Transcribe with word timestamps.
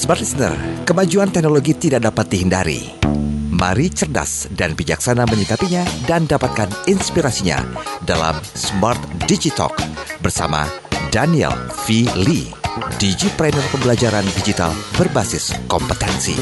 Smart 0.00 0.16
Listener, 0.16 0.56
kemajuan 0.88 1.28
teknologi 1.28 1.76
tidak 1.76 2.08
dapat 2.08 2.32
dihindari. 2.32 2.88
Mari 3.52 3.92
cerdas 3.92 4.48
dan 4.48 4.72
bijaksana 4.72 5.28
menyikapinya 5.28 5.84
dan 6.08 6.24
dapatkan 6.24 6.72
inspirasinya 6.88 7.60
dalam 8.08 8.32
Smart 8.56 8.96
Digitalk 9.28 9.76
bersama 10.24 10.64
Daniel 11.12 11.52
V. 11.84 12.08
Lee, 12.16 12.48
Digipreneur 12.96 13.60
Pembelajaran 13.68 14.24
Digital 14.40 14.72
Berbasis 14.96 15.52
Kompetensi. 15.68 16.32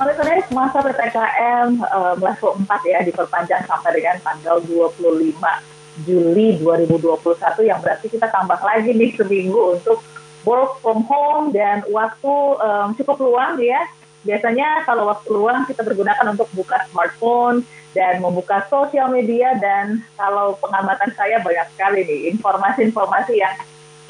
Oleh 0.00 0.40
masa 0.48 0.80
PPKM 0.80 1.76
um, 1.76 2.16
level 2.24 2.56
4 2.64 2.72
ya 2.88 3.04
diperpanjang 3.04 3.68
sampai 3.68 4.00
dengan 4.00 4.16
tanggal 4.24 4.64
25 4.64 5.76
Juli 6.06 6.58
2021 6.60 7.18
yang 7.66 7.78
berarti 7.82 8.06
kita 8.06 8.30
tambah 8.30 8.58
lagi 8.62 8.94
nih 8.94 9.16
seminggu 9.18 9.78
untuk 9.78 9.98
work 10.46 10.78
from 10.78 11.02
home 11.06 11.50
dan 11.50 11.82
waktu 11.90 12.34
um, 12.62 12.94
cukup 12.94 13.18
luang 13.18 13.58
ya. 13.58 13.82
Biasanya 14.22 14.82
kalau 14.84 15.08
waktu 15.08 15.30
luang 15.30 15.64
kita 15.66 15.86
bergunakan 15.86 16.34
untuk 16.34 16.50
buka 16.52 16.84
smartphone 16.90 17.62
dan 17.96 18.20
membuka 18.20 18.66
sosial 18.68 19.08
media 19.08 19.56
dan 19.56 20.04
kalau 20.18 20.58
pengamatan 20.60 21.10
saya 21.16 21.40
banyak 21.40 21.66
sekali 21.74 22.00
nih 22.04 22.20
informasi-informasi 22.34 23.34
yang 23.38 23.54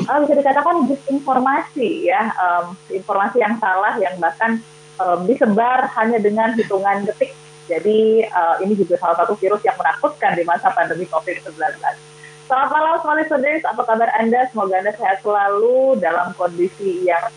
uh, 0.09 0.19
bisa 0.25 0.35
dikatakan 0.37 0.89
disinformasi 0.89 2.09
ya, 2.09 2.33
um, 2.35 2.75
informasi 2.91 3.41
yang 3.41 3.55
salah 3.61 3.95
yang 4.01 4.17
bahkan 4.19 4.59
um, 4.99 5.25
disebar 5.29 5.87
hanya 5.95 6.19
dengan 6.19 6.53
hitungan 6.57 7.07
detik 7.07 7.33
jadi 7.69 8.25
uh, 8.33 8.57
ini 8.65 8.73
juga 8.75 8.97
salah 8.97 9.21
satu 9.21 9.37
virus 9.37 9.61
yang 9.61 9.77
menakutkan 9.77 10.33
di 10.33 10.43
masa 10.49 10.73
pandemi 10.73 11.05
COVID-19. 11.05 11.61
Selamat 12.49 12.71
malam 12.73 12.97
semua 13.05 13.21
listeners, 13.21 13.61
apa 13.69 13.85
kabar 13.85 14.09
Anda? 14.17 14.49
Semoga 14.49 14.81
Anda 14.81 14.97
sehat 14.97 15.21
selalu 15.21 16.01
dalam 16.01 16.33
kondisi 16.33 17.05
yang 17.05 17.29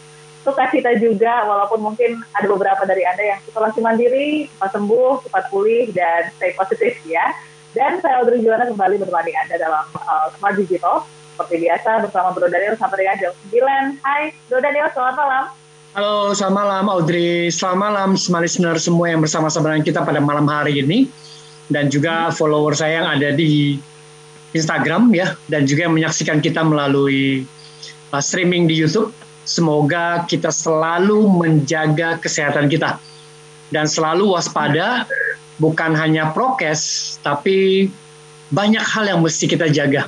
suka 0.41 0.71
cita 0.71 0.95
juga, 0.95 1.43
walaupun 1.43 1.83
mungkin 1.83 2.23
ada 2.31 2.47
beberapa 2.47 2.87
dari 2.87 3.03
Anda 3.03 3.35
yang 3.35 3.39
isolasi 3.43 3.83
mandiri, 3.83 4.47
cepat 4.55 4.71
sembuh, 4.71 5.27
cepat 5.27 5.43
pulih, 5.51 5.91
dan 5.91 6.31
stay 6.39 6.55
positif 6.55 6.95
ya. 7.03 7.27
Dan 7.75 7.99
saya 7.99 8.23
Audrey 8.23 8.39
Juwana 8.39 8.67
kembali 8.71 9.03
menemani 9.03 9.35
Anda 9.35 9.55
dalam 9.59 9.85
uh, 9.99 10.31
Smart 10.39 10.55
Digital. 10.55 11.03
Seperti 11.35 11.67
biasa 11.67 12.07
bersama 12.07 12.31
Bro 12.31 12.47
Daniel 12.47 12.79
sampai 12.79 13.03
dengan 13.03 13.17
jam 13.19 13.31
9. 13.51 14.03
Hai 14.03 14.31
Bro 14.47 14.59
Daniel, 14.63 14.87
selamat 14.95 15.15
malam. 15.19 15.60
Halo, 15.91 16.31
selamat 16.31 16.55
malam 16.55 16.85
Audrey. 16.87 17.51
Selamat 17.51 17.91
malam 17.91 18.09
semua 18.15 18.39
listener 18.39 18.79
semua 18.79 19.11
yang 19.11 19.19
bersama-sama 19.19 19.75
dengan 19.75 19.83
kita 19.83 19.99
pada 20.07 20.23
malam 20.23 20.47
hari 20.47 20.79
ini. 20.79 21.11
Dan 21.67 21.91
juga 21.91 22.31
follower 22.31 22.71
saya 22.79 23.03
yang 23.03 23.19
ada 23.19 23.35
di 23.35 23.75
Instagram 24.55 25.11
ya. 25.11 25.35
Dan 25.51 25.67
juga 25.67 25.91
yang 25.91 25.99
menyaksikan 25.99 26.39
kita 26.39 26.63
melalui 26.63 27.43
uh, 28.15 28.23
streaming 28.23 28.71
di 28.71 28.79
Youtube. 28.79 29.11
Semoga 29.43 30.23
kita 30.31 30.47
selalu 30.47 31.27
menjaga 31.27 32.23
kesehatan 32.23 32.71
kita. 32.71 32.95
Dan 33.75 33.83
selalu 33.83 34.31
waspada, 34.31 35.03
bukan 35.59 35.91
hanya 35.91 36.31
prokes, 36.31 37.19
tapi 37.19 37.91
banyak 38.47 38.79
hal 38.79 39.11
yang 39.11 39.19
mesti 39.19 39.43
kita 39.43 39.67
jaga. 39.67 40.07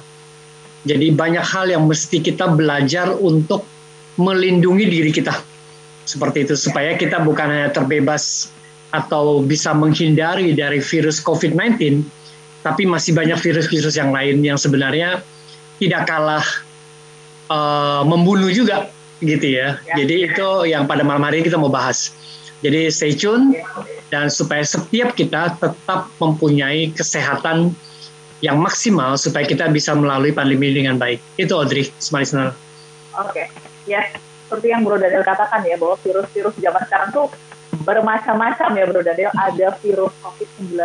Jadi 0.88 1.12
banyak 1.12 1.44
hal 1.44 1.76
yang 1.76 1.84
mesti 1.84 2.24
kita 2.24 2.56
belajar 2.56 3.12
untuk 3.20 3.68
melindungi 4.16 4.88
diri 4.88 5.12
kita 5.12 5.52
seperti 6.14 6.46
itu 6.46 6.54
supaya 6.54 6.94
kita 6.94 7.26
bukan 7.26 7.50
hanya 7.50 7.70
terbebas 7.74 8.54
atau 8.94 9.42
bisa 9.42 9.74
menghindari 9.74 10.54
dari 10.54 10.78
virus 10.78 11.18
COVID-19, 11.26 12.06
tapi 12.62 12.86
masih 12.86 13.18
banyak 13.18 13.42
virus-virus 13.42 13.98
yang 13.98 14.14
lain 14.14 14.46
yang 14.46 14.62
sebenarnya 14.62 15.26
tidak 15.82 16.06
kalah 16.06 16.46
uh, 17.50 18.06
membunuh 18.06 18.54
juga 18.54 18.94
gitu 19.26 19.58
ya. 19.58 19.82
ya. 19.90 20.06
Jadi 20.06 20.30
itu 20.30 20.48
yang 20.70 20.86
pada 20.86 21.02
malam 21.02 21.26
hari 21.26 21.42
ini 21.42 21.50
kita 21.50 21.58
mau 21.58 21.74
bahas. 21.74 22.14
Jadi 22.62 22.94
stay 22.94 23.18
tune 23.18 23.58
dan 24.14 24.30
supaya 24.30 24.62
setiap 24.64 25.18
kita 25.18 25.58
tetap 25.58 26.08
mempunyai 26.22 26.94
kesehatan 26.94 27.74
yang 28.40 28.62
maksimal 28.62 29.18
supaya 29.18 29.44
kita 29.44 29.68
bisa 29.74 29.92
melalui 29.98 30.32
pandemi 30.32 30.70
dengan 30.72 30.96
baik. 31.02 31.20
Itu 31.42 31.58
Audrey, 31.58 31.90
Smart 31.98 32.30
Oke, 32.30 32.54
okay. 33.14 33.46
ya 33.90 34.06
seperti 34.54 34.70
yang 34.70 34.86
Bro 34.86 35.02
Daniel 35.02 35.26
katakan 35.26 35.66
ya 35.66 35.82
bahwa 35.82 35.98
virus-virus 35.98 36.54
zaman 36.62 36.86
sekarang 36.86 37.10
tuh 37.10 37.26
bermacam-macam 37.82 38.70
ya 38.78 38.86
Bro 38.86 39.02
Daniel. 39.02 39.34
Ada 39.34 39.74
virus 39.82 40.14
COVID-19, 40.22 40.78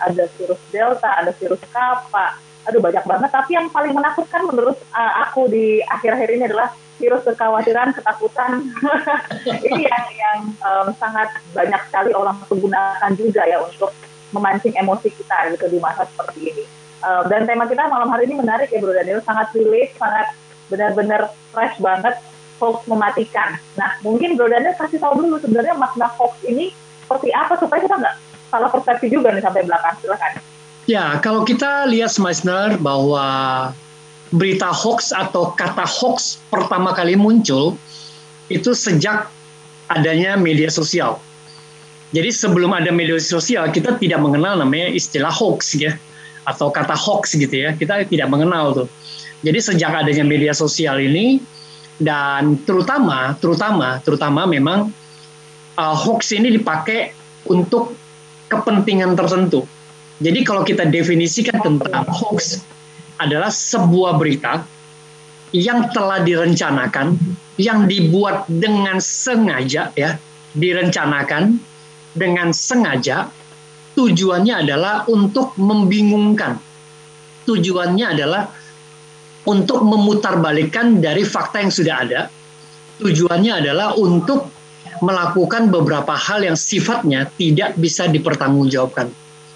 ada 0.00 0.24
virus 0.40 0.60
Delta, 0.72 1.10
ada 1.20 1.28
virus 1.36 1.60
Kappa. 1.68 2.40
Aduh 2.64 2.80
banyak 2.80 3.04
banget. 3.04 3.28
Tapi 3.28 3.60
yang 3.60 3.68
paling 3.68 3.92
menakutkan 3.92 4.48
menurut 4.48 4.80
uh, 4.96 5.12
aku 5.28 5.52
di 5.52 5.84
akhir-akhir 5.84 6.28
ini 6.32 6.48
adalah 6.48 6.72
virus 6.96 7.28
kekhawatiran, 7.28 7.92
ketakutan. 7.92 8.72
ini 9.68 9.84
yang 9.84 10.04
yang 10.16 10.38
um, 10.64 10.88
sangat 10.96 11.28
banyak 11.52 11.84
sekali 11.92 12.16
orang 12.16 12.40
menggunakan 12.48 13.12
juga 13.20 13.44
ya 13.44 13.60
untuk 13.60 13.92
memancing 14.32 14.72
emosi 14.80 15.12
kita 15.12 15.52
gitu 15.52 15.68
di 15.68 15.76
masa 15.76 16.08
seperti 16.08 16.40
ini. 16.56 16.64
Um, 17.04 17.28
dan 17.28 17.44
tema 17.44 17.68
kita 17.68 17.84
malam 17.84 18.08
hari 18.08 18.24
ini 18.32 18.40
menarik 18.40 18.72
ya 18.72 18.80
Bro 18.80 18.96
Daniel, 18.96 19.20
sangat 19.20 19.52
relate, 19.52 19.92
sangat 20.00 20.32
benar-benar 20.72 21.28
fresh 21.52 21.76
banget 21.84 22.16
hoax 22.64 22.88
mematikan. 22.88 23.60
Nah, 23.76 24.00
mungkin 24.00 24.40
Bro 24.40 24.48
Daniel 24.48 24.72
kasih 24.80 24.96
tahu 24.96 25.20
dulu 25.20 25.36
sebenarnya 25.36 25.76
makna 25.76 26.08
hoax 26.16 26.40
ini 26.48 26.72
seperti 27.04 27.28
apa 27.36 27.60
supaya 27.60 27.84
kita 27.84 28.00
nggak 28.00 28.16
salah 28.48 28.70
persepsi 28.72 29.12
juga 29.12 29.36
nih 29.36 29.44
sampai 29.44 29.68
belakang. 29.68 29.94
Silakan. 30.00 30.32
Ya, 30.88 31.16
kalau 31.20 31.44
kita 31.44 31.84
lihat 31.92 32.12
Smeisner 32.12 32.80
bahwa 32.80 33.24
berita 34.32 34.72
hoax 34.72 35.12
atau 35.12 35.52
kata 35.52 35.84
hoax 35.84 36.40
pertama 36.48 36.96
kali 36.96 37.14
muncul 37.14 37.76
itu 38.48 38.72
sejak 38.72 39.28
adanya 39.92 40.40
media 40.40 40.72
sosial. 40.72 41.20
Jadi 42.14 42.30
sebelum 42.30 42.70
ada 42.70 42.94
media 42.94 43.18
sosial 43.18 43.68
kita 43.74 43.98
tidak 43.98 44.22
mengenal 44.22 44.56
namanya 44.56 44.92
istilah 44.92 45.32
hoax 45.34 45.74
ya 45.76 45.98
atau 46.46 46.68
kata 46.70 46.94
hoax 46.94 47.36
gitu 47.36 47.52
ya. 47.52 47.74
Kita 47.74 48.06
tidak 48.08 48.28
mengenal 48.30 48.84
tuh. 48.84 48.88
Jadi 49.44 49.60
sejak 49.60 49.92
adanya 49.92 50.24
media 50.24 50.56
sosial 50.56 51.00
ini 51.00 51.40
dan 51.98 52.58
terutama 52.66 53.38
terutama 53.38 54.02
terutama 54.02 54.46
memang 54.50 54.90
uh, 55.78 55.94
hoax 55.94 56.34
ini 56.34 56.54
dipakai 56.58 57.14
untuk 57.50 57.94
kepentingan 58.50 59.14
tertentu. 59.14 59.66
Jadi 60.22 60.46
kalau 60.46 60.62
kita 60.62 60.86
definisikan 60.86 61.58
tentang 61.58 62.06
hoax 62.06 62.62
adalah 63.18 63.50
sebuah 63.50 64.18
berita 64.18 64.62
yang 65.54 65.90
telah 65.94 66.22
direncanakan, 66.22 67.14
yang 67.58 67.86
dibuat 67.86 68.46
dengan 68.50 68.98
sengaja 68.98 69.94
ya, 69.94 70.18
direncanakan 70.54 71.58
dengan 72.14 72.50
sengaja 72.54 73.30
tujuannya 73.94 74.66
adalah 74.66 75.06
untuk 75.06 75.54
membingungkan. 75.58 76.58
Tujuannya 77.44 78.06
adalah 78.18 78.50
untuk 79.44 79.84
memutarbalikkan 79.84 81.00
dari 81.00 81.24
fakta 81.24 81.60
yang 81.60 81.72
sudah 81.72 81.96
ada. 82.00 82.20
Tujuannya 83.00 83.52
adalah 83.64 83.98
untuk 83.98 84.48
melakukan 85.02 85.68
beberapa 85.68 86.14
hal 86.14 86.46
yang 86.46 86.56
sifatnya 86.56 87.28
tidak 87.36 87.76
bisa 87.76 88.08
dipertanggungjawabkan. 88.08 89.10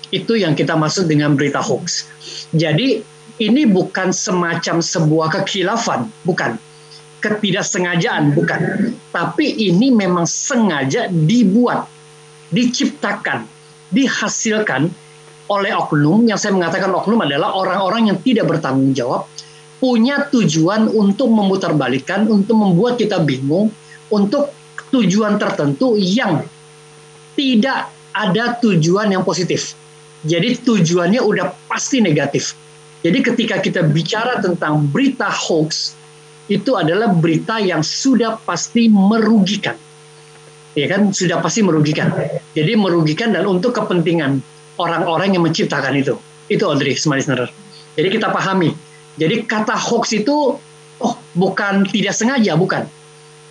Itu 0.08 0.36
yang 0.36 0.56
kita 0.56 0.74
maksud 0.76 1.08
dengan 1.08 1.36
berita 1.36 1.60
hoax. 1.60 2.08
Jadi 2.52 3.00
ini 3.38 3.62
bukan 3.68 4.10
semacam 4.10 4.82
sebuah 4.82 5.28
kekhilafan, 5.40 6.10
bukan. 6.26 6.58
Ketidaksengajaan, 7.18 8.34
bukan. 8.34 8.60
Tapi 9.10 9.46
ini 9.68 9.90
memang 9.90 10.26
sengaja 10.26 11.10
dibuat, 11.10 11.86
diciptakan, 12.54 13.46
dihasilkan 13.90 14.86
oleh 15.48 15.72
oknum, 15.74 16.28
yang 16.28 16.36
saya 16.36 16.54
mengatakan 16.54 16.92
oknum 16.92 17.24
adalah 17.24 17.56
orang-orang 17.56 18.12
yang 18.12 18.18
tidak 18.22 18.46
bertanggung 18.46 18.92
jawab, 18.92 19.26
punya 19.78 20.26
tujuan 20.30 20.90
untuk 20.90 21.30
memutarbalikkan, 21.30 22.26
untuk 22.26 22.58
membuat 22.58 22.98
kita 22.98 23.22
bingung, 23.22 23.70
untuk 24.10 24.50
tujuan 24.90 25.38
tertentu 25.38 25.94
yang 25.94 26.42
tidak 27.38 27.94
ada 28.10 28.58
tujuan 28.58 29.14
yang 29.14 29.22
positif. 29.22 29.78
Jadi 30.26 30.58
tujuannya 30.66 31.22
udah 31.22 31.70
pasti 31.70 32.02
negatif. 32.02 32.58
Jadi 33.06 33.18
ketika 33.22 33.62
kita 33.62 33.86
bicara 33.86 34.42
tentang 34.42 34.90
berita 34.90 35.30
hoax, 35.30 35.94
itu 36.50 36.74
adalah 36.74 37.14
berita 37.14 37.62
yang 37.62 37.86
sudah 37.86 38.42
pasti 38.42 38.90
merugikan. 38.90 39.78
Ya 40.74 40.90
kan, 40.90 41.14
sudah 41.14 41.38
pasti 41.38 41.62
merugikan. 41.62 42.10
Jadi 42.58 42.74
merugikan 42.74 43.30
dan 43.30 43.46
untuk 43.46 43.78
kepentingan 43.78 44.42
orang-orang 44.82 45.38
yang 45.38 45.46
menciptakan 45.46 45.94
itu. 45.94 46.18
Itu 46.50 46.66
Audrey, 46.66 46.98
listener. 46.98 47.46
Jadi 47.94 48.08
kita 48.10 48.34
pahami 48.34 48.87
jadi 49.18 49.42
kata 49.42 49.74
hoax 49.74 50.14
itu 50.14 50.54
oh 51.02 51.14
bukan 51.34 51.82
tidak 51.90 52.14
sengaja, 52.14 52.54
bukan. 52.54 52.86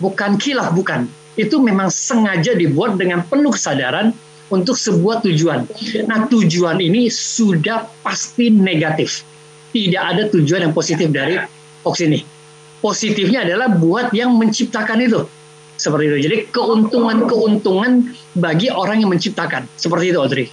Bukan 0.00 0.40
kilaf, 0.40 0.72
bukan. 0.72 1.04
Itu 1.36 1.60
memang 1.60 1.92
sengaja 1.92 2.56
dibuat 2.56 2.96
dengan 2.96 3.22
penuh 3.28 3.52
kesadaran 3.52 4.16
untuk 4.48 4.74
sebuah 4.74 5.20
tujuan. 5.28 5.68
Nah, 6.08 6.24
tujuan 6.26 6.80
ini 6.80 7.12
sudah 7.12 7.84
pasti 8.00 8.48
negatif. 8.48 9.22
tidak 9.68 10.00
ada 10.00 10.22
tujuan 10.32 10.64
yang 10.64 10.72
positif 10.72 11.12
dari 11.12 11.36
hoax 11.84 12.00
ini. 12.00 12.24
Positifnya 12.80 13.44
adalah 13.44 13.68
buat 13.68 14.16
yang 14.16 14.32
menciptakan 14.32 14.96
itu. 15.04 15.28
Seperti 15.76 16.08
itu. 16.08 16.18
Jadi 16.24 16.36
keuntungan-keuntungan 16.48 18.16
bagi 18.40 18.72
orang 18.72 19.04
yang 19.04 19.12
menciptakan. 19.12 19.68
Seperti 19.76 20.16
itu 20.16 20.18
Audrey, 20.24 20.48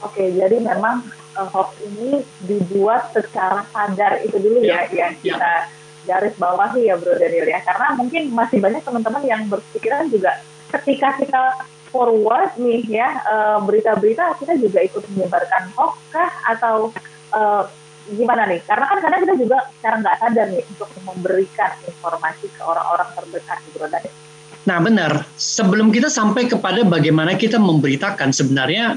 Oke, 0.00 0.32
jadi 0.32 0.56
memang 0.64 1.04
uh, 1.36 1.48
hoax 1.50 1.78
ini 1.82 2.22
dibuat 2.46 3.10
secara 3.14 3.66
sadar 3.70 4.22
itu 4.22 4.36
dulu 4.38 4.62
ya, 4.62 4.86
ya 4.88 5.06
yang 5.06 5.12
ya. 5.20 5.34
kita 5.34 5.52
garis 6.04 6.34
bawahi 6.36 6.90
ya 6.92 6.94
Bro 7.00 7.16
Daniel 7.16 7.48
ya. 7.48 7.60
Karena 7.64 7.96
mungkin 7.96 8.22
masih 8.32 8.58
banyak 8.60 8.82
teman-teman 8.84 9.22
yang 9.24 9.42
berpikiran 9.48 10.08
juga 10.12 10.40
ketika 10.74 11.16
kita 11.20 11.42
forward 11.94 12.58
nih 12.58 12.82
ya 12.90 13.22
uh, 13.22 13.58
berita-berita 13.62 14.34
kita 14.42 14.58
juga 14.58 14.82
ikut 14.82 15.02
menyebarkan 15.14 15.70
hoax 15.78 15.94
kah 16.10 16.30
atau 16.50 16.90
uh, 17.30 17.62
gimana 18.10 18.44
nih? 18.50 18.60
Karena 18.66 18.84
kan 18.90 18.98
kadang 19.00 19.20
kita 19.24 19.34
juga 19.38 19.58
secara 19.78 19.96
nggak 20.02 20.16
sadar 20.20 20.46
nih 20.52 20.64
untuk 20.76 20.88
memberikan 21.06 21.70
informasi 21.88 22.46
ke 22.52 22.60
orang-orang 22.60 23.08
terdekat 23.16 23.58
di 23.64 23.70
Bro 23.72 23.88
Daniel. 23.88 24.14
Nah 24.64 24.78
benar, 24.80 25.12
sebelum 25.36 25.92
kita 25.92 26.08
sampai 26.08 26.48
kepada 26.48 26.80
bagaimana 26.88 27.36
kita 27.36 27.60
memberitakan 27.60 28.32
sebenarnya 28.32 28.96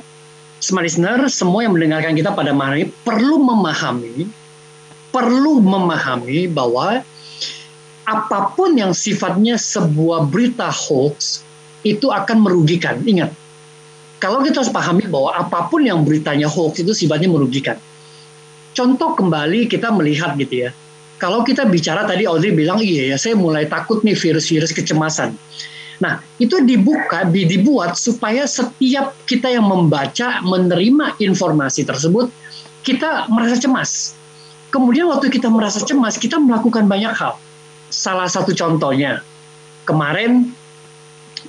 smart 0.57 0.86
listener 0.86 1.30
semua 1.30 1.65
yang 1.65 1.74
mendengarkan 1.77 2.13
kita 2.18 2.33
pada 2.33 2.51
malam 2.54 2.81
ini 2.81 2.88
perlu 3.06 3.38
memahami 3.42 4.27
perlu 5.12 5.63
memahami 5.63 6.45
bahwa 6.51 7.01
apa 8.07 8.39
pun 8.56 8.77
yang 8.77 8.95
sifatnya 8.95 9.59
sebuah 9.59 10.30
berita 10.31 10.71
hoax 10.71 11.44
itu 11.83 12.07
akan 12.07 12.39
merugikan. 12.39 13.01
Ingat, 13.04 13.36
kalau 14.21 14.39
kita 14.45 14.63
harus 14.63 14.71
pahami 14.71 15.09
bahwa 15.09 15.36
apa 15.36 15.68
pun 15.68 15.83
yang 15.83 16.06
beritanya 16.06 16.48
hoax 16.48 16.80
itu 16.80 16.94
sifatnya 16.95 17.27
merugikan. 17.27 17.75
Contoh 18.77 19.18
kembali 19.18 19.65
kita 19.68 19.89
melihat 19.92 20.38
gitu 20.38 20.69
ya. 20.69 20.71
Kalau 21.18 21.42
kita 21.42 21.65
bicara 21.65 22.06
tadi 22.06 22.30
Audrey 22.30 22.53
bilang 22.53 22.77
iya 22.77 23.10
ya 23.10 23.18
saya 23.18 23.33
mulai 23.33 23.65
takut 23.65 24.06
nih 24.06 24.13
virus-virus 24.13 24.69
kecemasan. 24.69 25.33
Nah, 25.97 26.21
itu 26.38 26.61
dibuka, 26.61 27.25
dibuat 27.25 27.97
supaya 27.97 28.45
setiap 28.45 29.17
kita 29.25 29.49
yang 29.49 29.65
membaca, 29.65 30.45
menerima 30.45 31.17
informasi 31.17 31.81
tersebut, 31.89 32.29
kita 32.85 33.25
merasa 33.33 33.57
cemas. 33.57 34.13
Kemudian 34.69 35.09
waktu 35.09 35.33
kita 35.33 35.49
merasa 35.49 35.81
cemas, 35.81 36.21
kita 36.21 36.38
melakukan 36.38 36.85
banyak 36.85 37.13
hal. 37.17 37.41
Salah 37.89 38.29
satu 38.29 38.53
contohnya, 38.53 39.25
kemarin 39.89 40.53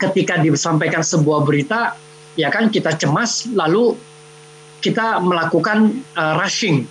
ketika 0.00 0.40
disampaikan 0.40 1.04
sebuah 1.04 1.44
berita, 1.44 1.98
ya 2.38 2.48
kan 2.48 2.72
kita 2.72 2.96
cemas, 2.96 3.50
lalu 3.52 3.98
kita 4.80 5.18
melakukan 5.20 5.92
uh, 6.14 6.38
rushing, 6.38 6.86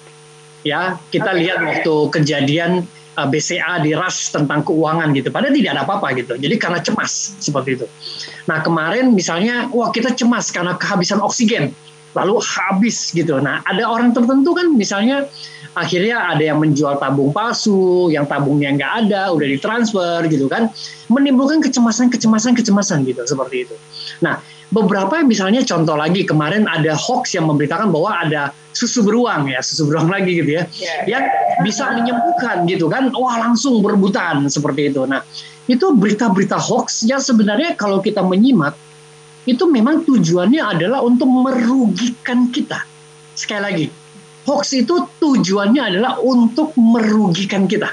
ya 0.61 0.99
kita 1.09 1.31
okay. 1.31 1.39
lihat 1.41 1.59
waktu 1.63 1.95
kejadian 2.11 2.83
BCA 3.25 3.81
di 3.81 3.97
rush 3.97 4.29
tentang 4.29 4.61
keuangan 4.61 5.09
gitu, 5.17 5.33
padahal 5.33 5.55
tidak 5.57 5.71
ada 5.73 5.81
apa-apa 5.89 6.13
gitu. 6.21 6.37
Jadi 6.37 6.55
karena 6.61 6.77
cemas 6.77 7.33
seperti 7.41 7.81
itu. 7.81 7.85
Nah 8.45 8.61
kemarin 8.61 9.09
misalnya, 9.17 9.65
wah 9.73 9.89
kita 9.89 10.13
cemas 10.13 10.53
karena 10.53 10.77
kehabisan 10.77 11.17
oksigen, 11.25 11.73
lalu 12.13 12.37
habis 12.37 13.09
gitu. 13.09 13.41
Nah 13.41 13.65
ada 13.65 13.89
orang 13.89 14.13
tertentu 14.13 14.53
kan 14.53 14.69
misalnya 14.77 15.25
akhirnya 15.77 16.33
ada 16.33 16.41
yang 16.41 16.57
menjual 16.57 16.97
tabung 16.97 17.29
palsu, 17.29 18.09
yang 18.09 18.25
tabungnya 18.25 18.73
nggak 18.73 18.91
ada, 19.05 19.29
udah 19.29 19.47
ditransfer 19.47 20.25
gitu 20.27 20.49
kan, 20.49 20.73
menimbulkan 21.13 21.61
kecemasan, 21.61 22.09
kecemasan, 22.09 22.57
kecemasan 22.57 23.05
gitu 23.05 23.21
seperti 23.23 23.69
itu. 23.69 23.75
Nah, 24.25 24.41
beberapa 24.73 25.21
misalnya 25.21 25.61
contoh 25.63 25.95
lagi 25.95 26.25
kemarin 26.25 26.65
ada 26.65 26.97
hoax 26.97 27.37
yang 27.37 27.47
memberitakan 27.47 27.93
bahwa 27.93 28.11
ada 28.17 28.51
susu 28.73 29.05
beruang 29.05 29.47
ya, 29.47 29.61
susu 29.61 29.85
beruang 29.85 30.09
lagi 30.09 30.41
gitu 30.41 30.57
ya, 30.57 30.63
yeah. 30.81 31.01
yang 31.05 31.23
bisa 31.61 31.93
menyembuhkan 31.93 32.65
gitu 32.65 32.89
kan, 32.89 33.13
wah 33.13 33.37
langsung 33.37 33.79
berebutan 33.79 34.49
seperti 34.49 34.89
itu. 34.89 35.05
Nah, 35.05 35.21
itu 35.69 35.85
berita-berita 35.93 36.57
hoax 36.57 37.05
yang 37.05 37.21
sebenarnya 37.21 37.77
kalau 37.77 38.01
kita 38.01 38.25
menyimak 38.25 38.73
itu 39.47 39.63
memang 39.63 40.03
tujuannya 40.03 40.59
adalah 40.59 40.99
untuk 41.07 41.31
merugikan 41.31 42.51
kita. 42.51 42.83
Sekali 43.31 43.61
lagi, 43.63 43.85
hoax 44.47 44.71
itu 44.71 45.03
tujuannya 45.19 45.83
adalah 45.93 46.23
untuk 46.23 46.71
merugikan 46.79 47.67
kita. 47.67 47.91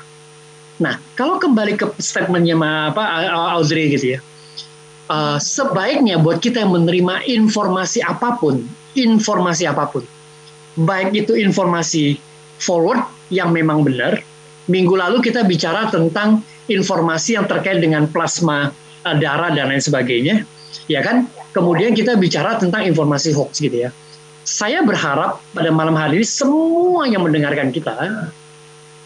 Nah, 0.78 0.98
kalau 1.18 1.42
kembali 1.42 1.74
ke 1.74 1.86
statementnya 1.98 2.54
apa 2.90 3.02
Audrey 3.58 3.90
gitu 3.90 4.16
ya, 4.16 4.18
uh, 5.10 5.38
sebaiknya 5.38 6.22
buat 6.22 6.38
kita 6.38 6.62
yang 6.62 6.74
menerima 6.78 7.26
informasi 7.26 8.06
apa 8.06 8.38
pun, 8.38 8.62
informasi 8.94 9.66
apa 9.66 9.90
pun, 9.90 10.06
baik 10.78 11.14
itu 11.14 11.34
informasi 11.34 12.18
forward 12.62 13.02
yang 13.34 13.50
memang 13.50 13.82
benar. 13.82 14.22
Minggu 14.64 14.96
lalu 14.96 15.20
kita 15.20 15.44
bicara 15.44 15.92
tentang 15.92 16.40
informasi 16.70 17.36
yang 17.36 17.44
terkait 17.44 17.82
dengan 17.82 18.06
plasma 18.08 18.70
uh, 19.04 19.16
darah 19.18 19.50
dan 19.54 19.70
lain 19.70 19.82
sebagainya, 19.82 20.42
ya 20.86 21.02
kan? 21.02 21.26
Kemudian 21.54 21.94
kita 21.94 22.18
bicara 22.18 22.58
tentang 22.58 22.82
informasi 22.82 23.30
hoax 23.30 23.62
gitu 23.62 23.86
ya 23.86 23.94
saya 24.54 24.86
berharap 24.86 25.42
pada 25.50 25.74
malam 25.74 25.98
hari 25.98 26.22
ini 26.22 26.28
semua 26.30 27.10
yang 27.10 27.26
mendengarkan 27.26 27.74
kita, 27.74 27.90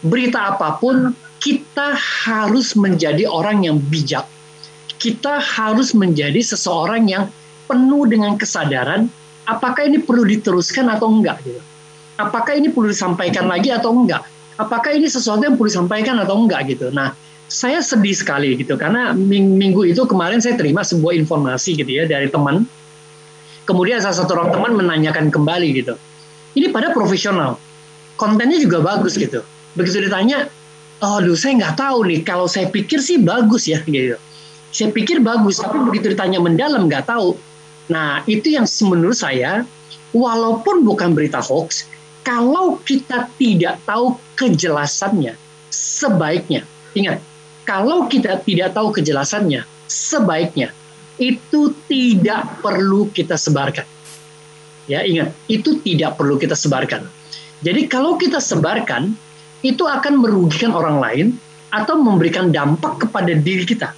berita 0.05 0.53
apa 0.53 0.77
pun, 0.77 1.17
kita 1.41 1.97
harus 1.97 2.77
menjadi 2.77 3.25
orang 3.25 3.65
yang 3.65 3.81
bijak. 3.81 4.29
Kita 5.01 5.41
harus 5.41 5.97
menjadi 5.97 6.37
seseorang 6.37 7.09
yang 7.09 7.33
penuh 7.65 8.05
dengan 8.05 8.37
kesadaran 8.37 9.09
apakah 9.49 9.89
ini 9.89 9.97
perlu 9.97 10.21
diteruskan 10.21 10.85
atau 10.85 11.09
enggak 11.09 11.41
gitu. 11.41 11.57
Apakah 12.21 12.53
ini 12.53 12.69
perlu 12.69 12.93
disampaikan 12.93 13.49
lagi 13.49 13.73
atau 13.73 13.89
enggak? 13.95 14.21
Apakah 14.59 14.93
ini 14.93 15.09
sesuatu 15.09 15.41
yang 15.41 15.57
perlu 15.57 15.71
disampaikan 15.71 16.19
atau 16.19 16.35
enggak 16.45 16.67
gitu. 16.69 16.91
Nah, 16.91 17.15
saya 17.49 17.81
sedih 17.81 18.13
sekali 18.13 18.53
gitu 18.53 18.77
karena 18.77 19.17
minggu 19.17 19.81
itu 19.89 20.05
kemarin 20.05 20.37
saya 20.37 20.53
terima 20.53 20.85
sebuah 20.85 21.17
informasi 21.17 21.73
gitu 21.73 21.89
ya 21.89 22.05
dari 22.05 22.29
teman 22.29 22.69
Kemudian 23.69 24.01
salah 24.01 24.17
satu 24.17 24.33
orang 24.33 24.49
teman 24.49 24.73
menanyakan 24.81 25.29
kembali 25.29 25.77
gitu. 25.77 25.93
Ini 26.57 26.73
pada 26.73 26.89
profesional, 26.89 27.61
kontennya 28.17 28.57
juga 28.57 28.81
bagus 28.81 29.13
gitu. 29.13 29.45
Begitu 29.77 30.09
ditanya, 30.09 30.49
oh, 31.05 31.21
aduh 31.21 31.37
saya 31.37 31.53
nggak 31.61 31.77
tahu 31.77 32.09
nih. 32.09 32.25
Kalau 32.25 32.49
saya 32.49 32.65
pikir 32.65 32.97
sih 32.97 33.21
bagus 33.21 33.69
ya 33.69 33.85
gitu. 33.85 34.17
Saya 34.73 34.89
pikir 34.89 35.21
bagus, 35.21 35.61
tapi 35.61 35.85
begitu 35.85 36.17
ditanya 36.17 36.41
mendalam 36.41 36.89
nggak 36.89 37.05
tahu. 37.05 37.37
Nah 37.93 38.25
itu 38.25 38.57
yang 38.57 38.65
menurut 38.89 39.21
saya, 39.21 39.61
walaupun 40.17 40.81
bukan 40.81 41.13
berita 41.13 41.37
hoax, 41.37 41.85
kalau 42.25 42.81
kita 42.81 43.29
tidak 43.37 43.77
tahu 43.85 44.17
kejelasannya, 44.33 45.37
sebaiknya 45.69 46.65
ingat, 46.97 47.21
kalau 47.69 48.09
kita 48.09 48.41
tidak 48.41 48.73
tahu 48.73 48.89
kejelasannya, 48.97 49.61
sebaiknya 49.85 50.73
itu 51.19 51.75
tidak 51.85 52.63
perlu 52.63 53.11
kita 53.11 53.35
sebarkan. 53.35 53.85
Ya, 54.89 55.05
ingat, 55.05 55.35
itu 55.45 55.77
tidak 55.85 56.17
perlu 56.17 56.41
kita 56.41 56.57
sebarkan. 56.57 57.05
Jadi 57.61 57.85
kalau 57.85 58.17
kita 58.17 58.41
sebarkan, 58.41 59.13
itu 59.61 59.83
akan 59.85 60.23
merugikan 60.23 60.71
orang 60.71 60.97
lain 60.97 61.27
atau 61.69 61.99
memberikan 61.99 62.49
dampak 62.49 63.05
kepada 63.05 63.35
diri 63.35 63.67
kita. 63.67 63.93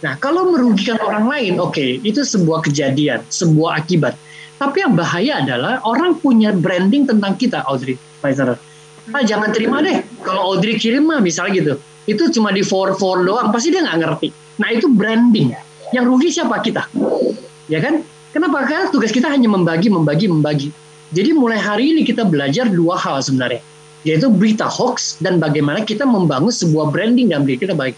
Nah, 0.00 0.14
kalau 0.22 0.48
merugikan 0.48 0.96
orang 1.02 1.28
lain, 1.28 1.52
oke, 1.60 1.74
okay, 1.74 1.98
itu 2.06 2.22
sebuah 2.24 2.64
kejadian, 2.64 3.20
sebuah 3.28 3.84
akibat. 3.84 4.14
Tapi 4.56 4.86
yang 4.86 4.94
bahaya 4.94 5.42
adalah 5.42 5.82
orang 5.84 6.16
punya 6.22 6.54
branding 6.54 7.04
tentang 7.04 7.34
kita, 7.34 7.66
Audrey. 7.66 7.98
Nah, 8.24 9.20
jangan 9.20 9.52
terima 9.52 9.84
deh 9.84 10.00
kalau 10.24 10.56
Audrey 10.56 10.80
kirim 10.80 11.10
mah 11.10 11.20
misalnya 11.20 11.52
gitu. 11.60 11.74
Itu 12.08 12.32
cuma 12.32 12.52
di 12.52 12.64
forward 12.64 12.96
forward 12.96 13.28
doang, 13.28 13.48
pasti 13.52 13.72
dia 13.72 13.84
nggak 13.84 13.98
ngerti. 14.00 14.28
Nah, 14.60 14.68
itu 14.72 14.86
branding. 14.88 15.52
Yang 15.94 16.04
rugi 16.10 16.28
siapa 16.34 16.58
kita? 16.58 16.90
Ya 17.70 17.78
kan? 17.78 18.02
Kenapa? 18.34 18.66
Karena 18.66 18.90
tugas 18.90 19.14
kita 19.14 19.30
hanya 19.30 19.46
membagi, 19.46 19.86
membagi, 19.86 20.26
membagi. 20.26 20.68
Jadi 21.14 21.30
mulai 21.30 21.62
hari 21.62 21.94
ini 21.94 22.02
kita 22.02 22.26
belajar 22.26 22.66
dua 22.66 22.98
hal 22.98 23.22
sebenarnya, 23.22 23.62
yaitu 24.02 24.26
berita 24.26 24.66
hoax 24.66 25.22
dan 25.22 25.38
bagaimana 25.38 25.86
kita 25.86 26.02
membangun 26.02 26.50
sebuah 26.50 26.90
branding 26.90 27.30
dalam 27.30 27.46
diri 27.46 27.62
kita 27.62 27.78
baik. 27.78 27.94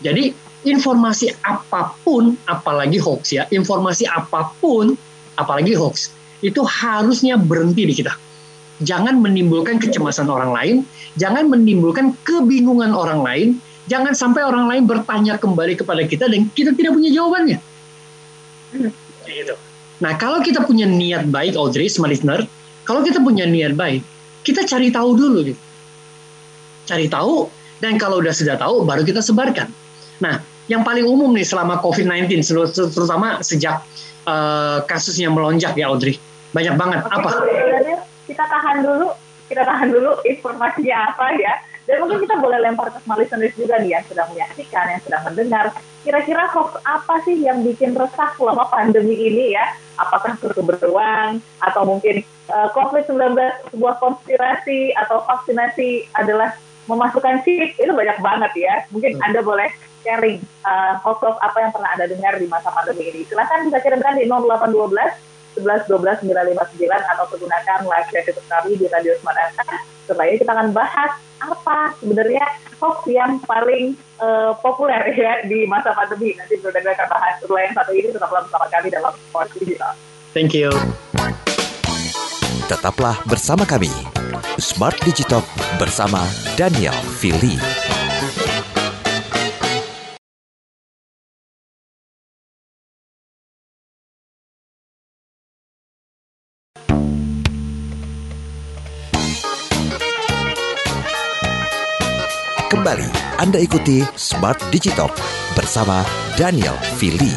Jadi 0.00 0.32
informasi 0.64 1.36
apa 1.44 1.92
pun, 2.00 2.40
apalagi 2.48 2.96
hoax 2.96 3.36
ya, 3.36 3.44
informasi 3.52 4.08
apa 4.08 4.56
pun, 4.64 4.96
apalagi 5.36 5.76
hoax, 5.76 6.16
itu 6.40 6.64
harusnya 6.64 7.36
berhenti 7.36 7.84
di 7.84 7.92
kita. 7.92 8.16
Jangan 8.80 9.20
menimbulkan 9.20 9.76
kecemasan 9.76 10.32
orang 10.32 10.56
lain, 10.56 10.76
jangan 11.20 11.52
menimbulkan 11.52 12.16
kebingungan 12.24 12.96
orang 12.96 13.20
lain, 13.20 13.48
Jangan 13.84 14.16
sampai 14.16 14.42
orang 14.44 14.64
lain 14.64 14.88
bertanya 14.88 15.36
kembali 15.36 15.76
kepada 15.76 16.02
kita 16.08 16.24
dan 16.28 16.48
kita 16.52 16.72
tidak 16.72 16.96
punya 16.96 17.10
jawabannya. 17.12 17.58
Gitu. 19.28 19.54
Nah, 20.00 20.12
kalau 20.16 20.40
kita 20.40 20.64
punya 20.64 20.88
niat 20.88 21.28
baik, 21.28 21.54
Audrey, 21.54 21.88
smart 21.92 22.12
listener, 22.12 22.48
kalau 22.88 23.04
kita 23.04 23.20
punya 23.20 23.44
niat 23.44 23.76
baik, 23.76 24.00
kita 24.42 24.64
cari 24.64 24.88
tahu 24.88 25.16
dulu. 25.16 25.38
Gitu. 25.52 25.60
Cari 26.88 27.06
tahu, 27.08 27.48
dan 27.80 27.96
kalau 28.00 28.20
udah 28.20 28.32
sudah 28.32 28.56
tahu, 28.56 28.84
baru 28.84 29.04
kita 29.04 29.20
sebarkan. 29.20 29.68
Nah, 30.20 30.40
yang 30.68 30.80
paling 30.80 31.04
umum 31.04 31.32
nih 31.36 31.44
selama 31.44 31.80
COVID-19, 31.80 32.40
terutama 32.92 33.44
sejak 33.44 33.84
uh, 34.24 34.80
kasusnya 34.88 35.28
melonjak 35.28 35.76
ya, 35.76 35.92
Audrey. 35.92 36.16
Banyak 36.56 36.74
banget. 36.76 37.00
Apa? 37.04 37.30
Kita 38.24 38.44
tahan 38.48 38.80
dulu 38.80 39.12
kita 39.48 39.62
tahan 39.64 39.92
dulu 39.92 40.24
informasinya 40.24 41.12
apa 41.12 41.36
ya. 41.36 41.54
Dan 41.84 42.00
mungkin 42.00 42.24
kita 42.24 42.40
boleh 42.40 42.58
lempar 42.64 42.88
ke 42.88 42.98
small 43.04 43.20
listeners 43.20 43.52
juga 43.56 43.76
nih 43.76 44.00
yang 44.00 44.04
sedang 44.08 44.28
menyaksikan, 44.32 44.84
yang 44.88 45.02
sedang 45.04 45.22
mendengar. 45.28 45.64
Kira-kira 46.00 46.48
hoax 46.48 46.80
apa 46.84 47.14
sih 47.28 47.36
yang 47.44 47.60
bikin 47.60 47.92
resah 47.92 48.32
selama 48.36 48.68
pandemi 48.72 49.16
ini 49.16 49.52
ya? 49.52 49.76
Apakah 50.00 50.36
beruang, 50.40 51.44
atau 51.60 51.82
mungkin 51.84 52.24
uh, 52.50 52.68
COVID-19 52.72 53.36
sebuah 53.72 53.94
konspirasi, 54.00 54.96
atau 54.96 55.22
vaksinasi 55.28 56.08
adalah 56.16 56.56
memasukkan 56.88 57.44
chip, 57.44 57.76
itu 57.76 57.92
banyak 57.92 58.18
banget 58.20 58.52
ya. 58.56 58.74
Mungkin 58.88 59.20
hmm. 59.20 59.24
Anda 59.28 59.40
boleh 59.44 59.68
sharing 60.04 60.40
uh, 60.64 61.00
hoax 61.00 61.36
apa 61.40 61.56
yang 61.68 61.72
pernah 61.72 61.90
Anda 61.96 62.06
dengar 62.08 62.36
di 62.40 62.48
masa 62.48 62.72
pandemi 62.72 63.12
ini. 63.12 63.28
Silahkan 63.28 63.64
bisa 63.64 63.80
kirimkan 63.80 64.20
di 64.20 64.28
0812 64.28 65.32
11 65.54 65.86
12 65.86 66.26
959 66.26 66.90
atau 66.90 67.24
menggunakan 67.30 67.78
live 67.86 68.08
chat 68.10 68.26
kami 68.50 68.72
di 68.74 68.86
Radio 68.90 69.14
Smart 69.22 69.38
FM 69.54 69.70
supaya 70.04 70.34
kita 70.36 70.50
akan 70.52 70.68
bahas 70.74 71.16
apa 71.50 71.92
sebenarnya 72.00 72.44
hoax 72.80 73.04
yang 73.10 73.40
paling 73.44 73.96
uh, 74.20 74.56
populer 74.60 75.02
ya 75.16 75.44
di 75.44 75.68
masa 75.68 75.92
pandemi. 75.92 76.32
Nanti 76.36 76.56
sudah 76.60 76.80
akan 76.80 77.06
bahas 77.10 77.34
setelah 77.42 77.60
yang 77.64 77.74
satu 77.74 77.90
ini 77.92 78.08
tetaplah 78.12 78.40
bersama 78.44 78.66
kami 78.70 78.88
dalam 78.92 79.12
Sport 79.28 79.48
Digital. 79.58 79.92
Thank 80.34 80.52
you. 80.56 80.70
Tetaplah 82.66 83.20
bersama 83.28 83.68
kami. 83.68 83.92
Smart 84.56 84.96
Digital 85.04 85.44
bersama 85.76 86.24
Daniel 86.56 86.96
Fili. 87.20 87.73
Anda 103.44 103.60
ikuti 103.60 104.00
Smart 104.16 104.56
Digital 104.72 105.12
bersama 105.52 106.00
Daniel 106.32 106.80
Fili. 106.96 107.28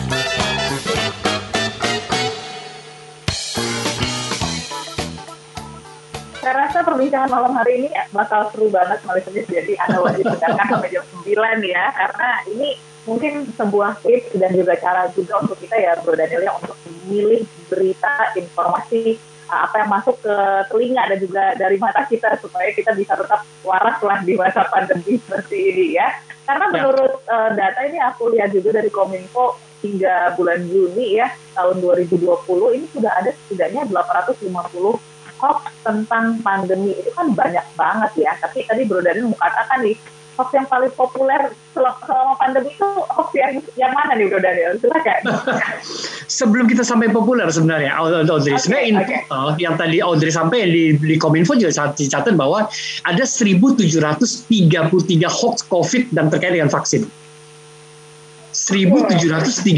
Saya 6.39 6.63
rasa 6.63 6.79
perbincangan 6.87 7.27
malam 7.27 7.51
hari 7.59 7.83
ini 7.83 7.91
bakal 8.15 8.47
seru 8.55 8.71
banget 8.71 9.03
Malaysia 9.03 9.35
jadi 9.51 9.73
Anda 9.83 9.99
wajib 9.99 10.31
dengarkan 10.31 10.79
sampai 10.79 10.89
jam 10.95 11.03
9 11.27 11.27
ya 11.67 11.85
karena 11.91 12.29
ini 12.55 12.69
mungkin 13.03 13.33
sebuah 13.59 13.99
tips 13.99 14.39
dan 14.39 14.55
juga 14.55 14.79
cara 14.79 15.11
juga 15.11 15.43
untuk 15.43 15.59
kita 15.59 15.75
ya 15.75 15.91
Bro 15.99 16.15
Daniel 16.15 16.47
ya 16.47 16.55
untuk 16.55 16.79
memilih 16.87 17.43
berita 17.67 18.31
informasi 18.39 19.19
apa 19.47 19.75
yang 19.83 19.89
masuk 19.89 20.15
ke 20.19 20.35
telinga 20.67 21.03
dan 21.07 21.19
juga 21.23 21.43
dari 21.55 21.77
mata 21.79 22.03
kita 22.03 22.35
supaya 22.39 22.69
kita 22.75 22.91
bisa 22.93 23.15
tetap 23.15 23.47
waras 23.63 23.97
lah 24.03 24.19
di 24.21 24.35
masa 24.35 24.67
pandemi 24.67 25.17
seperti 25.23 25.57
ini 25.71 25.85
ya. 25.95 26.07
Karena 26.43 26.65
ya. 26.67 26.73
menurut 26.75 27.13
uh, 27.27 27.51
data 27.55 27.79
ini 27.87 27.99
aku 27.99 28.31
lihat 28.35 28.51
juga 28.51 28.79
dari 28.79 28.91
Kominfo 28.91 29.59
hingga 29.83 30.33
bulan 30.33 30.65
Juni 30.65 31.21
ya 31.21 31.29
tahun 31.53 31.79
2020 31.79 32.75
ini 32.75 32.85
sudah 32.91 33.11
ada 33.13 33.29
setidaknya 33.29 33.85
850 33.93 34.47
hoax 35.37 35.61
tentang 35.85 36.41
pandemi 36.41 36.97
itu 36.97 37.09
kan 37.13 37.29
banyak 37.31 37.65
banget 37.77 38.11
ya. 38.27 38.31
Tapi 38.41 38.65
tadi 38.65 38.83
Bro 38.83 39.05
Daniel 39.05 39.31
mengatakan 39.31 39.85
nih 39.85 39.95
hoax 40.37 40.53
yang 40.53 40.67
paling 40.69 40.93
populer 40.93 41.49
selama 41.73 42.33
pandemi 42.37 42.69
itu 42.69 42.89
hoax 43.09 43.29
yang 43.33 43.57
yang 43.73 43.91
mana 43.91 44.13
nih 44.13 44.29
Bro 44.29 44.39
Daniel? 44.39 44.77
Silakan. 44.77 45.21
Sebelum 46.37 46.65
kita 46.69 46.85
sampai 46.85 47.09
populer 47.09 47.49
sebenarnya 47.49 47.97
Audrey, 47.97 48.53
okay, 48.53 48.61
sebenarnya 48.61 49.01
okay. 49.01 49.19
Uh, 49.33 49.51
yang 49.57 49.73
tadi 49.73 49.97
Audrey 49.99 50.29
sampai 50.29 50.69
di, 50.69 50.83
di 51.01 51.15
Kominfo 51.17 51.57
juga 51.57 51.73
saat 51.73 51.97
dicatat 51.97 52.37
bahwa 52.37 52.69
ada 53.03 53.23
1.733 53.25 53.81
hoax 55.25 55.65
COVID 55.65 56.13
dan 56.13 56.29
terkait 56.29 56.53
dengan 56.53 56.69
vaksin. 56.69 57.09
1.733 58.53 59.17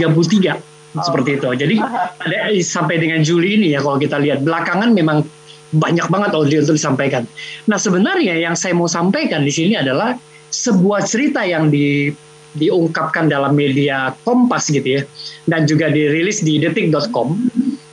oh. 0.03 1.03
seperti 1.03 1.29
itu. 1.39 1.47
Jadi 1.55 1.75
ada 2.19 2.37
sampai 2.59 2.95
dengan 2.99 3.23
Juli 3.23 3.55
ini 3.55 3.71
ya 3.71 3.79
kalau 3.79 3.95
kita 3.95 4.19
lihat 4.19 4.43
belakangan 4.43 4.91
memang 4.91 5.23
banyak 5.69 6.07
banget 6.09 6.31
Audrey 6.33 6.57
untuk 6.61 6.75
disampaikan. 6.75 7.29
Nah 7.69 7.77
sebenarnya 7.77 8.41
yang 8.41 8.57
saya 8.57 8.73
mau 8.73 8.89
sampaikan 8.89 9.45
di 9.45 9.53
sini 9.53 9.77
adalah 9.77 10.17
sebuah 10.49 11.05
cerita 11.05 11.45
yang 11.45 11.69
di 11.69 12.13
diungkapkan 12.57 13.29
dalam 13.29 13.53
media 13.53 14.09
Kompas 14.25 14.73
gitu 14.73 14.97
ya 14.99 15.01
dan 15.45 15.69
juga 15.69 15.93
dirilis 15.93 16.41
di 16.41 16.57
detik.com 16.57 17.37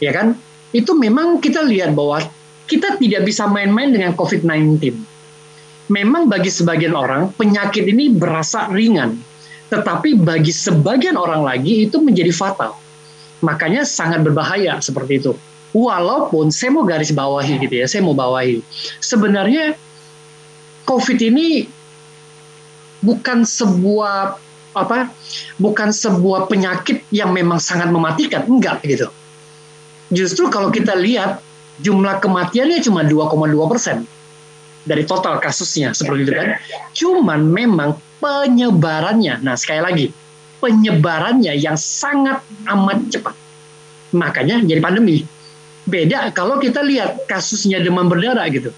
ya 0.00 0.16
kan? 0.16 0.32
Itu 0.72 0.96
memang 0.96 1.44
kita 1.44 1.60
lihat 1.64 1.92
bahwa 1.92 2.24
kita 2.66 2.96
tidak 2.98 3.22
bisa 3.28 3.46
main-main 3.46 3.92
dengan 3.92 4.16
COVID-19 4.16 4.80
memang 5.86 6.26
bagi 6.26 6.50
sebagian 6.50 6.98
orang 6.98 7.30
penyakit 7.38 7.86
ini 7.86 8.10
berasa 8.10 8.66
ringan 8.74 9.22
tetapi 9.66 10.18
bagi 10.18 10.54
sebagian 10.54 11.18
orang 11.18 11.42
lagi 11.42 11.90
itu 11.90 11.98
menjadi 11.98 12.30
fatal. 12.30 12.78
Makanya 13.42 13.82
sangat 13.82 14.22
berbahaya 14.22 14.78
seperti 14.78 15.18
itu. 15.18 15.32
Walaupun 15.74 16.54
saya 16.54 16.70
mau 16.72 16.86
garis 16.86 17.10
bawahi 17.10 17.58
gitu 17.60 17.74
ya 17.82 17.86
saya 17.90 18.06
mau 18.06 18.14
bawahi. 18.14 18.62
Sebenarnya 19.02 19.74
COVID 20.86 21.18
ini 21.18 21.66
bukan 23.04 23.44
sebuah 23.44 24.38
apa 24.76 25.08
bukan 25.56 25.88
sebuah 25.88 26.52
penyakit 26.52 27.08
yang 27.08 27.32
memang 27.32 27.56
sangat 27.56 27.88
mematikan. 27.88 28.44
Enggak 28.44 28.84
gitu. 28.84 29.08
Justru 30.12 30.46
kalau 30.52 30.68
kita 30.68 30.94
lihat 30.94 31.42
jumlah 31.82 32.20
kematiannya 32.22 32.80
cuma 32.84 33.04
2,2 33.04 33.72
persen 33.72 34.06
dari 34.86 35.02
total 35.02 35.42
kasusnya 35.42 35.96
seperti 35.96 36.28
itu 36.28 36.32
kan. 36.36 36.48
Cuman 36.92 37.40
memang 37.48 37.96
penyebarannya 38.20 39.44
nah 39.44 39.56
sekali 39.56 39.80
lagi 39.82 40.06
penyebarannya 40.60 41.52
yang 41.56 41.76
sangat 41.76 42.40
amat 42.68 42.98
cepat. 43.12 43.34
Makanya 44.16 44.64
jadi 44.64 44.80
pandemi. 44.80 45.24
Beda 45.86 46.32
kalau 46.34 46.58
kita 46.58 46.82
lihat 46.82 47.28
kasusnya 47.30 47.78
demam 47.78 48.10
berdarah 48.10 48.48
gitu 48.50 48.74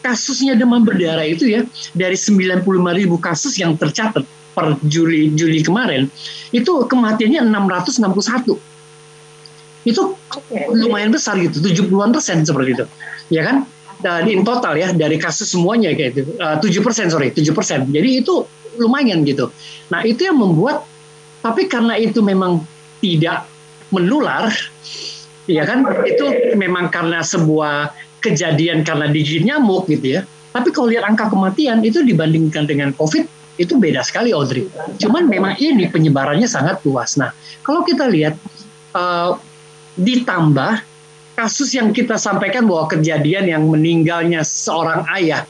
kasusnya 0.00 0.56
demam 0.56 0.82
berdarah 0.82 1.24
itu 1.24 1.48
ya 1.48 1.60
dari 1.92 2.16
95 2.16 2.64
ribu 2.96 3.16
kasus 3.20 3.56
yang 3.60 3.76
tercatat 3.76 4.24
per 4.50 4.76
Juli 4.82 5.30
Juli 5.36 5.62
kemarin 5.62 6.10
itu 6.50 6.72
kematiannya 6.88 7.46
661 7.46 8.58
itu 9.88 10.02
lumayan 10.76 11.08
besar 11.08 11.40
gitu 11.40 11.64
70-an 11.64 12.12
persen 12.12 12.44
seperti 12.44 12.76
itu. 12.76 12.84
Ya 13.32 13.42
kan? 13.46 13.64
Dan 14.00 14.28
in 14.32 14.44
total 14.44 14.80
ya 14.80 14.92
dari 14.96 15.20
kasus 15.20 15.52
semuanya 15.52 15.92
kayak 15.92 16.16
itu 16.16 16.22
eh, 16.36 16.56
tujuh 16.60 16.80
persen 16.80 17.08
sorry 17.12 17.32
tujuh 17.32 17.52
persen. 17.52 17.88
Jadi 17.88 18.24
itu 18.24 18.44
lumayan 18.80 19.24
gitu. 19.24 19.52
Nah 19.92 20.04
itu 20.04 20.24
yang 20.28 20.40
membuat 20.40 20.84
tapi 21.40 21.68
karena 21.68 21.96
itu 21.96 22.20
memang 22.20 22.64
tidak 23.00 23.48
menular 23.92 24.52
ya 25.48 25.64
kan? 25.64 25.84
Itu 26.04 26.56
memang 26.56 26.92
karena 26.92 27.24
sebuah 27.24 27.92
kejadian 28.20 28.84
karena 28.86 29.08
digigit 29.08 29.44
nyamuk 29.48 29.88
gitu 29.88 30.20
ya. 30.20 30.22
Tapi 30.50 30.68
kalau 30.74 30.90
lihat 30.90 31.06
angka 31.06 31.30
kematian 31.30 31.80
itu 31.86 32.02
dibandingkan 32.02 32.66
dengan 32.66 32.90
COVID 32.94 33.26
itu 33.60 33.76
beda 33.76 34.00
sekali 34.00 34.32
Audrey. 34.32 34.66
Cuman 34.96 35.28
memang 35.28 35.56
ini 35.60 35.86
penyebarannya 35.88 36.48
sangat 36.48 36.80
luas. 36.86 37.16
Nah 37.20 37.32
kalau 37.64 37.84
kita 37.84 38.08
lihat 38.08 38.34
uh, 38.96 39.36
ditambah 40.00 40.80
kasus 41.36 41.72
yang 41.72 41.92
kita 41.92 42.20
sampaikan 42.20 42.68
bahwa 42.68 42.88
kejadian 42.88 43.48
yang 43.48 43.64
meninggalnya 43.68 44.44
seorang 44.44 45.04
ayah 45.16 45.48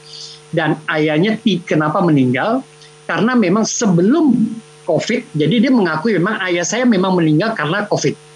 dan 0.55 0.79
ayahnya 0.91 1.39
kenapa 1.63 1.99
meninggal 1.99 2.63
karena 3.07 3.35
memang 3.35 3.67
sebelum 3.67 4.35
COVID, 4.81 5.37
jadi 5.37 5.67
dia 5.67 5.71
mengakui 5.71 6.17
memang 6.17 6.41
ayah 6.47 6.65
saya 6.65 6.83
memang 6.89 7.15
meninggal 7.15 7.53
karena 7.53 7.85
COVID 7.85 8.30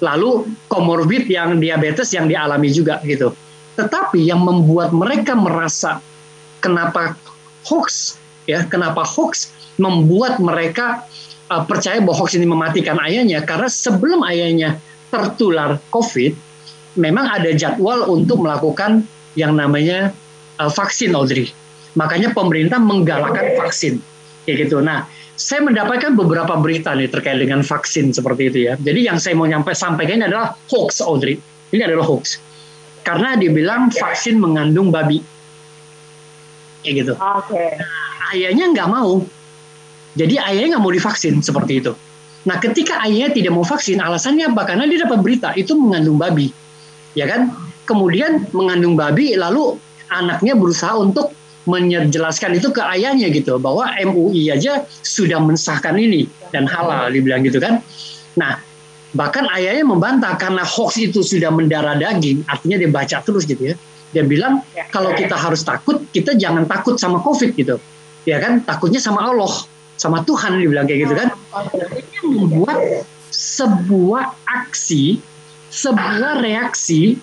lalu 0.00 0.48
komorbid 0.66 1.28
yang 1.28 1.60
diabetes 1.60 2.10
yang 2.16 2.26
dialami 2.26 2.72
juga 2.72 2.98
gitu. 3.04 3.32
Tetapi 3.76 4.20
yang 4.20 4.42
membuat 4.42 4.92
mereka 4.92 5.36
merasa 5.36 6.00
kenapa 6.60 7.16
hoax 7.68 8.16
ya, 8.48 8.64
kenapa 8.66 9.04
hoax 9.04 9.52
membuat 9.80 10.40
mereka 10.40 11.04
uh, 11.52 11.64
percaya 11.64 12.00
bahwa 12.00 12.24
hoax 12.24 12.36
ini 12.36 12.48
mematikan 12.48 13.00
ayahnya 13.04 13.44
karena 13.44 13.68
sebelum 13.68 14.24
ayahnya 14.26 14.80
tertular 15.08 15.80
COVID, 15.92 16.32
memang 17.00 17.26
ada 17.28 17.50
jadwal 17.54 18.08
untuk 18.08 18.42
melakukan 18.42 19.04
yang 19.38 19.54
namanya 19.54 20.12
uh, 20.58 20.70
vaksin 20.70 21.14
Audrey. 21.14 21.52
Makanya 21.98 22.30
pemerintah 22.30 22.78
menggalakkan 22.78 23.58
vaksin 23.58 23.98
kayak 24.46 24.66
gitu. 24.66 24.78
Nah, 24.78 25.06
saya 25.40 25.64
mendapatkan 25.64 26.12
beberapa 26.12 26.52
berita 26.60 26.92
nih 26.92 27.08
terkait 27.08 27.40
dengan 27.40 27.64
vaksin 27.64 28.12
seperti 28.12 28.52
itu 28.52 28.58
ya. 28.68 28.74
Jadi 28.76 29.08
yang 29.08 29.16
saya 29.16 29.32
mau 29.32 29.48
nyampe 29.48 29.72
sampaikan 29.72 30.20
ini 30.20 30.28
adalah 30.28 30.52
hoax, 30.68 31.00
Audrey. 31.00 31.40
Ini 31.72 31.88
adalah 31.88 32.04
hoax. 32.04 32.36
Karena 33.00 33.40
dibilang 33.40 33.88
vaksin 33.88 34.36
mengandung 34.36 34.92
babi. 34.92 35.24
Kayak 36.84 36.94
gitu. 37.00 37.12
Oke. 37.16 37.56
Okay. 37.56 37.72
Nah, 37.80 38.36
ayahnya 38.36 38.64
nggak 38.76 38.88
mau. 38.92 39.24
Jadi 40.12 40.36
ayahnya 40.36 40.76
nggak 40.76 40.84
mau 40.84 40.92
divaksin 40.92 41.40
seperti 41.40 41.80
itu. 41.80 41.92
Nah 42.44 42.60
ketika 42.60 43.00
ayahnya 43.08 43.32
tidak 43.32 43.56
mau 43.56 43.64
vaksin, 43.64 43.96
alasannya 43.96 44.52
apa? 44.52 44.68
Karena 44.68 44.84
dia 44.84 45.08
dapat 45.08 45.24
berita 45.24 45.56
itu 45.56 45.72
mengandung 45.72 46.20
babi. 46.20 46.52
Ya 47.16 47.24
kan? 47.24 47.48
Kemudian 47.88 48.44
mengandung 48.52 48.92
babi, 48.92 49.40
lalu 49.40 49.80
anaknya 50.12 50.52
berusaha 50.52 51.00
untuk 51.00 51.32
menjelaskan 51.68 52.56
itu 52.56 52.72
ke 52.72 52.80
ayahnya 52.80 53.28
gitu 53.28 53.60
bahwa 53.60 53.84
MUI 54.00 54.48
aja 54.48 54.88
sudah 55.04 55.36
mensahkan 55.44 55.92
ini 56.00 56.24
dan 56.54 56.64
halal 56.64 57.12
dibilang 57.12 57.44
gitu 57.44 57.60
kan. 57.60 57.84
Nah, 58.40 58.56
bahkan 59.12 59.44
ayahnya 59.52 59.84
membantah 59.84 60.38
karena 60.40 60.64
hoax 60.64 60.96
itu 60.96 61.20
sudah 61.20 61.52
mendarah 61.52 62.00
daging, 62.00 62.46
artinya 62.48 62.76
dia 62.80 62.90
baca 62.90 63.16
terus 63.20 63.44
gitu 63.44 63.74
ya. 63.74 63.76
Dia 64.10 64.24
bilang 64.26 64.64
ya. 64.74 64.88
kalau 64.90 65.14
kita 65.14 65.36
harus 65.36 65.62
takut, 65.62 66.02
kita 66.10 66.34
jangan 66.34 66.66
takut 66.66 66.96
sama 66.96 67.20
COVID 67.22 67.54
gitu. 67.54 67.76
Ya 68.24 68.40
kan, 68.40 68.64
takutnya 68.64 69.00
sama 69.00 69.24
Allah, 69.24 69.52
sama 70.00 70.24
Tuhan 70.24 70.60
dibilang 70.60 70.88
kayak 70.88 71.00
gitu 71.08 71.14
kan. 71.14 71.28
Ini 71.76 72.18
membuat 72.24 73.06
sebuah 73.30 74.34
aksi, 74.44 75.22
sebuah 75.70 76.42
reaksi 76.42 77.16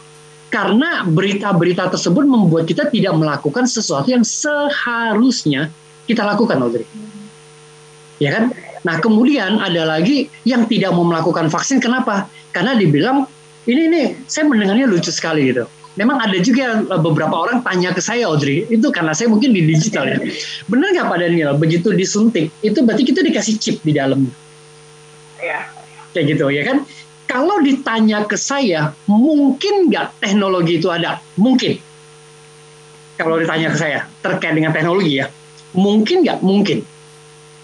karena 0.57 1.05
berita-berita 1.05 1.93
tersebut 1.93 2.25
membuat 2.25 2.65
kita 2.65 2.89
tidak 2.89 3.13
melakukan 3.13 3.69
sesuatu 3.69 4.09
yang 4.09 4.25
seharusnya 4.25 5.69
kita 6.09 6.25
lakukan, 6.25 6.57
Audrey. 6.57 6.81
Ya 8.17 8.33
kan? 8.33 8.49
Nah, 8.81 8.97
kemudian 8.97 9.61
ada 9.61 9.85
lagi 9.85 10.33
yang 10.49 10.65
tidak 10.65 10.97
mau 10.97 11.05
melakukan 11.05 11.53
vaksin. 11.53 11.77
Kenapa? 11.77 12.25
Karena 12.49 12.73
dibilang 12.73 13.29
ini 13.69 13.85
nih, 13.85 14.05
saya 14.25 14.49
mendengarnya 14.49 14.89
lucu 14.89 15.13
sekali 15.13 15.53
gitu. 15.53 15.69
Memang 15.93 16.25
ada 16.25 16.37
juga 16.41 16.81
eh, 16.81 17.01
beberapa 17.05 17.37
orang 17.37 17.61
tanya 17.61 17.93
ke 17.93 18.01
saya, 18.01 18.25
Audrey, 18.25 18.65
itu 18.65 18.89
karena 18.89 19.13
saya 19.13 19.29
mungkin 19.29 19.53
di 19.53 19.61
digital 19.61 20.09
ya. 20.09 20.17
Benar 20.65 20.89
nggak 20.89 21.05
Pak 21.05 21.17
Daniel? 21.21 21.53
Begitu 21.53 21.93
disuntik, 21.93 22.49
itu 22.65 22.81
berarti 22.81 23.05
kita 23.05 23.21
dikasih 23.21 23.61
chip 23.61 23.77
di 23.85 23.93
dalam. 23.93 24.25
Ya. 25.37 25.69
Kayak 26.17 26.25
gitu, 26.33 26.49
ya 26.49 26.65
kan? 26.65 26.81
Kalau 27.27 27.59
ditanya 27.59 28.23
ke 28.23 28.39
saya, 28.39 28.95
mungkin 29.03 29.91
nggak 29.91 30.23
teknologi 30.23 30.79
itu 30.79 30.87
ada? 30.87 31.19
Mungkin. 31.35 31.75
Kalau 33.19 33.35
ditanya 33.35 33.75
ke 33.75 33.77
saya, 33.77 33.99
terkait 34.23 34.55
dengan 34.55 34.71
teknologi 34.71 35.19
ya. 35.19 35.27
Mungkin 35.75 36.23
nggak? 36.23 36.39
Mungkin. 36.39 36.87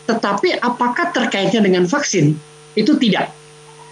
Tetapi 0.03 0.60
apakah 0.60 1.15
terkaitnya 1.15 1.63
dengan 1.63 1.88
vaksin? 1.88 2.36
Itu 2.75 3.00
tidak. 3.00 3.32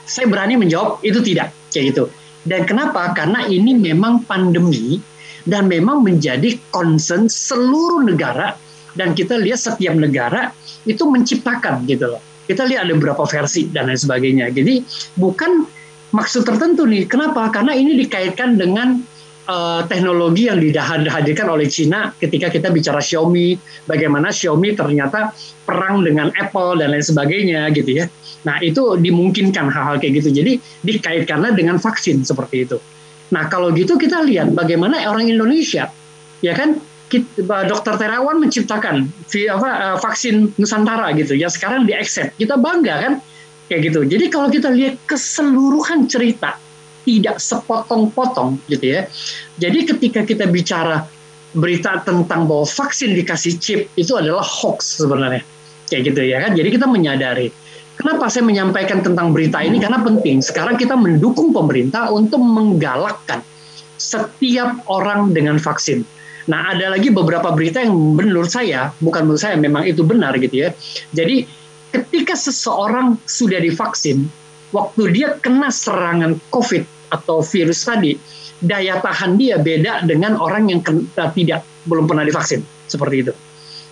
Saya 0.04 0.28
berani 0.28 0.60
menjawab, 0.60 1.00
itu 1.08 1.24
tidak. 1.24 1.56
Kayak 1.72 1.96
gitu. 1.96 2.04
Dan 2.44 2.68
kenapa? 2.68 3.16
Karena 3.16 3.48
ini 3.48 3.72
memang 3.72 4.28
pandemi 4.28 5.00
dan 5.48 5.72
memang 5.72 6.04
menjadi 6.04 6.60
concern 6.70 7.32
seluruh 7.32 8.04
negara 8.04 8.60
dan 9.00 9.16
kita 9.16 9.40
lihat 9.40 9.58
setiap 9.58 9.96
negara 9.96 10.52
itu 10.84 11.08
menciptakan 11.08 11.88
gitu 11.88 12.12
loh 12.18 12.22
kita 12.52 12.68
lihat 12.68 12.92
ada 12.92 12.94
beberapa 12.94 13.24
versi 13.24 13.72
dan 13.72 13.88
lain 13.88 13.96
sebagainya. 13.96 14.52
Jadi 14.52 14.84
bukan 15.16 15.64
maksud 16.12 16.44
tertentu 16.44 16.84
nih. 16.84 17.08
Kenapa? 17.08 17.48
Karena 17.48 17.72
ini 17.72 17.96
dikaitkan 17.96 18.60
dengan 18.60 19.00
uh, 19.48 19.82
teknologi 19.88 20.52
yang 20.52 20.60
dihadirkan 20.60 21.48
oleh 21.48 21.72
Cina 21.72 22.12
ketika 22.20 22.52
kita 22.52 22.68
bicara 22.70 23.00
Xiaomi, 23.00 23.56
bagaimana 23.88 24.30
Xiaomi 24.30 24.76
ternyata 24.76 25.32
perang 25.64 26.04
dengan 26.04 26.30
Apple 26.36 26.84
dan 26.84 26.92
lain 26.92 27.06
sebagainya 27.06 27.72
gitu 27.72 28.04
ya. 28.04 28.06
Nah 28.44 28.60
itu 28.60 29.00
dimungkinkan 29.00 29.72
hal-hal 29.72 29.98
kayak 29.98 30.22
gitu. 30.22 30.30
Jadi 30.36 30.60
dikaitkanlah 30.84 31.56
dengan 31.56 31.80
vaksin 31.80 32.22
seperti 32.28 32.68
itu. 32.68 32.78
Nah 33.32 33.48
kalau 33.48 33.72
gitu 33.72 33.96
kita 33.96 34.20
lihat 34.28 34.52
bagaimana 34.52 35.00
orang 35.08 35.32
Indonesia, 35.32 35.88
ya 36.44 36.54
kan 36.54 36.76
kita, 37.12 37.68
dokter 37.68 38.00
Terawan 38.00 38.40
menciptakan 38.40 39.12
apa, 39.52 39.70
eh, 39.70 39.98
vaksin 40.00 40.56
Nusantara 40.56 41.12
gitu 41.20 41.36
ya 41.36 41.52
sekarang 41.52 41.84
di 41.84 41.92
accept 41.92 42.40
kita 42.40 42.56
bangga 42.56 42.96
kan? 43.04 43.14
Kayak 43.68 43.92
gitu. 43.92 44.00
Jadi 44.08 44.26
kalau 44.32 44.48
kita 44.48 44.72
lihat 44.72 45.00
keseluruhan 45.08 46.08
cerita 46.08 46.56
tidak 47.04 47.40
sepotong-potong 47.40 48.60
gitu 48.72 49.00
ya. 49.00 49.02
Jadi 49.60 49.88
ketika 49.88 50.24
kita 50.24 50.48
bicara 50.48 51.04
berita 51.52 52.00
tentang 52.04 52.48
bahwa 52.48 52.64
vaksin 52.64 53.12
dikasih 53.16 53.60
chip 53.60 53.82
itu 54.00 54.16
adalah 54.16 54.44
hoax 54.44 55.00
sebenarnya. 55.00 55.44
Kayak 55.92 56.02
gitu 56.16 56.22
ya 56.24 56.38
kan? 56.48 56.52
Jadi 56.56 56.70
kita 56.72 56.88
menyadari. 56.88 57.48
Kenapa 58.00 58.32
saya 58.32 58.48
menyampaikan 58.48 59.04
tentang 59.04 59.36
berita 59.36 59.60
ini? 59.62 59.78
Karena 59.78 60.00
penting. 60.00 60.40
Sekarang 60.40 60.80
kita 60.80 60.96
mendukung 60.96 61.52
pemerintah 61.52 62.10
untuk 62.10 62.40
menggalakkan 62.40 63.44
setiap 64.00 64.82
orang 64.90 65.36
dengan 65.36 65.62
vaksin 65.62 66.02
Nah, 66.50 66.74
ada 66.74 66.98
lagi 66.98 67.14
beberapa 67.14 67.54
berita 67.54 67.86
yang 67.86 67.94
menurut 67.94 68.50
saya, 68.50 68.90
bukan 68.98 69.30
menurut 69.30 69.42
saya, 69.42 69.60
memang 69.60 69.86
itu 69.86 70.02
benar 70.02 70.34
gitu 70.42 70.66
ya. 70.66 70.70
Jadi, 71.14 71.46
ketika 71.94 72.34
seseorang 72.34 73.20
sudah 73.28 73.62
divaksin, 73.62 74.26
waktu 74.74 75.12
dia 75.14 75.38
kena 75.38 75.70
serangan 75.70 76.40
COVID 76.50 77.14
atau 77.14 77.44
virus 77.44 77.84
tadi, 77.86 78.16
daya 78.64 78.98
tahan 79.04 79.36
dia 79.36 79.60
beda 79.60 80.08
dengan 80.08 80.40
orang 80.40 80.72
yang 80.72 80.82
kena, 80.82 81.04
eh, 81.04 81.30
tidak 81.36 81.62
belum 81.86 82.08
pernah 82.08 82.24
divaksin 82.24 82.64
seperti 82.88 83.28
itu. 83.28 83.34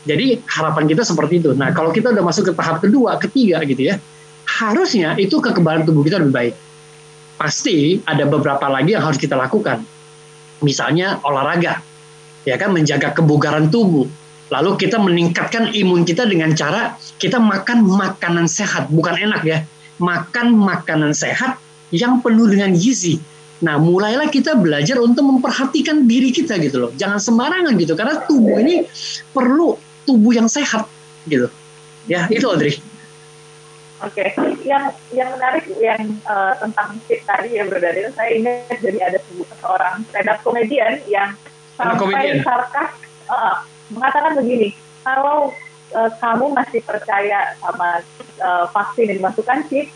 Jadi 0.07 0.39
harapan 0.47 0.87
kita 0.87 1.03
seperti 1.03 1.43
itu. 1.43 1.51
Nah 1.51 1.75
kalau 1.75 1.91
kita 1.91 2.15
udah 2.15 2.23
masuk 2.23 2.49
ke 2.49 2.53
tahap 2.55 2.79
kedua, 2.79 3.19
ketiga 3.19 3.59
gitu 3.67 3.91
ya, 3.91 3.99
harusnya 4.47 5.19
itu 5.19 5.37
kekebalan 5.43 5.83
tubuh 5.83 6.07
kita 6.07 6.23
lebih 6.23 6.33
baik. 6.33 6.53
Pasti 7.35 7.99
ada 8.07 8.23
beberapa 8.23 8.63
lagi 8.71 8.95
yang 8.95 9.03
harus 9.03 9.19
kita 9.19 9.35
lakukan. 9.35 9.83
Misalnya 10.63 11.19
olahraga, 11.23 11.83
ya 12.43 12.55
kan 12.55 12.71
menjaga 12.71 13.15
kebugaran 13.15 13.71
tubuh. 13.71 14.07
Lalu 14.49 14.81
kita 14.81 14.97
meningkatkan 14.97 15.71
imun 15.77 16.03
kita 16.03 16.25
dengan 16.25 16.57
cara 16.57 16.97
kita 17.21 17.37
makan 17.37 17.85
makanan 17.85 18.49
sehat, 18.49 18.89
bukan 18.89 19.13
enak 19.13 19.41
ya. 19.45 19.61
Makan 20.01 20.55
makanan 20.57 21.13
sehat 21.13 21.61
yang 21.93 22.23
penuh 22.23 22.49
dengan 22.49 22.73
gizi. 22.73 23.21
Nah, 23.59 23.75
mulailah 23.75 24.31
kita 24.31 24.55
belajar 24.55 24.97
untuk 25.03 25.27
memperhatikan 25.27 26.07
diri 26.07 26.31
kita 26.31 26.55
gitu 26.63 26.87
loh. 26.87 26.91
Jangan 26.95 27.19
sembarangan 27.19 27.75
gitu 27.75 27.93
karena 27.93 28.23
tubuh 28.23 28.57
ini 28.63 28.87
perlu 29.35 29.75
tubuh 30.07 30.31
yang 30.31 30.47
sehat 30.47 30.87
gitu. 31.27 31.51
Ya, 32.07 32.25
itu 32.31 32.47
Audrey. 32.47 32.79
Oke, 33.99 34.31
okay. 34.31 34.55
yang 34.63 34.95
yang 35.11 35.35
menarik 35.35 35.67
yang 35.75 36.15
uh, 36.23 36.55
tentang 36.55 36.95
fit 37.03 37.19
tadi 37.27 37.59
ya 37.59 37.67
Bro 37.67 37.83
saya 37.83 38.31
ingat 38.31 38.79
jadi 38.79 39.11
ada 39.11 39.19
seorang 39.59 40.07
stand 40.07 40.31
up 40.31 40.39
komedian 40.39 41.03
yang 41.11 41.35
sampai 41.79 42.43
sarkas 42.43 42.91
uh, 43.31 43.63
mengatakan 43.95 44.35
begini, 44.35 44.75
kalau 45.01 45.55
uh, 45.95 46.11
kamu 46.19 46.51
masih 46.51 46.83
percaya 46.83 47.55
sama 47.63 48.03
uh, 48.43 48.65
vaksin 48.69 49.07
yang 49.07 49.23
dimasukkan 49.23 49.63
chip, 49.71 49.87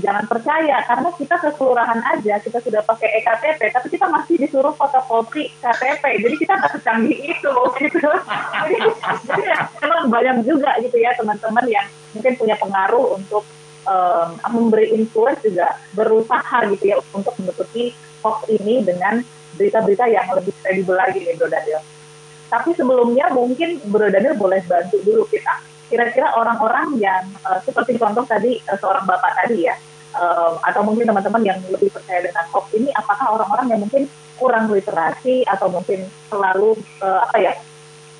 jangan 0.00 0.24
percaya 0.28 0.80
karena 0.86 1.08
kita 1.18 1.34
keseluruhan 1.40 2.00
aja 2.00 2.34
kita 2.40 2.58
sudah 2.62 2.80
pakai 2.86 3.20
ektp 3.20 3.60
tapi 3.74 3.86
kita 3.90 4.06
masih 4.08 4.34
disuruh 4.40 4.72
fotokopi 4.72 5.52
KTP 5.60 6.24
jadi 6.24 6.34
kita 6.40 6.52
nggak 6.56 6.72
secanggih 6.80 7.18
itu. 7.20 7.54
Gitu 7.80 7.98
jadi, 8.64 8.76
jadi 9.28 9.42
ya, 9.44 9.58
memang 9.82 10.04
banyak 10.08 10.36
juga 10.46 10.70
gitu 10.80 10.96
ya 10.96 11.12
teman-teman 11.18 11.64
yang 11.68 11.86
mungkin 12.14 12.32
punya 12.38 12.56
pengaruh 12.56 13.18
untuk 13.18 13.44
um, 13.84 14.28
memberi 14.50 14.94
influence 14.94 15.42
juga 15.44 15.76
berusaha 15.92 16.58
gitu 16.70 16.84
ya 16.84 16.96
untuk 17.12 17.34
menutupi 17.36 17.92
hoax 18.20 18.48
ini 18.48 18.84
dengan 18.84 19.20
berita-berita 19.56 20.04
yang 20.08 20.26
lebih 20.32 20.54
kredibel 20.62 20.96
lagi 20.96 21.20
nih 21.20 21.34
Bro 21.36 21.48
Daniel. 21.50 21.82
Tapi 22.50 22.70
sebelumnya 22.74 23.30
mungkin 23.30 23.78
Bro 23.90 24.08
Daniel 24.10 24.34
boleh 24.38 24.62
bantu 24.66 24.98
dulu 25.02 25.24
kita. 25.28 25.62
Kira-kira 25.90 26.38
orang-orang 26.38 27.02
yang 27.02 27.26
uh, 27.42 27.58
seperti 27.62 27.98
contoh 27.98 28.22
tadi 28.22 28.62
uh, 28.70 28.78
seorang 28.78 29.02
bapak 29.06 29.42
tadi 29.42 29.66
ya, 29.66 29.74
uh, 30.14 30.54
atau 30.62 30.86
mungkin 30.86 31.10
teman-teman 31.10 31.42
yang 31.42 31.58
lebih 31.66 31.90
percaya 31.90 32.22
dengan 32.22 32.46
hoax 32.54 32.70
ini, 32.78 32.94
apakah 32.94 33.34
orang-orang 33.34 33.74
yang 33.74 33.80
mungkin 33.82 34.06
kurang 34.38 34.70
literasi 34.70 35.44
atau 35.44 35.68
mungkin 35.68 36.06
selalu 36.30 36.78
uh, 37.02 37.26
apa 37.26 37.36
ya 37.42 37.52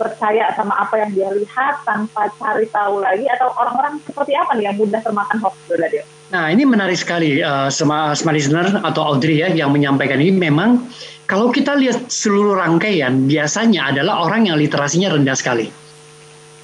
percaya 0.01 0.49
sama 0.57 0.81
apa 0.81 0.97
yang 1.05 1.11
dia 1.13 1.29
lihat 1.37 1.85
tanpa 1.85 2.33
cari 2.41 2.65
tahu 2.73 3.05
lagi 3.05 3.29
atau 3.29 3.53
orang-orang 3.53 4.01
seperti 4.01 4.33
apa 4.33 4.57
nih 4.57 4.73
yang 4.73 4.77
mudah 4.81 5.01
termakan 5.05 5.37
hoax 5.45 5.55
Daniel? 5.69 6.09
Nah 6.33 6.49
ini 6.49 6.65
menarik 6.65 6.97
sekali 6.97 7.45
uh, 7.45 7.69
sama 7.69 8.17
listener 8.33 8.81
atau 8.81 9.03
Audrey 9.05 9.45
ya 9.45 9.53
yang 9.53 9.69
menyampaikan 9.69 10.17
ini 10.17 10.33
memang 10.33 10.89
kalau 11.31 11.55
kita 11.55 11.79
lihat 11.79 12.11
seluruh 12.11 12.59
rangkaian, 12.59 13.31
biasanya 13.31 13.95
adalah 13.95 14.27
orang 14.27 14.51
yang 14.51 14.59
literasinya 14.59 15.15
rendah 15.15 15.39
sekali. 15.39 15.71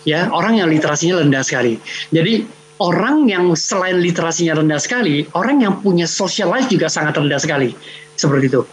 Ya, 0.02 0.26
orang 0.34 0.58
yang 0.58 0.66
literasinya 0.66 1.22
rendah 1.22 1.46
sekali. 1.46 1.78
Jadi 2.10 2.42
orang 2.82 3.30
yang 3.30 3.54
selain 3.54 4.02
literasinya 4.02 4.58
rendah 4.58 4.82
sekali, 4.82 5.22
orang 5.38 5.62
yang 5.62 5.78
punya 5.78 6.10
social 6.10 6.50
life 6.50 6.66
juga 6.66 6.90
sangat 6.90 7.14
rendah 7.14 7.38
sekali. 7.38 7.78
Seperti 8.18 8.50
itu. 8.50 8.66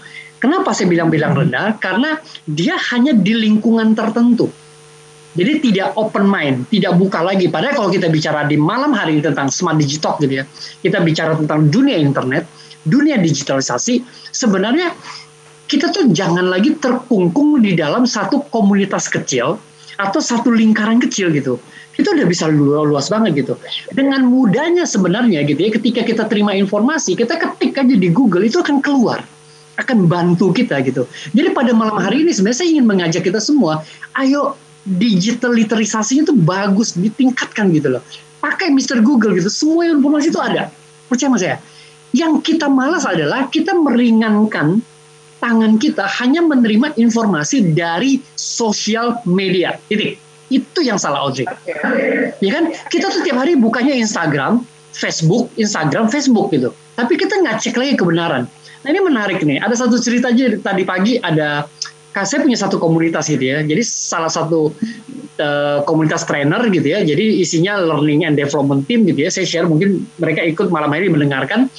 Kenapa 0.43 0.75
saya 0.75 0.91
bilang-bilang 0.91 1.39
rendah? 1.39 1.79
Karena 1.79 2.19
dia 2.43 2.75
hanya 2.91 3.15
di 3.15 3.31
lingkungan 3.31 3.95
tertentu. 3.95 4.51
Jadi 5.39 5.71
tidak 5.71 5.95
open 5.95 6.27
mind, 6.27 6.67
tidak 6.67 6.99
buka 6.99 7.23
lagi. 7.23 7.47
Padahal 7.47 7.79
kalau 7.79 7.89
kita 7.89 8.11
bicara 8.11 8.43
di 8.43 8.59
malam 8.59 8.91
hari 8.91 9.17
ini 9.17 9.23
tentang 9.23 9.47
smart 9.47 9.79
digital 9.79 10.19
gitu 10.19 10.43
ya, 10.43 10.45
kita 10.83 10.99
bicara 10.99 11.39
tentang 11.39 11.71
dunia 11.71 11.95
internet, 11.95 12.43
dunia 12.83 13.15
digitalisasi, 13.23 14.03
sebenarnya 14.35 14.91
kita 15.65 15.89
tuh 15.89 16.11
jangan 16.11 16.51
lagi 16.51 16.75
terkungkung 16.75 17.63
di 17.63 17.73
dalam 17.73 18.03
satu 18.03 18.43
komunitas 18.51 19.07
kecil 19.07 19.57
atau 19.95 20.19
satu 20.19 20.51
lingkaran 20.51 20.99
kecil 21.01 21.31
gitu. 21.31 21.55
Kita 21.95 22.13
udah 22.13 22.27
bisa 22.27 22.51
luas 22.51 23.09
banget 23.09 23.47
gitu. 23.47 23.53
Dengan 23.95 24.27
mudahnya 24.27 24.83
sebenarnya 24.85 25.47
gitu 25.47 25.65
ya, 25.65 25.71
ketika 25.71 26.01
kita 26.03 26.23
terima 26.27 26.51
informasi, 26.51 27.15
kita 27.17 27.39
ketik 27.39 27.79
aja 27.79 27.95
di 27.95 28.11
Google 28.11 28.45
itu 28.45 28.61
akan 28.61 28.83
keluar. 28.83 29.23
Akan 29.77 30.05
bantu 30.05 30.53
kita 30.53 30.81
gitu. 30.85 31.09
Jadi 31.33 31.49
pada 31.53 31.73
malam 31.73 31.97
hari 31.97 32.21
ini 32.21 32.31
sebenarnya 32.33 32.59
saya 32.61 32.69
ingin 32.69 32.85
mengajak 32.85 33.23
kita 33.25 33.41
semua, 33.41 33.81
ayo 34.17 34.53
digital 34.85 35.55
literasinya 35.55 36.29
itu 36.29 36.35
bagus, 36.35 36.93
ditingkatkan 36.93 37.71
gitu 37.73 37.97
loh. 37.97 38.03
Pakai 38.43 38.69
Mr. 38.69 38.99
Google 38.99 39.39
gitu, 39.39 39.47
semua 39.49 39.87
informasi 39.87 40.29
itu 40.29 40.39
ada. 40.41 40.69
Percaya 41.07 41.31
sama 41.31 41.39
saya. 41.39 41.55
Yang 42.13 42.53
kita 42.53 42.67
malas 42.69 43.07
adalah 43.07 43.49
kita 43.49 43.73
meringankan 43.73 44.83
tangan 45.41 45.75
kita 45.81 46.05
hanya 46.21 46.45
menerima 46.45 46.95
informasi 46.99 47.73
dari 47.73 48.21
sosial 48.37 49.19
media. 49.25 49.79
Itu 49.89 50.19
itu 50.53 50.79
yang 50.85 51.01
salah 51.01 51.25
Audrey. 51.25 51.49
Okay. 51.49 52.37
Ya 52.37 52.51
kan? 52.53 52.69
Kita 52.91 53.09
tuh 53.09 53.25
tiap 53.25 53.41
hari 53.41 53.57
bukanya 53.57 53.97
Instagram, 53.97 54.61
Facebook, 54.93 55.49
Instagram, 55.57 56.13
Facebook 56.13 56.53
gitu. 56.53 56.69
Tapi 56.93 57.13
kita 57.17 57.41
nggak 57.41 57.57
cek 57.61 57.75
lagi 57.77 57.93
kebenaran. 57.97 58.43
Nah 58.83 58.87
ini 58.91 59.01
menarik 59.01 59.41
nih. 59.41 59.63
Ada 59.63 59.87
satu 59.87 59.97
cerita 59.97 60.29
aja 60.29 60.53
tadi 60.59 60.83
pagi 60.85 61.17
ada 61.17 61.65
saya 62.13 62.45
punya 62.45 62.53
satu 62.53 62.77
komunitas 62.77 63.25
gitu 63.25 63.41
ya. 63.41 63.65
Jadi 63.65 63.81
salah 63.81 64.29
satu 64.29 64.69
uh, 65.41 65.81
komunitas 65.89 66.29
trainer 66.29 66.61
gitu 66.69 66.85
ya. 66.85 67.01
Jadi 67.01 67.41
isinya 67.41 67.81
learning 67.81 68.29
and 68.29 68.37
development 68.37 68.85
team 68.85 69.09
gitu 69.09 69.25
ya. 69.25 69.33
Saya 69.33 69.49
share 69.49 69.65
mungkin 69.65 70.05
mereka 70.21 70.45
ikut 70.45 70.69
malam 70.69 70.93
hari 70.93 71.09
mendengarkan. 71.09 71.73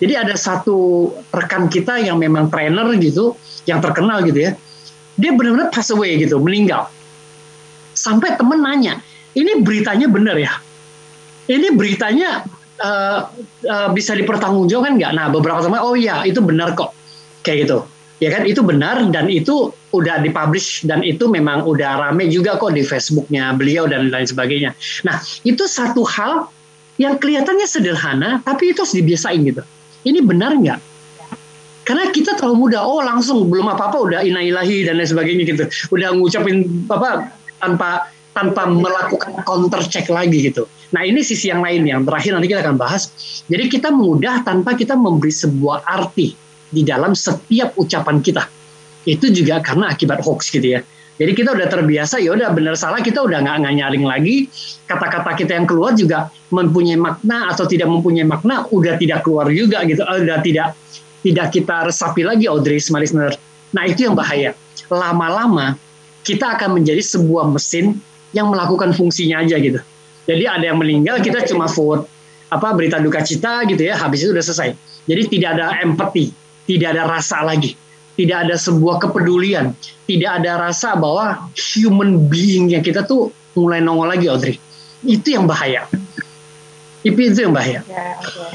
Jadi 0.00 0.12
ada 0.12 0.32
satu 0.36 1.08
rekan 1.32 1.68
kita 1.72 2.00
yang 2.00 2.20
memang 2.20 2.52
trainer 2.52 2.84
gitu, 3.00 3.36
yang 3.64 3.80
terkenal 3.80 4.24
gitu 4.24 4.48
ya. 4.48 4.52
Dia 5.16 5.32
benar-benar 5.32 5.72
pass 5.72 5.88
away 5.88 6.20
gitu, 6.20 6.36
meninggal. 6.36 6.92
Sampai 7.96 8.36
temen 8.36 8.60
nanya, 8.60 9.00
ini 9.32 9.64
beritanya 9.64 10.04
benar 10.12 10.36
ya? 10.36 10.52
Ini 11.48 11.72
beritanya 11.72 12.44
uh, 12.82 13.28
uh, 13.66 13.88
bisa 13.92 14.16
dipertanggungjawabkan 14.16 14.98
nggak? 14.98 15.12
Nah 15.16 15.26
beberapa 15.32 15.60
teman, 15.62 15.80
oh 15.80 15.94
iya 15.94 16.24
itu 16.24 16.40
benar 16.42 16.76
kok, 16.76 16.92
kayak 17.44 17.68
gitu. 17.68 17.78
Ya 18.16 18.32
kan 18.32 18.48
itu 18.48 18.64
benar 18.64 19.04
dan 19.12 19.28
itu 19.28 19.76
udah 19.92 20.24
dipublish 20.24 20.88
dan 20.88 21.04
itu 21.04 21.28
memang 21.28 21.68
udah 21.68 22.00
rame 22.00 22.32
juga 22.32 22.56
kok 22.56 22.72
di 22.72 22.80
Facebooknya 22.80 23.52
beliau 23.52 23.84
dan 23.84 24.08
lain 24.08 24.24
sebagainya. 24.24 24.72
Nah 25.04 25.20
itu 25.44 25.68
satu 25.68 26.00
hal 26.08 26.48
yang 26.96 27.20
kelihatannya 27.20 27.68
sederhana 27.68 28.40
tapi 28.40 28.72
itu 28.72 28.80
harus 28.80 28.96
dibiasain 28.96 29.44
gitu. 29.44 29.60
Ini 30.08 30.24
benar 30.24 30.56
nggak? 30.56 30.80
Karena 31.86 32.10
kita 32.10 32.34
terlalu 32.34 32.66
mudah, 32.66 32.82
oh 32.82 32.98
langsung 32.98 33.46
belum 33.46 33.70
apa-apa 33.70 34.10
udah 34.10 34.20
inailahi 34.26 34.90
dan 34.90 34.98
lain 34.98 35.06
sebagainya 35.06 35.44
gitu. 35.46 35.64
Udah 35.94 36.16
ngucapin 36.18 36.66
apa 36.90 37.30
tanpa 37.62 38.10
tanpa 38.34 38.66
melakukan 38.66 39.44
counter 39.46 39.80
check 39.86 40.10
lagi 40.10 40.50
gitu. 40.50 40.66
Nah 40.94 41.02
ini 41.02 41.22
sisi 41.26 41.50
yang 41.50 41.64
lain 41.64 41.82
yang 41.82 42.02
terakhir 42.06 42.36
nanti 42.36 42.46
kita 42.50 42.62
akan 42.62 42.76
bahas. 42.78 43.10
Jadi 43.50 43.64
kita 43.66 43.90
mudah 43.90 44.46
tanpa 44.46 44.78
kita 44.78 44.94
memberi 44.94 45.34
sebuah 45.34 45.82
arti 45.82 46.36
di 46.70 46.82
dalam 46.86 47.14
setiap 47.16 47.74
ucapan 47.74 48.22
kita. 48.22 48.44
Itu 49.06 49.30
juga 49.30 49.62
karena 49.62 49.90
akibat 49.90 50.22
hoax 50.22 50.50
gitu 50.50 50.78
ya. 50.78 50.80
Jadi 51.16 51.32
kita 51.32 51.56
udah 51.56 51.64
terbiasa 51.72 52.20
ya 52.20 52.36
udah 52.36 52.52
benar 52.52 52.76
salah 52.76 53.00
kita 53.00 53.24
udah 53.24 53.40
nggak 53.40 53.72
nyaring 53.72 54.04
lagi 54.04 54.52
kata-kata 54.84 55.32
kita 55.32 55.56
yang 55.56 55.64
keluar 55.64 55.96
juga 55.96 56.28
mempunyai 56.52 57.00
makna 57.00 57.48
atau 57.48 57.64
tidak 57.64 57.88
mempunyai 57.88 58.28
makna 58.28 58.68
udah 58.68 59.00
tidak 59.00 59.24
keluar 59.24 59.48
juga 59.48 59.80
gitu 59.88 60.04
eh, 60.04 60.18
udah 60.28 60.44
tidak 60.44 60.76
tidak 61.24 61.46
kita 61.56 61.88
resapi 61.88 62.20
lagi 62.20 62.44
Audrey 62.44 62.76
listener. 62.76 63.32
Nah 63.72 63.84
itu 63.88 64.04
yang 64.04 64.12
bahaya. 64.12 64.52
Lama-lama 64.92 65.80
kita 66.20 66.52
akan 66.60 66.76
menjadi 66.76 67.00
sebuah 67.00 67.48
mesin 67.48 67.96
yang 68.36 68.52
melakukan 68.52 68.92
fungsinya 68.92 69.40
aja 69.40 69.56
gitu. 69.56 69.80
Jadi 70.26 70.44
ada 70.44 70.64
yang 70.66 70.78
meninggal 70.82 71.22
kita 71.22 71.46
cuma 71.46 71.70
vote 71.70 72.10
apa 72.50 72.74
berita 72.74 72.98
duka 73.02 73.22
cita 73.22 73.62
gitu 73.66 73.82
ya, 73.82 73.98
habis 73.98 74.22
itu 74.22 74.30
udah 74.34 74.44
selesai. 74.44 74.74
Jadi 75.06 75.22
tidak 75.38 75.58
ada 75.58 75.78
empati, 75.82 76.34
tidak 76.66 76.98
ada 76.98 77.02
rasa 77.06 77.46
lagi, 77.46 77.78
tidak 78.18 78.46
ada 78.46 78.54
sebuah 78.58 79.02
kepedulian, 79.02 79.74
tidak 80.06 80.42
ada 80.42 80.66
rasa 80.66 80.98
bahwa 80.98 81.50
human 81.54 82.26
being 82.26 82.70
yang 82.70 82.82
kita 82.82 83.06
tuh 83.06 83.30
mulai 83.54 83.78
nongol 83.82 84.10
lagi 84.10 84.26
Audrey. 84.26 84.58
Itu 85.06 85.38
yang 85.38 85.46
bahaya. 85.46 85.86
Itu 87.06 87.18
itu 87.22 87.38
yang 87.46 87.54
bahaya. 87.54 87.86
Ya, 87.86 88.18
okay. 88.18 88.50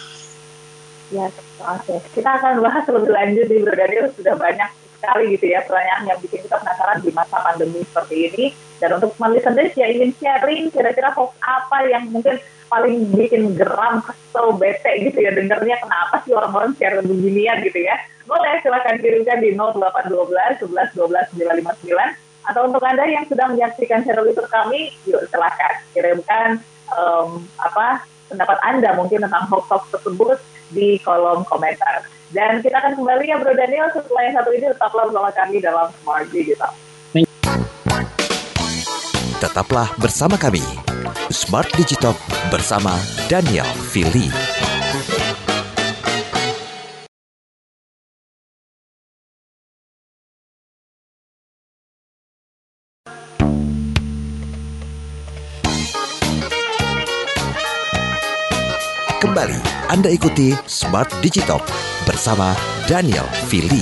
Ya, 1.12 1.28
oke. 1.28 1.84
Okay. 1.84 2.00
Kita 2.20 2.30
akan 2.40 2.64
bahas 2.64 2.84
lebih 2.88 3.12
lanjut 3.12 3.46
di 3.48 3.58
Bro 3.64 3.76
sudah 4.16 4.36
banyak 4.40 4.70
sekali 5.02 5.34
gitu 5.34 5.50
ya 5.50 5.66
pertanyaan 5.66 6.14
yang 6.14 6.20
bikin 6.22 6.46
kita 6.46 6.62
penasaran 6.62 7.02
di 7.02 7.10
masa 7.10 7.38
pandemi 7.42 7.82
seperti 7.82 8.16
ini. 8.30 8.46
Dan 8.78 8.98
untuk 9.02 9.18
listeners 9.18 9.74
yang 9.74 9.90
ingin 9.98 10.12
sharing 10.22 10.64
kira-kira 10.70 11.10
hoax 11.18 11.34
apa 11.42 11.78
yang 11.90 12.14
mungkin 12.14 12.38
paling 12.70 13.10
bikin 13.12 13.58
geram, 13.58 14.00
kesel, 14.06 14.56
bete 14.56 15.12
gitu 15.12 15.20
ya 15.20 15.36
dengernya 15.36 15.82
kenapa 15.84 16.24
sih 16.24 16.32
orang-orang 16.32 16.72
share 16.78 17.02
beginian 17.02 17.60
gitu 17.66 17.82
ya. 17.82 17.98
Boleh 18.30 18.62
silahkan 18.64 18.96
kirimkan 19.02 19.42
di 19.44 19.58
0812 19.58 20.70
11 20.70 20.96
12 20.96 21.36
959 21.84 22.32
atau 22.42 22.62
untuk 22.66 22.82
Anda 22.82 23.06
yang 23.06 23.26
sudah 23.30 23.54
menyaksikan 23.54 24.02
channel 24.02 24.26
YouTube 24.26 24.50
kami, 24.50 24.94
yuk 25.06 25.22
silahkan 25.30 25.78
kirimkan 25.94 26.58
um, 26.90 27.46
apa 27.62 28.06
pendapat 28.32 28.58
Anda 28.63 28.96
mungkin 28.96 29.20
tentang 29.28 29.44
hoax-hoax 29.52 29.91
tersebut 30.00 30.39
di 30.72 30.98
kolom 31.04 31.44
komentar. 31.46 32.08
Dan 32.32 32.63
kita 32.63 32.80
akan 32.80 32.96
kembali 32.96 33.28
ya 33.28 33.38
Bro 33.44 33.52
Daniel 33.60 33.91
setelah 33.91 34.22
yang 34.24 34.36
satu 34.39 34.50
ini 34.56 34.65
tetaplah 34.72 35.04
bersama 35.12 35.30
kami 35.36 35.56
dalam 35.60 35.88
Smart 36.00 36.28
Digital. 36.32 36.72
Tetaplah 39.41 39.89
bersama 40.00 40.39
kami, 40.39 40.63
Smart 41.34 41.67
Digital 41.76 42.15
bersama 42.48 42.96
Daniel 43.28 43.67
Fili. 43.89 44.71
Kembali 59.42 59.90
Anda 59.90 60.14
ikuti 60.14 60.54
Smart 60.70 61.10
Digital 61.18 61.58
bersama 62.06 62.54
Daniel 62.86 63.26
Fili. 63.50 63.82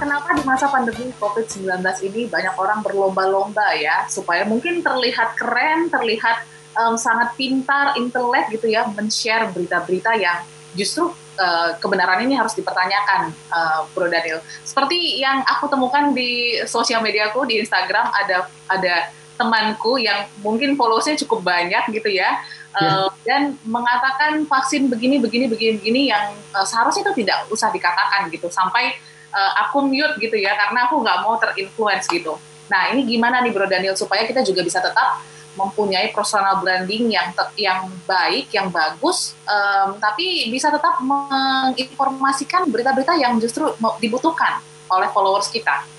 Kenapa 0.00 0.32
di 0.32 0.42
masa 0.48 0.72
pandemi 0.72 1.12
COVID-19 1.20 1.68
ini 2.08 2.24
banyak 2.24 2.56
orang 2.56 2.80
berlomba-lomba 2.80 3.76
ya 3.76 4.08
supaya 4.08 4.48
mungkin 4.48 4.80
terlihat 4.80 5.36
keren, 5.36 5.92
terlihat 5.92 6.48
um, 6.72 6.96
sangat 6.96 7.36
pintar, 7.36 8.00
intelek 8.00 8.48
gitu 8.56 8.72
ya, 8.72 8.88
men-share 8.88 9.52
berita-berita 9.52 10.16
yang 10.16 10.40
justru 10.72 11.12
uh, 11.36 11.76
kebenaran 11.76 12.24
ini 12.24 12.32
harus 12.32 12.56
dipertanyakan, 12.56 13.28
uh, 13.52 13.84
Bro 13.92 14.08
Daniel. 14.08 14.40
Seperti 14.64 15.20
yang 15.20 15.44
aku 15.44 15.68
temukan 15.68 16.16
di 16.16 16.64
sosial 16.64 17.04
mediaku 17.04 17.44
di 17.44 17.60
Instagram 17.60 18.08
ada 18.08 18.48
ada 18.72 19.12
temanku 19.36 20.00
yang 20.00 20.26
mungkin 20.40 20.74
followersnya 20.74 21.20
cukup 21.24 21.44
banyak 21.44 21.84
gitu 21.92 22.08
ya, 22.08 22.40
yeah. 22.76 23.06
uh, 23.06 23.08
dan 23.22 23.54
mengatakan 23.62 24.42
vaksin 24.48 24.88
begini 24.88 25.20
begini 25.20 25.46
begini 25.46 25.72
begini 25.78 26.00
yang 26.10 26.32
uh, 26.56 26.64
seharusnya 26.64 27.06
itu 27.06 27.24
tidak 27.24 27.46
usah 27.52 27.68
dikatakan 27.70 28.32
gitu 28.32 28.48
sampai 28.48 28.96
uh, 29.30 29.52
aku 29.68 29.84
mute 29.84 30.16
gitu 30.18 30.36
ya 30.40 30.56
karena 30.56 30.88
aku 30.88 31.04
nggak 31.04 31.18
mau 31.22 31.36
terinfluence 31.36 32.08
gitu. 32.08 32.40
Nah 32.66 32.90
ini 32.90 33.06
gimana 33.06 33.44
nih 33.44 33.54
Bro 33.54 33.70
Daniel 33.70 33.94
supaya 33.94 34.26
kita 34.26 34.42
juga 34.42 34.64
bisa 34.66 34.82
tetap 34.82 35.22
mempunyai 35.56 36.12
personal 36.12 36.60
branding 36.60 37.08
yang 37.08 37.32
yang 37.56 37.88
baik, 38.04 38.52
yang 38.52 38.68
bagus, 38.68 39.32
um, 39.48 39.96
tapi 39.96 40.52
bisa 40.52 40.68
tetap 40.68 41.00
menginformasikan 41.00 42.68
berita-berita 42.68 43.16
yang 43.16 43.40
justru 43.40 43.64
dibutuhkan 43.96 44.60
oleh 44.92 45.08
followers 45.10 45.48
kita. 45.48 45.95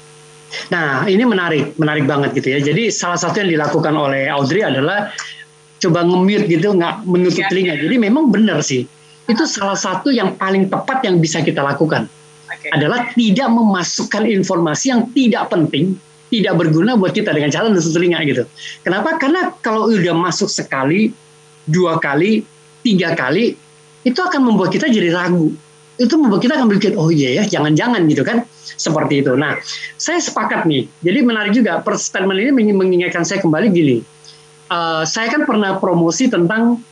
Nah, 0.72 1.04
ini 1.08 1.24
menarik, 1.28 1.76
menarik 1.76 2.08
banget 2.08 2.36
gitu 2.40 2.48
ya. 2.56 2.60
Jadi 2.64 2.90
salah 2.92 3.20
satu 3.20 3.44
yang 3.44 3.52
dilakukan 3.52 3.94
oleh 3.94 4.32
Audrey 4.32 4.64
adalah 4.64 5.12
coba 5.78 6.02
nge-mute 6.08 6.48
gitu, 6.50 6.74
nggak 6.74 7.06
menutup 7.06 7.44
ya, 7.46 7.50
telinga. 7.52 7.74
Jadi 7.78 7.96
memang 8.00 8.32
benar 8.32 8.64
sih. 8.64 8.88
Itu 9.28 9.44
salah 9.44 9.76
satu 9.76 10.10
yang 10.10 10.40
paling 10.40 10.72
tepat 10.72 11.04
yang 11.04 11.20
bisa 11.20 11.44
kita 11.44 11.60
lakukan. 11.60 12.08
Okay. 12.48 12.72
Adalah 12.72 13.12
tidak 13.12 13.50
memasukkan 13.52 14.24
informasi 14.24 14.86
yang 14.96 15.12
tidak 15.12 15.52
penting, 15.52 16.00
tidak 16.32 16.56
berguna 16.56 16.96
buat 16.96 17.12
kita 17.12 17.36
dengan 17.36 17.52
cara 17.52 17.68
menutup 17.68 17.92
telinga 17.92 18.24
gitu. 18.24 18.44
Kenapa? 18.88 19.20
Karena 19.20 19.52
kalau 19.60 19.92
udah 19.92 20.16
masuk 20.16 20.48
sekali, 20.48 21.12
dua 21.68 22.00
kali, 22.00 22.48
tiga 22.88 23.12
kali, 23.20 23.52
itu 24.08 24.20
akan 24.24 24.48
membuat 24.48 24.72
kita 24.72 24.88
jadi 24.88 25.12
ragu 25.12 25.52
itu 25.98 26.14
membuat 26.18 26.46
kita 26.46 26.62
akan 26.62 26.70
berpikir 26.70 26.94
oh 26.94 27.10
iya 27.10 27.42
ya 27.42 27.44
jangan-jangan 27.50 28.06
gitu 28.06 28.22
kan 28.22 28.46
seperti 28.64 29.26
itu. 29.26 29.34
Nah 29.34 29.58
saya 29.98 30.22
sepakat 30.22 30.70
nih. 30.70 30.86
Jadi 31.02 31.20
menarik 31.26 31.54
juga 31.58 31.82
statement 31.98 32.38
ini 32.38 32.74
mengingatkan 32.74 33.26
saya 33.26 33.42
kembali 33.42 33.68
gini. 33.74 33.98
Uh, 34.70 35.08
saya 35.08 35.32
kan 35.32 35.48
pernah 35.48 35.80
promosi 35.80 36.30
tentang 36.30 36.84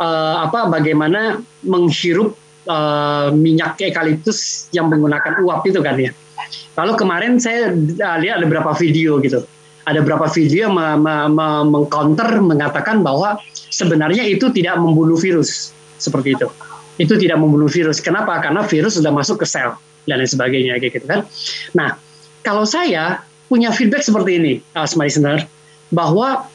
uh, 0.00 0.36
apa 0.46 0.70
bagaimana 0.70 1.42
menghirup 1.66 2.38
uh, 2.70 3.34
minyak 3.34 3.76
eukaliptus 3.82 4.70
yang 4.72 4.88
menggunakan 4.88 5.42
uap 5.44 5.66
itu 5.68 5.82
kan 5.84 5.98
ya. 6.00 6.10
Lalu 6.78 6.92
kemarin 6.94 7.32
saya 7.42 7.74
lihat 8.18 8.40
ada 8.40 8.46
beberapa 8.46 8.72
video 8.74 9.20
gitu. 9.20 9.44
ada 9.84 10.00
beberapa 10.00 10.26
video 10.32 10.68
yang 10.68 10.74
mengcounter 11.68 12.40
mengatakan 12.40 13.04
bahwa 13.04 13.36
sebenarnya 13.68 14.24
itu 14.24 14.48
tidak 14.48 14.80
membunuh 14.80 15.20
virus 15.20 15.76
seperti 16.00 16.40
itu. 16.40 16.48
Itu 16.94 17.18
tidak 17.18 17.42
membunuh 17.42 17.66
virus. 17.66 17.98
Kenapa? 17.98 18.38
Karena 18.38 18.62
virus 18.62 18.98
sudah 18.98 19.10
masuk 19.10 19.42
ke 19.42 19.46
sel 19.48 19.74
dan 20.04 20.20
lain 20.20 20.30
sebagainya 20.30 20.78
gitu 20.78 21.04
kan. 21.08 21.26
Nah, 21.74 21.96
kalau 22.44 22.68
saya 22.68 23.24
punya 23.48 23.72
feedback 23.72 24.04
seperti 24.04 24.36
ini, 24.38 24.52
uh, 24.76 24.86
listener, 24.86 25.48
bahwa 25.90 26.46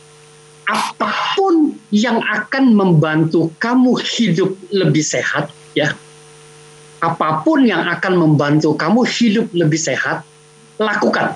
apa 0.70 1.12
pun 1.34 1.74
yang 1.90 2.22
akan 2.22 2.78
membantu 2.78 3.50
kamu 3.58 3.98
hidup 3.98 4.54
lebih 4.70 5.02
sehat, 5.02 5.50
ya, 5.74 5.98
apa 7.02 7.42
pun 7.42 7.66
yang 7.66 7.88
akan 7.90 8.14
membantu 8.20 8.78
kamu 8.78 9.02
hidup 9.08 9.50
lebih 9.56 9.80
sehat, 9.80 10.22
lakukan. 10.78 11.36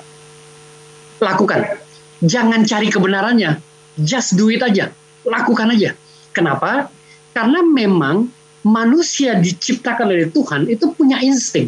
Lakukan. 1.18 1.82
Jangan 2.24 2.68
cari 2.68 2.88
kebenarannya, 2.94 3.58
just 4.00 4.38
do 4.38 4.52
it 4.54 4.62
aja, 4.62 4.92
lakukan 5.26 5.72
aja. 5.72 5.96
Kenapa? 6.36 6.92
Karena 7.34 7.66
memang 7.66 8.30
manusia 8.63 9.36
diciptakan 9.36 10.08
oleh 10.10 10.32
Tuhan 10.32 10.71
itu 10.71 10.95
punya 10.95 11.19
insting, 11.19 11.67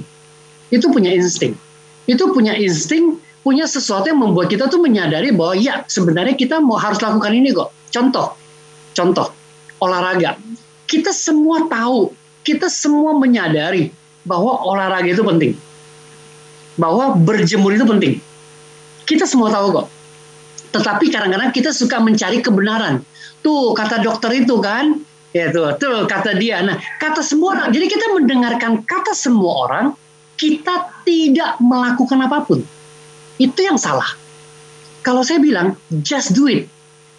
itu 0.71 0.86
punya 0.89 1.12
insting, 1.12 1.53
itu 2.08 2.23
punya 2.31 2.55
insting, 2.55 3.19
punya 3.43 3.67
sesuatu 3.69 4.10
yang 4.10 4.23
membuat 4.23 4.49
kita 4.49 4.71
tuh 4.71 4.81
menyadari 4.81 5.36
bahwa 5.36 5.53
ya 5.60 5.84
sebenarnya 5.86 6.34
kita 6.34 6.58
mau 6.63 6.79
harus 6.79 6.97
lakukan 7.03 7.36
ini 7.36 7.51
kok. 7.53 7.69
Contoh, 7.91 8.34
contoh 8.95 9.29
olahraga. 9.84 10.39
Kita 10.88 11.12
semua 11.12 11.67
tahu, 11.67 12.15
kita 12.41 12.71
semua 12.71 13.13
menyadari 13.13 13.91
bahwa 14.25 14.65
olahraga 14.65 15.12
itu 15.12 15.21
penting, 15.21 15.53
bahwa 16.79 17.13
berjemur 17.19 17.75
itu 17.75 17.86
penting. 17.86 18.13
Kita 19.05 19.29
semua 19.29 19.53
tahu 19.53 19.84
kok. 19.84 19.88
Tetapi 20.73 21.05
kadang-kadang 21.13 21.53
kita 21.53 21.69
suka 21.71 22.01
mencari 22.01 22.41
kebenaran. 22.41 23.05
Tuh 23.45 23.77
kata 23.77 24.01
dokter 24.01 24.41
itu 24.41 24.58
kan, 24.60 25.05
ya 25.36 25.52
tuh, 25.52 25.76
tuh 25.76 26.08
kata 26.08 26.39
dia. 26.39 26.63
Nah, 26.63 26.80
kata 26.80 27.19
semua 27.19 27.60
orang. 27.60 27.67
Jadi 27.76 27.86
kita 27.91 28.06
mendengarkan 28.15 28.88
kata 28.88 29.12
semua 29.12 29.67
orang, 29.67 29.86
kita 30.39 31.04
tidak 31.04 31.60
melakukan 31.60 32.24
apa 32.24 32.48
pun. 32.48 32.63
Itu 33.36 33.60
yang 33.60 33.76
salah. 33.76 34.08
Kalau 35.04 35.28
saya 35.28 35.43
bilang, 35.43 35.76
just 36.00 36.32
do 36.32 36.48
it. 36.48 36.71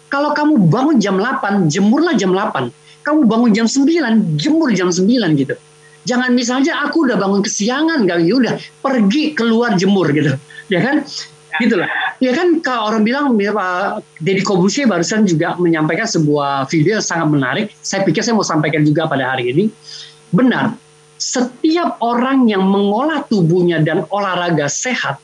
Kalau 0.09 0.33
kamu 0.33 0.65
bangun 0.65 0.97
jam 0.97 1.21
8, 1.21 1.69
jemurlah 1.69 2.17
jam 2.17 2.33
8. 2.33 2.73
Kamu 3.05 3.29
bangun 3.29 3.51
jam 3.53 3.67
9, 3.69 4.35
jemur 4.35 4.73
jam 4.73 4.89
9 4.89 5.05
gitu. 5.37 5.55
Jangan 6.07 6.31
misalnya 6.31 6.83
aku 6.87 7.05
udah 7.05 7.19
bangun 7.19 7.43
kesiangan, 7.43 8.07
gak 8.07 8.23
ya 8.23 8.33
udah 8.39 8.55
pergi 8.79 9.35
keluar 9.35 9.75
jemur 9.75 10.09
gitu. 10.15 10.35
Ya 10.67 10.79
kan? 10.83 11.03
Gitu 11.61 11.75
lah. 11.79 11.89
Ya 12.17 12.33
kan 12.33 12.61
kalau 12.65 12.93
orang 12.93 13.05
bilang 13.05 13.37
Pak 13.37 14.01
Deddy 14.21 14.41
Kobusier 14.41 14.89
barusan 14.89 15.29
juga 15.29 15.53
menyampaikan 15.61 16.09
sebuah 16.09 16.65
video 16.69 16.97
yang 16.97 17.05
sangat 17.05 17.27
menarik. 17.29 17.65
Saya 17.85 18.01
pikir 18.01 18.25
saya 18.25 18.33
mau 18.33 18.45
sampaikan 18.45 18.81
juga 18.81 19.05
pada 19.05 19.33
hari 19.33 19.53
ini. 19.53 19.69
Benar, 20.33 20.75
setiap 21.17 21.97
orang 22.01 22.49
yang 22.49 22.65
mengolah 22.65 23.25
tubuhnya 23.25 23.81
dan 23.81 24.05
olahraga 24.13 24.69
sehat, 24.69 25.17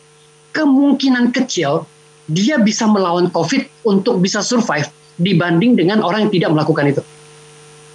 kemungkinan 0.53 1.33
kecil 1.33 1.85
dia 2.29 2.55
bisa 2.61 2.87
melawan 2.87 3.27
COVID 3.29 3.85
untuk 3.85 4.23
bisa 4.23 4.39
survive 4.39 4.87
dibanding 5.19 5.75
dengan 5.75 6.01
orang 6.01 6.29
yang 6.29 6.33
tidak 6.33 6.49
melakukan 6.55 6.85
itu. 6.93 7.01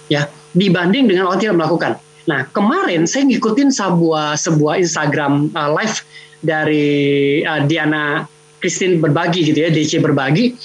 Ya, 0.09 0.29
dibanding 0.55 1.09
dengan 1.09 1.27
orang 1.27 1.41
yang 1.41 1.55
tidak 1.55 1.59
melakukan. 1.65 1.91
Nah, 2.29 2.45
kemarin 2.53 3.09
saya 3.09 3.25
ngikutin 3.25 3.73
sebuah 3.73 4.37
sebuah 4.37 4.77
Instagram 4.85 5.49
uh, 5.57 5.69
live 5.73 5.97
dari 6.39 7.39
uh, 7.43 7.63
Diana 7.67 8.23
Christine 8.59 8.99
berbagi 8.99 9.47
gitu 9.47 9.59
ya, 9.63 9.69
DC 9.71 10.03
berbagi, 10.03 10.55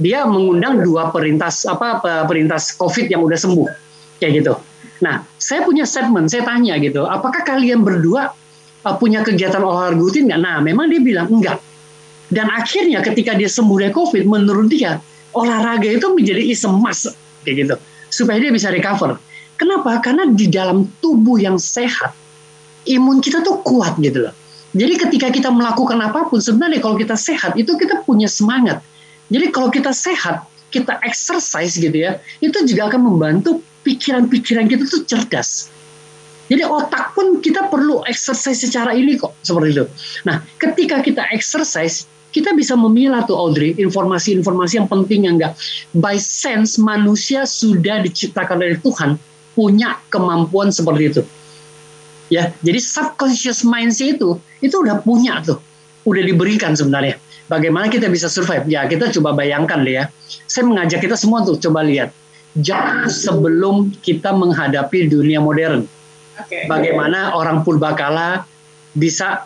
dia 0.00 0.24
mengundang 0.24 0.80
dua 0.80 1.10
perintas 1.10 1.66
apa 1.66 2.00
perintas 2.24 2.72
COVID 2.78 3.10
yang 3.10 3.20
udah 3.26 3.38
sembuh 3.38 3.68
kayak 4.22 4.32
gitu. 4.42 4.54
Nah, 5.00 5.24
saya 5.40 5.64
punya 5.64 5.88
statement, 5.88 6.28
saya 6.28 6.44
tanya 6.44 6.76
gitu, 6.78 7.08
apakah 7.08 7.42
kalian 7.42 7.82
berdua 7.82 8.30
uh, 8.84 8.94
punya 8.96 9.24
kegiatan 9.24 9.60
olahraga 9.60 9.96
rutin 9.96 10.28
nggak? 10.28 10.40
Nah, 10.40 10.60
memang 10.60 10.88
dia 10.92 11.00
bilang 11.00 11.28
enggak. 11.28 11.58
Dan 12.30 12.46
akhirnya 12.46 13.02
ketika 13.02 13.34
dia 13.34 13.50
sembuh 13.50 13.76
dari 13.82 13.90
COVID, 13.90 14.22
menurut 14.28 14.70
dia 14.70 15.02
olahraga 15.34 15.90
itu 15.90 16.06
menjadi 16.14 16.42
isem 16.46 16.70
mas 16.78 17.10
kayak 17.42 17.56
gitu, 17.66 17.74
supaya 18.06 18.38
dia 18.38 18.54
bisa 18.54 18.70
recover. 18.70 19.18
Kenapa? 19.58 19.98
Karena 20.00 20.24
di 20.30 20.46
dalam 20.48 20.86
tubuh 21.02 21.36
yang 21.36 21.58
sehat, 21.58 22.14
imun 22.88 23.20
kita 23.20 23.44
tuh 23.44 23.60
kuat 23.60 23.98
gitu 24.00 24.30
loh. 24.30 24.34
Jadi 24.70 24.94
ketika 24.94 25.28
kita 25.34 25.50
melakukan 25.50 25.98
apa 25.98 26.30
pun, 26.30 26.38
sebenarnya 26.38 26.78
kalau 26.78 26.94
kita 26.94 27.18
sehat, 27.18 27.58
itu 27.58 27.74
kita 27.74 28.06
punya 28.06 28.30
semangat. 28.30 28.78
Jadi 29.26 29.50
kalau 29.50 29.66
kita 29.66 29.90
sehat, 29.90 30.46
kita 30.70 31.02
exercise 31.02 31.74
gitu 31.74 31.94
ya, 31.94 32.22
itu 32.38 32.54
juga 32.62 32.86
akan 32.94 33.02
membantu 33.02 33.58
pikiran-pikiran 33.82 34.70
kita 34.70 34.86
tuh 34.86 35.02
cerdas. 35.06 35.70
Jadi 36.50 36.66
otak 36.66 37.14
pun 37.14 37.38
kita 37.42 37.66
perlu 37.70 38.02
exercise 38.06 38.62
secara 38.62 38.94
ini 38.94 39.18
kok, 39.18 39.34
seperti 39.42 39.70
itu. 39.74 39.84
Nah, 40.26 40.42
ketika 40.58 41.02
kita 41.02 41.26
exercise, 41.34 42.06
kita 42.30 42.54
bisa 42.54 42.78
memilah 42.78 43.26
tuh 43.26 43.34
Audrey, 43.34 43.74
informasi-informasi 43.74 44.82
yang 44.82 44.86
penting 44.86 45.26
yang 45.26 45.34
enggak. 45.38 45.58
By 45.94 46.18
sense, 46.18 46.78
manusia 46.78 47.42
sudah 47.42 48.02
diciptakan 48.06 48.62
oleh 48.62 48.78
Tuhan, 48.78 49.18
punya 49.54 49.98
kemampuan 50.10 50.70
seperti 50.70 51.02
itu 51.10 51.22
ya 52.30 52.54
jadi 52.62 52.78
subconscious 52.78 53.66
mind 53.66 53.92
sih 53.92 54.16
itu 54.16 54.38
itu 54.62 54.74
udah 54.78 55.02
punya 55.02 55.42
tuh 55.42 55.58
udah 56.06 56.22
diberikan 56.22 56.72
sebenarnya 56.72 57.18
bagaimana 57.50 57.90
kita 57.90 58.06
bisa 58.06 58.30
survive 58.30 58.64
ya 58.70 58.86
kita 58.86 59.10
coba 59.20 59.34
bayangkan 59.36 59.82
deh 59.82 60.00
ya 60.00 60.04
saya 60.46 60.64
mengajak 60.64 61.02
kita 61.02 61.18
semua 61.18 61.42
tuh 61.42 61.58
coba 61.58 61.82
lihat 61.82 62.14
jauh 62.56 63.10
sebelum 63.10 63.90
kita 64.00 64.30
menghadapi 64.32 65.10
dunia 65.10 65.42
modern 65.42 65.84
okay. 66.38 66.70
bagaimana 66.70 67.34
orang 67.34 67.66
purbakala 67.66 68.46
bisa 68.94 69.44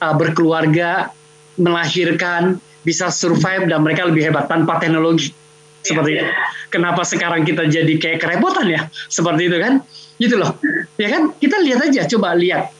uh, 0.00 0.14
berkeluarga 0.16 1.12
melahirkan 1.56 2.60
bisa 2.86 3.10
survive 3.10 3.66
dan 3.66 3.82
mereka 3.82 4.06
lebih 4.06 4.30
hebat 4.30 4.46
tanpa 4.46 4.78
teknologi 4.78 5.34
seperti 5.82 6.10
itu. 6.18 6.26
Kenapa 6.70 7.02
sekarang 7.06 7.46
kita 7.46 7.66
jadi 7.66 7.94
kayak 7.98 8.18
kerepotan 8.22 8.66
ya? 8.70 8.86
Seperti 9.10 9.50
itu 9.50 9.56
kan? 9.58 9.82
Gitu 10.20 10.36
loh. 10.36 10.56
Ya 10.96 11.12
kan? 11.12 11.36
Kita 11.36 11.60
lihat 11.60 11.92
aja, 11.92 12.08
coba 12.08 12.32
lihat. 12.32 12.72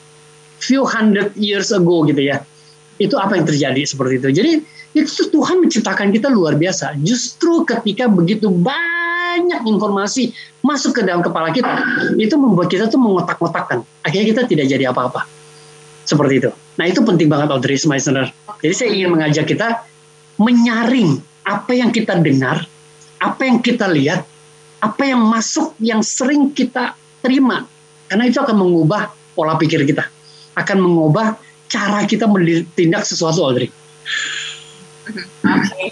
Few 0.57 0.81
hundred 0.88 1.37
years 1.37 1.68
ago 1.68 2.01
gitu 2.09 2.25
ya. 2.25 2.40
Itu 2.96 3.20
apa 3.20 3.37
yang 3.37 3.44
terjadi 3.44 3.85
seperti 3.85 4.25
itu. 4.25 4.29
Jadi 4.33 4.53
itu 4.96 5.29
Tuhan 5.29 5.61
menciptakan 5.61 6.09
kita 6.16 6.33
luar 6.33 6.57
biasa. 6.57 6.96
Justru 7.05 7.68
ketika 7.68 8.09
begitu 8.09 8.49
banyak 8.49 9.68
informasi 9.68 10.33
masuk 10.64 10.96
ke 10.96 11.03
dalam 11.05 11.20
kepala 11.20 11.53
kita, 11.53 11.77
itu 12.16 12.40
membuat 12.40 12.72
kita 12.72 12.88
tuh 12.88 12.96
mengotak-ngotakkan. 12.96 13.85
Akhirnya 14.01 14.27
kita 14.33 14.42
tidak 14.49 14.66
jadi 14.72 14.88
apa-apa. 14.88 15.29
Seperti 16.09 16.40
itu. 16.40 16.51
Nah 16.81 16.88
itu 16.88 17.05
penting 17.05 17.29
banget 17.29 17.53
Audrey 17.53 17.77
Meissner. 17.85 18.33
Jadi 18.64 18.72
saya 18.72 18.90
ingin 18.96 19.12
mengajak 19.12 19.44
kita 19.44 19.85
menyaring 20.40 21.20
apa 21.44 21.72
yang 21.77 21.92
kita 21.92 22.16
dengar, 22.16 22.64
apa 23.20 23.42
yang 23.44 23.61
kita 23.61 23.85
lihat, 23.92 24.25
apa 24.81 25.03
yang 25.05 25.20
masuk 25.20 25.77
yang 25.77 26.01
sering 26.01 26.57
kita 26.57 26.96
terima. 27.23 27.67
Karena 28.07 28.25
itu 28.27 28.39
akan 28.39 28.57
mengubah 28.57 29.11
pola 29.35 29.59
pikir 29.59 29.83
kita. 29.85 30.07
Akan 30.57 30.79
mengubah 30.81 31.37
cara 31.67 32.07
kita 32.07 32.31
mentindak 32.31 33.03
sesuatu, 33.03 33.43
Audrey. 33.45 33.69
Okay 35.43 35.91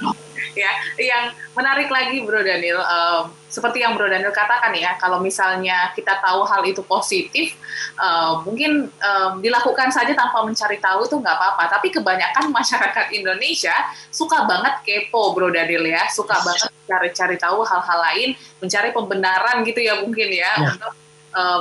ya. 0.54 0.72
Yang 0.96 1.24
menarik 1.52 1.90
lagi 1.90 2.22
Bro 2.22 2.40
Daniel, 2.46 2.80
um, 2.80 3.34
seperti 3.50 3.82
yang 3.82 3.98
Bro 3.98 4.06
Daniel 4.06 4.30
katakan 4.30 4.70
ya, 4.74 4.94
kalau 4.98 5.18
misalnya 5.18 5.90
kita 5.92 6.22
tahu 6.22 6.46
hal 6.46 6.62
itu 6.64 6.80
positif, 6.86 7.58
uh, 7.98 8.40
mungkin 8.46 8.88
um, 8.88 9.32
dilakukan 9.42 9.90
saja 9.90 10.14
tanpa 10.14 10.46
mencari 10.46 10.78
tahu 10.78 11.06
itu 11.06 11.18
nggak 11.18 11.36
apa-apa. 11.36 11.64
Tapi 11.78 11.90
kebanyakan 11.90 12.50
masyarakat 12.54 13.06
Indonesia 13.12 13.74
suka 14.08 14.46
banget 14.46 14.80
kepo 14.86 15.34
Bro 15.34 15.50
Daniel 15.50 15.84
ya, 15.84 16.06
suka 16.08 16.38
banget 16.40 16.70
cari-cari 16.86 17.36
tahu 17.36 17.66
hal-hal 17.66 17.98
lain, 18.12 18.28
mencari 18.62 18.94
pembenaran 18.94 19.66
gitu 19.66 19.82
ya 19.82 20.00
mungkin 20.00 20.30
ya, 20.30 20.52
ya. 20.56 20.70
untuk 20.78 21.03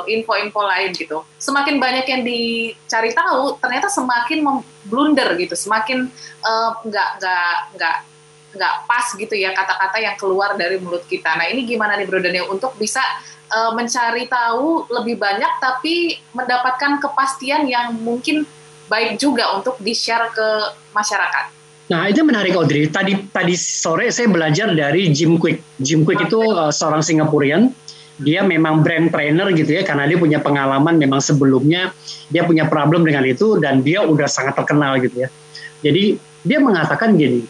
info-info 0.05 0.62
lain 0.62 0.93
gitu. 0.93 1.25
Semakin 1.41 1.81
banyak 1.81 2.05
yang 2.05 2.21
dicari 2.21 3.12
tahu, 3.12 3.57
ternyata 3.57 3.89
semakin 3.89 4.45
blunder 4.86 5.33
gitu, 5.39 5.57
semakin 5.57 6.07
nggak 6.86 7.09
uh, 7.09 7.17
nggak 7.17 7.55
nggak 7.77 7.95
nggak 8.53 8.75
pas 8.86 9.05
gitu 9.17 9.33
ya 9.33 9.49
kata-kata 9.51 9.97
yang 9.97 10.15
keluar 10.15 10.53
dari 10.53 10.77
mulut 10.77 11.03
kita. 11.09 11.33
Nah 11.33 11.49
ini 11.49 11.65
gimana 11.65 11.97
nih 11.97 12.05
Bro 12.05 12.21
Daniel 12.21 12.53
untuk 12.53 12.77
bisa 12.77 13.01
uh, 13.49 13.73
mencari 13.73 14.29
tahu 14.29 14.86
lebih 14.93 15.17
banyak 15.17 15.57
tapi 15.57 16.21
mendapatkan 16.38 17.01
kepastian 17.01 17.65
yang 17.65 17.97
mungkin 17.97 18.45
baik 18.86 19.17
juga 19.17 19.57
untuk 19.57 19.81
di-share 19.81 20.29
ke 20.29 20.47
masyarakat. 20.93 21.45
Nah 21.89 22.07
itu 22.07 22.21
menarik 22.21 22.53
Audrey. 22.55 22.88
Tadi 22.88 23.27
tadi 23.33 23.57
sore 23.57 24.13
saya 24.13 24.29
belajar 24.29 24.69
dari 24.71 25.09
Jim 25.09 25.36
Quick. 25.41 25.81
Jim 25.81 26.05
Quick 26.05 26.29
itu 26.29 26.39
uh, 26.53 26.69
seorang 26.69 27.01
Singapurian. 27.01 27.73
Dia 28.21 28.45
memang 28.45 28.86
brand 28.86 29.10
trainer 29.10 29.49
gitu 29.58 29.73
ya 29.73 29.82
karena 29.82 30.06
dia 30.06 30.21
punya 30.21 30.38
pengalaman 30.38 31.02
memang 31.02 31.17
sebelumnya 31.17 31.89
dia 32.30 32.45
punya 32.45 32.69
problem 32.69 33.02
dengan 33.02 33.26
itu 33.26 33.58
dan 33.58 33.82
dia 33.82 34.06
udah 34.06 34.30
sangat 34.30 34.54
terkenal 34.54 35.02
gitu 35.02 35.26
ya. 35.26 35.30
Jadi 35.82 36.21
dia 36.45 36.60
mengatakan 36.62 37.17
gini, 37.17 37.41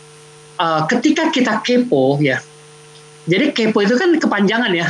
uh, 0.57 0.87
ketika 0.87 1.27
kita 1.29 1.59
kepo 1.61 2.15
ya, 2.23 2.39
jadi 3.27 3.51
kepo 3.51 3.83
itu 3.83 3.99
kan 3.99 4.15
kepanjangan 4.15 4.71
ya, 4.71 4.87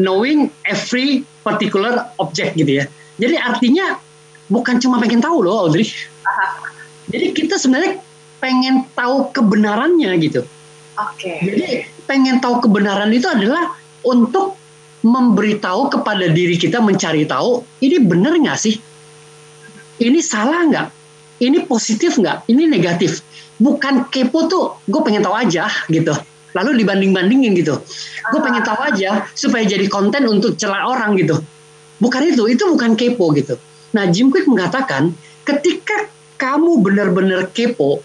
knowing 0.00 0.48
every 0.64 1.28
particular 1.44 2.08
object 2.16 2.56
gitu 2.56 2.82
ya. 2.82 2.84
Jadi 3.16 3.36
artinya 3.36 4.00
bukan 4.48 4.76
cuma 4.82 5.00
pengen 5.00 5.20
tahu 5.20 5.44
loh 5.44 5.68
Audrey. 5.68 5.86
Jadi 7.06 7.26
kita 7.32 7.54
sebenarnya 7.56 8.02
pengen 8.42 8.84
tahu 8.92 9.30
kebenarannya 9.30 10.10
gitu. 10.20 10.42
Oke. 10.96 11.16
Okay. 11.16 11.36
Jadi 11.44 11.66
pengen 12.04 12.42
tahu 12.42 12.60
kebenaran 12.62 13.10
itu 13.14 13.26
adalah 13.26 13.74
untuk 14.04 14.58
memberitahu 15.06 15.94
kepada 15.94 16.26
diri 16.26 16.58
kita 16.58 16.82
mencari 16.82 17.22
tahu 17.22 17.62
ini 17.78 18.02
benar 18.02 18.34
nggak 18.34 18.58
sih? 18.58 18.74
Ini 20.02 20.18
salah 20.18 20.66
nggak? 20.66 20.86
Ini 21.38 21.58
positif 21.70 22.18
nggak? 22.18 22.50
Ini 22.50 22.66
negatif? 22.66 23.22
Bukan 23.56 24.10
kepo 24.10 24.50
tuh, 24.50 24.82
gue 24.84 25.00
pengen 25.06 25.22
tahu 25.22 25.38
aja 25.38 25.70
gitu. 25.86 26.12
Lalu 26.52 26.82
dibanding-bandingin 26.82 27.54
gitu. 27.54 27.78
Gue 28.32 28.40
pengen 28.42 28.66
tahu 28.66 28.80
aja 28.82 29.30
supaya 29.32 29.62
jadi 29.62 29.86
konten 29.86 30.26
untuk 30.26 30.58
celah 30.58 30.90
orang 30.90 31.14
gitu. 31.16 31.38
Bukan 32.02 32.26
itu, 32.26 32.50
itu 32.50 32.64
bukan 32.66 32.98
kepo 32.98 33.30
gitu. 33.32 33.56
Nah 33.94 34.10
Jim 34.10 34.28
Quick 34.28 34.50
mengatakan 34.50 35.14
ketika 35.46 36.10
kamu 36.36 36.84
benar-benar 36.84 37.48
kepo, 37.54 38.02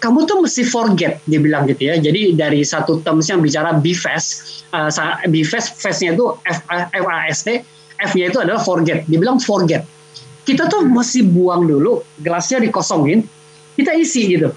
kamu 0.00 0.24
tuh 0.24 0.40
mesti 0.40 0.64
forget 0.64 1.20
dia 1.28 1.36
bilang 1.36 1.68
gitu 1.68 1.92
ya. 1.92 2.00
Jadi 2.00 2.32
dari 2.32 2.64
satu 2.64 3.04
terms 3.04 3.28
yang 3.28 3.44
bicara 3.44 3.76
be 3.76 3.92
fast, 3.92 4.64
uh, 4.72 4.88
be 5.28 5.44
fast, 5.44 5.76
fastnya 5.76 6.16
itu 6.16 6.32
S 7.28 7.44
T, 7.44 7.60
F-nya 8.00 8.32
itu 8.32 8.40
adalah 8.40 8.64
forget. 8.64 9.04
Dia 9.04 9.20
bilang 9.20 9.36
forget. 9.36 9.84
Kita 10.40 10.66
tuh 10.72 10.88
mesti 10.88 11.20
buang 11.20 11.68
dulu, 11.68 12.00
gelasnya 12.24 12.64
dikosongin, 12.64 13.22
kita 13.76 13.92
isi 13.92 14.34
gitu. 14.34 14.48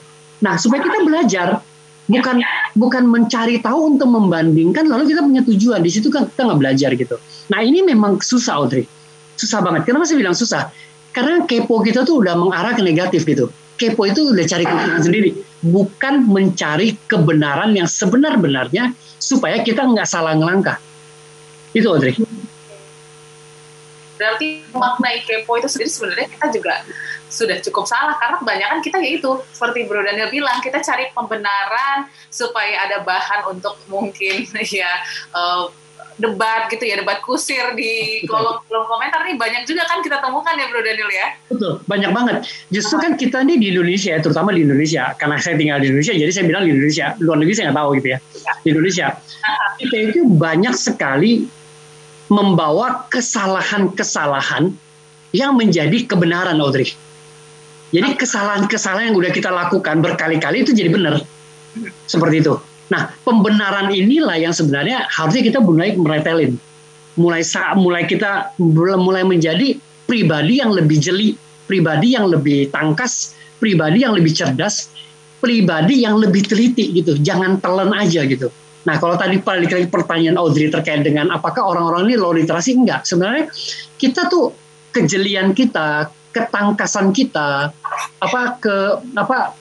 Nah 0.41 0.55
supaya 0.55 0.79
kita 0.79 1.03
belajar, 1.03 1.59
bukan 2.07 2.39
bukan 2.79 3.03
mencari 3.03 3.59
tahu 3.59 3.99
untuk 3.99 4.07
membandingkan, 4.07 4.87
lalu 4.87 5.11
kita 5.11 5.21
punya 5.21 5.43
tujuan 5.43 5.83
di 5.83 5.91
situ 5.91 6.07
kan 6.07 6.31
kita 6.31 6.47
nggak 6.47 6.59
belajar 6.59 6.89
gitu. 6.95 7.19
Nah 7.51 7.59
ini 7.59 7.83
memang 7.83 8.23
susah 8.23 8.63
Audrey, 8.63 8.87
susah 9.35 9.59
banget. 9.59 9.91
Kenapa 9.91 10.07
saya 10.07 10.17
bilang 10.23 10.33
susah? 10.33 10.71
Karena 11.13 11.45
kepo 11.45 11.83
kita 11.83 12.07
tuh 12.07 12.25
udah 12.25 12.33
mengarah 12.33 12.73
ke 12.73 12.81
negatif 12.81 13.27
gitu 13.27 13.53
kepo 13.83 14.07
itu 14.07 14.31
udah 14.31 14.45
cari 14.47 14.63
kebenaran 14.63 15.03
sendiri, 15.03 15.29
bukan 15.59 16.23
mencari 16.23 16.95
kebenaran 17.03 17.75
yang 17.75 17.87
sebenar-benarnya 17.87 18.95
supaya 19.19 19.59
kita 19.59 19.83
nggak 19.83 20.07
salah 20.07 20.31
ngelangkah. 20.39 20.79
Itu 21.75 21.91
Audrey. 21.91 22.15
Berarti 24.15 24.63
maknai 24.71 25.27
kepo 25.27 25.59
itu 25.59 25.67
sendiri 25.67 25.91
sebenarnya 25.91 26.27
kita 26.31 26.47
juga 26.55 26.73
sudah 27.33 27.57
cukup 27.65 27.89
salah 27.89 28.13
karena 28.21 28.37
kebanyakan 28.37 28.79
kita 28.85 28.97
ya 29.01 29.17
itu 29.17 29.31
seperti 29.49 29.89
Bro 29.89 30.05
Daniel 30.05 30.29
bilang 30.29 30.61
kita 30.61 30.85
cari 30.85 31.09
pembenaran 31.17 32.05
supaya 32.29 32.85
ada 32.85 33.01
bahan 33.01 33.49
untuk 33.49 33.73
mungkin 33.89 34.45
ya 34.69 35.01
uh, 35.33 35.65
debat 36.17 36.69
gitu 36.69 36.83
ya, 36.85 36.99
debat 36.99 37.19
kusir 37.23 37.73
di 37.77 37.91
kolom 38.29 38.61
kolom 38.65 38.85
komentar 38.87 39.25
nih 39.25 39.35
banyak 39.37 39.63
juga 39.65 39.83
kan 39.85 39.99
kita 40.01 40.21
temukan 40.21 40.53
ya 40.53 40.65
Bro 40.69 40.81
Daniel 40.81 41.09
ya. 41.09 41.27
Betul, 41.49 41.73
banyak 41.85 42.11
banget. 42.13 42.35
Justru 42.69 42.95
kan 43.01 43.13
kita 43.17 43.41
nih 43.45 43.57
di 43.57 43.67
Indonesia, 43.73 44.13
terutama 44.21 44.53
di 44.53 44.61
Indonesia, 44.65 45.13
karena 45.17 45.37
saya 45.41 45.55
tinggal 45.57 45.77
di 45.81 45.87
Indonesia, 45.89 46.13
jadi 46.13 46.31
saya 46.31 46.45
bilang 46.45 46.63
di 46.65 46.71
Indonesia, 46.73 47.05
luar 47.21 47.37
negeri 47.41 47.53
saya 47.55 47.65
nggak 47.71 47.79
tahu 47.79 47.89
gitu 47.99 48.07
ya. 48.13 48.17
Di 48.63 48.67
Indonesia, 48.73 49.05
kita 49.81 49.95
itu 50.11 50.19
banyak 50.25 50.75
sekali 50.75 51.31
membawa 52.31 53.05
kesalahan-kesalahan 53.11 54.73
yang 55.33 55.57
menjadi 55.57 56.05
kebenaran, 56.05 56.57
Audrey. 56.61 56.93
Jadi 57.93 58.17
kesalahan-kesalahan 58.17 59.13
yang 59.13 59.17
udah 59.17 59.29
kita 59.29 59.53
lakukan 59.53 60.01
berkali-kali 60.01 60.65
itu 60.65 60.73
jadi 60.73 60.89
benar. 60.89 61.21
Seperti 62.09 62.41
itu. 62.41 62.53
Nah, 62.93 63.09
pembenaran 63.25 63.89
inilah 63.89 64.37
yang 64.37 64.53
sebenarnya 64.53 65.09
harusnya 65.09 65.41
kita 65.41 65.57
mulai 65.57 65.97
meretelin. 65.97 66.61
Mulai 67.17 67.41
saat 67.41 67.73
mulai 67.73 68.05
kita 68.05 68.53
mulai 68.61 69.25
menjadi 69.25 69.81
pribadi 70.05 70.61
yang 70.61 70.69
lebih 70.69 71.01
jeli, 71.01 71.33
pribadi 71.65 72.13
yang 72.13 72.29
lebih 72.29 72.69
tangkas, 72.69 73.33
pribadi 73.57 74.05
yang 74.05 74.13
lebih 74.13 74.29
cerdas, 74.29 74.93
pribadi 75.41 76.05
yang 76.05 76.21
lebih 76.21 76.45
teliti 76.45 76.93
gitu. 76.93 77.17
Jangan 77.17 77.57
telan 77.65 77.89
aja 77.97 78.21
gitu. 78.29 78.53
Nah, 78.85 79.01
kalau 79.01 79.17
tadi 79.17 79.41
balik 79.41 79.73
lagi 79.73 79.87
pertanyaan 79.89 80.37
Audrey 80.37 80.69
terkait 80.69 81.01
dengan 81.01 81.33
apakah 81.33 81.65
orang-orang 81.65 82.13
ini 82.13 82.15
low 82.19 82.35
literasi 82.35 82.77
enggak? 82.77 83.09
Sebenarnya 83.09 83.49
kita 83.97 84.29
tuh 84.29 84.53
kejelian 84.93 85.55
kita, 85.57 86.13
ketangkasan 86.29 87.09
kita, 87.09 87.73
apa 88.21 88.41
ke 88.61 88.75
apa 89.17 89.55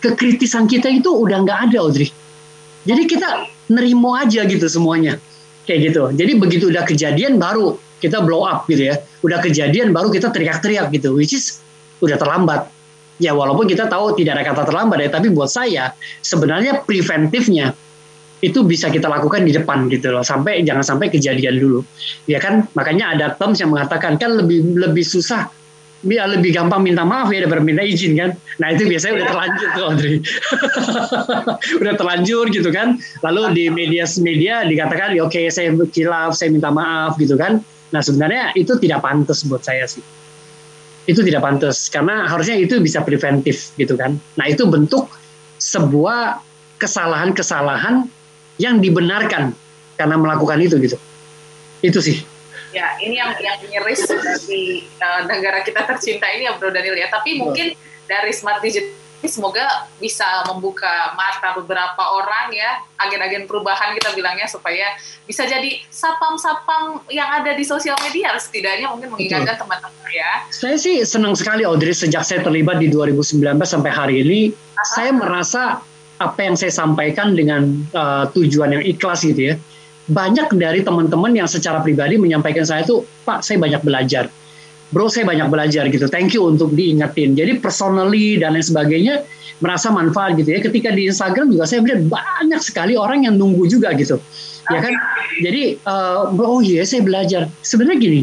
kekritisan 0.00 0.64
kita 0.64 0.88
itu 0.88 1.12
udah 1.12 1.44
nggak 1.44 1.60
ada 1.68 1.76
Audrey 1.84 2.08
jadi 2.84 3.02
kita 3.04 3.28
nerimo 3.70 4.16
aja 4.16 4.44
gitu 4.48 4.66
semuanya. 4.66 5.20
Kayak 5.68 5.92
gitu. 5.92 6.02
Jadi 6.16 6.32
begitu 6.40 6.64
udah 6.72 6.84
kejadian 6.88 7.36
baru 7.36 7.76
kita 8.00 8.24
blow 8.24 8.48
up 8.48 8.66
gitu 8.66 8.90
ya. 8.90 8.96
Udah 9.20 9.38
kejadian 9.44 9.92
baru 9.92 10.08
kita 10.08 10.32
teriak-teriak 10.32 10.88
gitu. 10.90 11.12
Which 11.14 11.36
is 11.36 11.60
udah 12.00 12.16
terlambat. 12.16 12.72
Ya 13.20 13.36
walaupun 13.36 13.68
kita 13.68 13.84
tahu 13.86 14.16
tidak 14.16 14.40
ada 14.40 14.44
kata 14.50 14.62
terlambat 14.64 14.98
ya. 15.04 15.08
Tapi 15.12 15.28
buat 15.28 15.52
saya 15.52 15.92
sebenarnya 16.24 16.82
preventifnya 16.88 17.76
itu 18.40 18.64
bisa 18.64 18.88
kita 18.88 19.04
lakukan 19.04 19.44
di 19.44 19.52
depan 19.52 19.84
gitu 19.92 20.16
loh 20.16 20.24
sampai 20.24 20.64
jangan 20.64 20.80
sampai 20.80 21.12
kejadian 21.12 21.60
dulu 21.60 21.84
ya 22.24 22.40
kan 22.40 22.64
makanya 22.72 23.12
ada 23.12 23.26
terms 23.36 23.60
yang 23.60 23.68
mengatakan 23.68 24.16
kan 24.16 24.32
lebih 24.32 24.80
lebih 24.80 25.04
susah 25.04 25.44
biar 26.00 26.32
lebih 26.32 26.56
gampang 26.56 26.80
minta 26.80 27.04
maaf 27.04 27.28
ya 27.28 27.44
daripada 27.44 27.60
minta 27.60 27.84
izin 27.84 28.16
kan. 28.16 28.32
Nah 28.56 28.72
itu 28.72 28.88
biasanya 28.88 29.20
udah 29.20 29.26
terlanjur 29.28 29.68
tuh 29.76 29.84
Audrey. 29.84 30.16
udah 31.84 31.94
terlanjur 31.96 32.44
gitu 32.48 32.70
kan. 32.72 32.96
Lalu 33.20 33.40
di 33.52 33.64
media 33.68 34.04
media 34.24 34.64
dikatakan 34.64 35.12
oke 35.20 35.28
okay, 35.28 35.52
saya 35.52 35.76
kilaf, 35.92 36.32
saya 36.32 36.48
minta 36.48 36.72
maaf 36.72 37.20
gitu 37.20 37.36
kan. 37.36 37.60
Nah 37.92 38.00
sebenarnya 38.00 38.56
itu 38.56 38.80
tidak 38.80 39.04
pantas 39.04 39.44
buat 39.44 39.60
saya 39.60 39.84
sih. 39.84 40.00
Itu 41.04 41.20
tidak 41.20 41.44
pantas 41.44 41.92
karena 41.92 42.24
harusnya 42.24 42.56
itu 42.56 42.80
bisa 42.80 43.04
preventif 43.04 43.76
gitu 43.76 43.92
kan. 44.00 44.16
Nah 44.40 44.46
itu 44.48 44.64
bentuk 44.64 45.12
sebuah 45.60 46.40
kesalahan-kesalahan 46.80 48.08
yang 48.56 48.80
dibenarkan 48.80 49.52
karena 50.00 50.16
melakukan 50.16 50.64
itu 50.64 50.80
gitu. 50.80 50.96
Itu 51.84 52.00
sih. 52.00 52.39
Ya, 52.70 52.94
ini 53.02 53.18
yang 53.18 53.34
yang 53.42 53.58
miris 53.66 54.06
dari 54.06 54.86
uh, 55.02 55.26
negara 55.26 55.66
kita 55.66 55.82
tercinta 55.90 56.30
ini 56.30 56.46
ya 56.46 56.54
Bro 56.54 56.70
Daniel 56.70 56.94
ya. 56.94 57.10
Tapi 57.10 57.38
mungkin 57.38 57.74
dari 58.06 58.30
Smart 58.30 58.62
Digital 58.62 59.00
ini 59.20 59.28
semoga 59.28 59.84
bisa 60.00 60.24
membuka 60.48 61.12
mata 61.12 61.52
beberapa 61.60 62.00
orang 62.16 62.56
ya, 62.56 62.80
agen-agen 62.96 63.44
perubahan 63.44 63.92
kita 63.92 64.16
bilangnya 64.16 64.48
supaya 64.48 64.96
bisa 65.28 65.44
jadi 65.44 65.76
sapam-sapam 65.92 67.04
yang 67.12 67.28
ada 67.28 67.52
di 67.52 67.60
sosial 67.60 68.00
media 68.00 68.32
setidaknya 68.40 68.88
mungkin 68.88 69.12
mengingatkan 69.12 69.60
teman-teman 69.60 70.08
ya. 70.08 70.48
Saya 70.48 70.80
sih 70.80 71.04
senang 71.04 71.36
sekali 71.36 71.68
Audrey 71.68 71.92
sejak 71.92 72.24
saya 72.24 72.40
terlibat 72.40 72.80
di 72.80 72.88
2019 72.88 73.44
sampai 73.60 73.92
hari 73.92 74.24
ini, 74.24 74.40
Aha. 74.56 74.84
saya 74.88 75.12
merasa 75.12 75.84
apa 76.16 76.40
yang 76.40 76.56
saya 76.56 76.72
sampaikan 76.72 77.36
dengan 77.36 77.76
uh, 77.92 78.24
tujuan 78.32 78.76
yang 78.76 78.84
ikhlas 78.84 79.24
gitu 79.24 79.52
ya 79.52 79.54
banyak 80.10 80.50
dari 80.58 80.82
teman-teman 80.82 81.30
yang 81.32 81.46
secara 81.46 81.78
pribadi 81.80 82.18
menyampaikan 82.18 82.66
saya 82.66 82.82
tuh, 82.82 83.06
Pak, 83.22 83.46
saya 83.46 83.62
banyak 83.62 83.80
belajar. 83.86 84.26
Bro, 84.90 85.06
saya 85.06 85.22
banyak 85.22 85.46
belajar 85.46 85.86
gitu. 85.86 86.10
Thank 86.10 86.34
you 86.34 86.50
untuk 86.50 86.74
diingetin. 86.74 87.38
Jadi 87.38 87.62
personally 87.62 88.42
dan 88.42 88.58
lain 88.58 88.66
sebagainya 88.66 89.22
merasa 89.62 89.94
manfaat 89.94 90.34
gitu 90.34 90.50
ya. 90.50 90.58
Ketika 90.58 90.90
di 90.90 91.06
Instagram 91.06 91.54
juga 91.54 91.70
saya 91.70 91.86
melihat 91.86 92.10
banyak 92.10 92.58
sekali 92.58 92.98
orang 92.98 93.22
yang 93.22 93.38
nunggu 93.38 93.70
juga 93.70 93.94
gitu. 93.94 94.18
Ya 94.66 94.82
kan? 94.82 94.94
Jadi, 95.46 95.78
uh, 95.86 96.34
oh 96.34 96.58
iya 96.58 96.82
saya 96.82 97.06
belajar. 97.06 97.46
Sebenarnya 97.62 98.02
gini, 98.02 98.20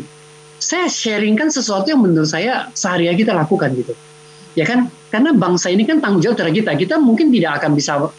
saya 0.60 0.92
sharingkan 0.92 1.48
sesuatu 1.48 1.88
yang 1.88 2.04
menurut 2.04 2.28
saya 2.28 2.68
sehari-hari 2.76 3.24
kita 3.24 3.32
lakukan 3.32 3.72
gitu. 3.72 3.96
Ya 4.60 4.68
kan? 4.68 4.92
Karena 5.08 5.32
bangsa 5.32 5.72
ini 5.72 5.88
kan 5.88 6.04
tanggung 6.04 6.20
jawab 6.20 6.36
terhadap 6.36 6.56
kita. 6.56 6.72
Kita 6.76 6.96
mungkin 7.00 7.32
tidak 7.32 7.64
akan 7.64 7.72
bisa 7.80 8.12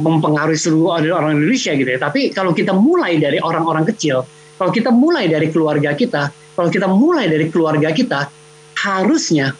mempengaruhi 0.00 0.56
seluruh 0.56 0.96
orang 1.12 1.36
Indonesia 1.36 1.76
gitu 1.76 1.90
ya. 1.90 2.00
Tapi 2.00 2.32
kalau 2.32 2.56
kita 2.56 2.72
mulai 2.72 3.20
dari 3.20 3.36
orang-orang 3.36 3.84
kecil, 3.92 4.24
kalau 4.56 4.72
kita 4.72 4.88
mulai 4.88 5.28
dari 5.28 5.52
keluarga 5.52 5.92
kita, 5.92 6.32
kalau 6.56 6.68
kita 6.72 6.88
mulai 6.88 7.28
dari 7.28 7.52
keluarga 7.52 7.92
kita, 7.92 8.32
harusnya 8.80 9.52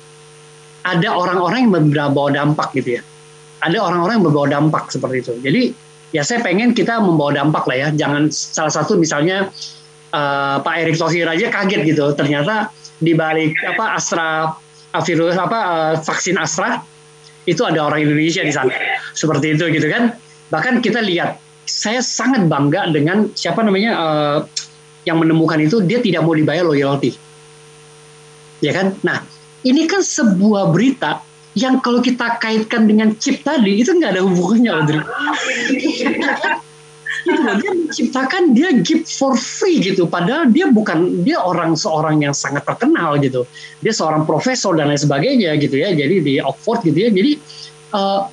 ada 0.82 1.08
orang-orang 1.14 1.68
yang 1.68 1.72
membawa 1.92 2.32
dampak 2.32 2.72
gitu 2.74 2.98
ya. 2.98 3.02
Ada 3.62 3.78
orang-orang 3.78 4.14
yang 4.18 4.26
membawa 4.26 4.46
dampak 4.50 4.90
seperti 4.90 5.16
itu. 5.22 5.32
Jadi 5.38 5.62
ya 6.10 6.22
saya 6.26 6.42
pengen 6.42 6.74
kita 6.74 6.98
membawa 6.98 7.36
dampak 7.36 7.68
lah 7.68 7.76
ya. 7.76 7.88
Jangan 7.94 8.32
salah 8.32 8.72
satu 8.72 8.98
misalnya 8.98 9.52
uh, 10.10 10.56
Pak 10.58 10.74
Erick 10.82 10.96
Thohir 10.98 11.28
aja 11.28 11.46
kaget 11.50 11.82
gitu. 11.86 12.10
Ternyata 12.14 12.70
di 13.02 13.12
balik 13.14 13.58
apa 13.62 13.98
Astra 13.98 14.50
virus 15.00 15.40
apa 15.40 15.58
uh, 15.58 15.94
vaksin 15.96 16.36
Astra 16.36 16.84
itu 17.48 17.64
ada 17.64 17.88
orang 17.88 18.04
Indonesia 18.04 18.44
di 18.44 18.52
sana. 18.52 18.70
Seperti 19.16 19.56
itu 19.56 19.64
gitu 19.72 19.88
kan. 19.88 20.14
Bahkan 20.52 20.84
kita 20.84 21.00
lihat 21.00 21.40
saya 21.64 22.04
sangat 22.04 22.46
bangga 22.46 22.90
dengan 22.92 23.32
siapa 23.32 23.64
namanya 23.64 23.90
uh, 23.96 24.38
yang 25.08 25.18
menemukan 25.18 25.58
itu 25.58 25.82
dia 25.82 25.98
tidak 26.04 26.22
mau 26.22 26.36
dibayar 26.36 26.62
loyalty. 26.62 27.16
Ya 28.62 28.76
kan? 28.76 28.94
Nah 29.02 29.24
ini 29.66 29.88
kan 29.88 30.04
sebuah 30.04 30.70
berita 30.70 31.22
yang 31.52 31.84
kalau 31.84 32.00
kita 32.00 32.40
kaitkan 32.40 32.88
dengan 32.88 33.12
chip 33.20 33.44
tadi 33.44 33.84
itu 33.84 33.92
nggak 33.92 34.16
ada 34.16 34.22
hubungannya 34.24 34.70
Audrey. 34.72 35.02
loh, 37.30 37.54
dia 37.58 37.70
menciptakan 37.70 38.42
dia 38.56 38.74
give 38.82 39.06
for 39.06 39.38
free 39.38 39.78
gitu. 39.78 40.10
Padahal 40.10 40.50
dia 40.50 40.66
bukan 40.70 41.22
dia 41.22 41.38
orang 41.38 41.78
seorang 41.78 42.22
yang 42.22 42.34
sangat 42.34 42.66
terkenal 42.66 43.18
gitu. 43.22 43.46
Dia 43.84 43.94
seorang 43.94 44.26
profesor 44.26 44.74
dan 44.74 44.90
lain 44.90 44.98
sebagainya 44.98 45.54
gitu 45.62 45.78
ya. 45.78 45.94
Jadi 45.94 46.22
di 46.22 46.34
Oxford 46.42 46.82
gitu 46.86 46.98
ya. 46.98 47.10
Jadi 47.14 47.32
uh, 47.94 48.26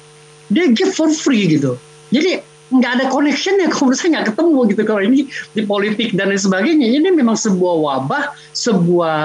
dia 0.50 0.66
give 0.74 0.94
for 0.94 1.10
free 1.14 1.46
gitu. 1.46 1.78
Jadi 2.10 2.42
nggak 2.70 2.92
ada 3.02 3.06
connection 3.10 3.58
ya 3.58 3.66
kalau 3.66 3.90
menurut 3.90 3.98
saya 3.98 4.10
nggak 4.18 4.28
ketemu 4.34 4.60
gitu. 4.74 4.82
Kalau 4.86 5.02
ini 5.06 5.20
di 5.54 5.62
politik 5.66 6.10
dan 6.18 6.34
lain 6.34 6.42
sebagainya. 6.42 6.88
Ini 6.90 7.10
memang 7.14 7.38
sebuah 7.38 7.76
wabah 7.86 8.24
sebuah 8.54 9.18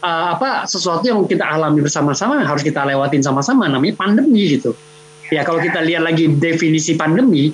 uh, 0.00 0.26
apa 0.38 0.64
sesuatu 0.64 1.04
yang 1.04 1.24
kita 1.28 1.44
alami 1.44 1.84
bersama-sama 1.84 2.40
harus 2.40 2.64
kita 2.64 2.84
lewatin 2.88 3.20
sama-sama. 3.20 3.68
Namanya 3.68 3.96
pandemi 4.00 4.56
gitu. 4.56 4.72
Ya 5.32 5.44
kalau 5.48 5.64
kita 5.64 5.80
lihat 5.80 6.04
lagi 6.04 6.28
definisi 6.28 6.92
pandemi 6.92 7.52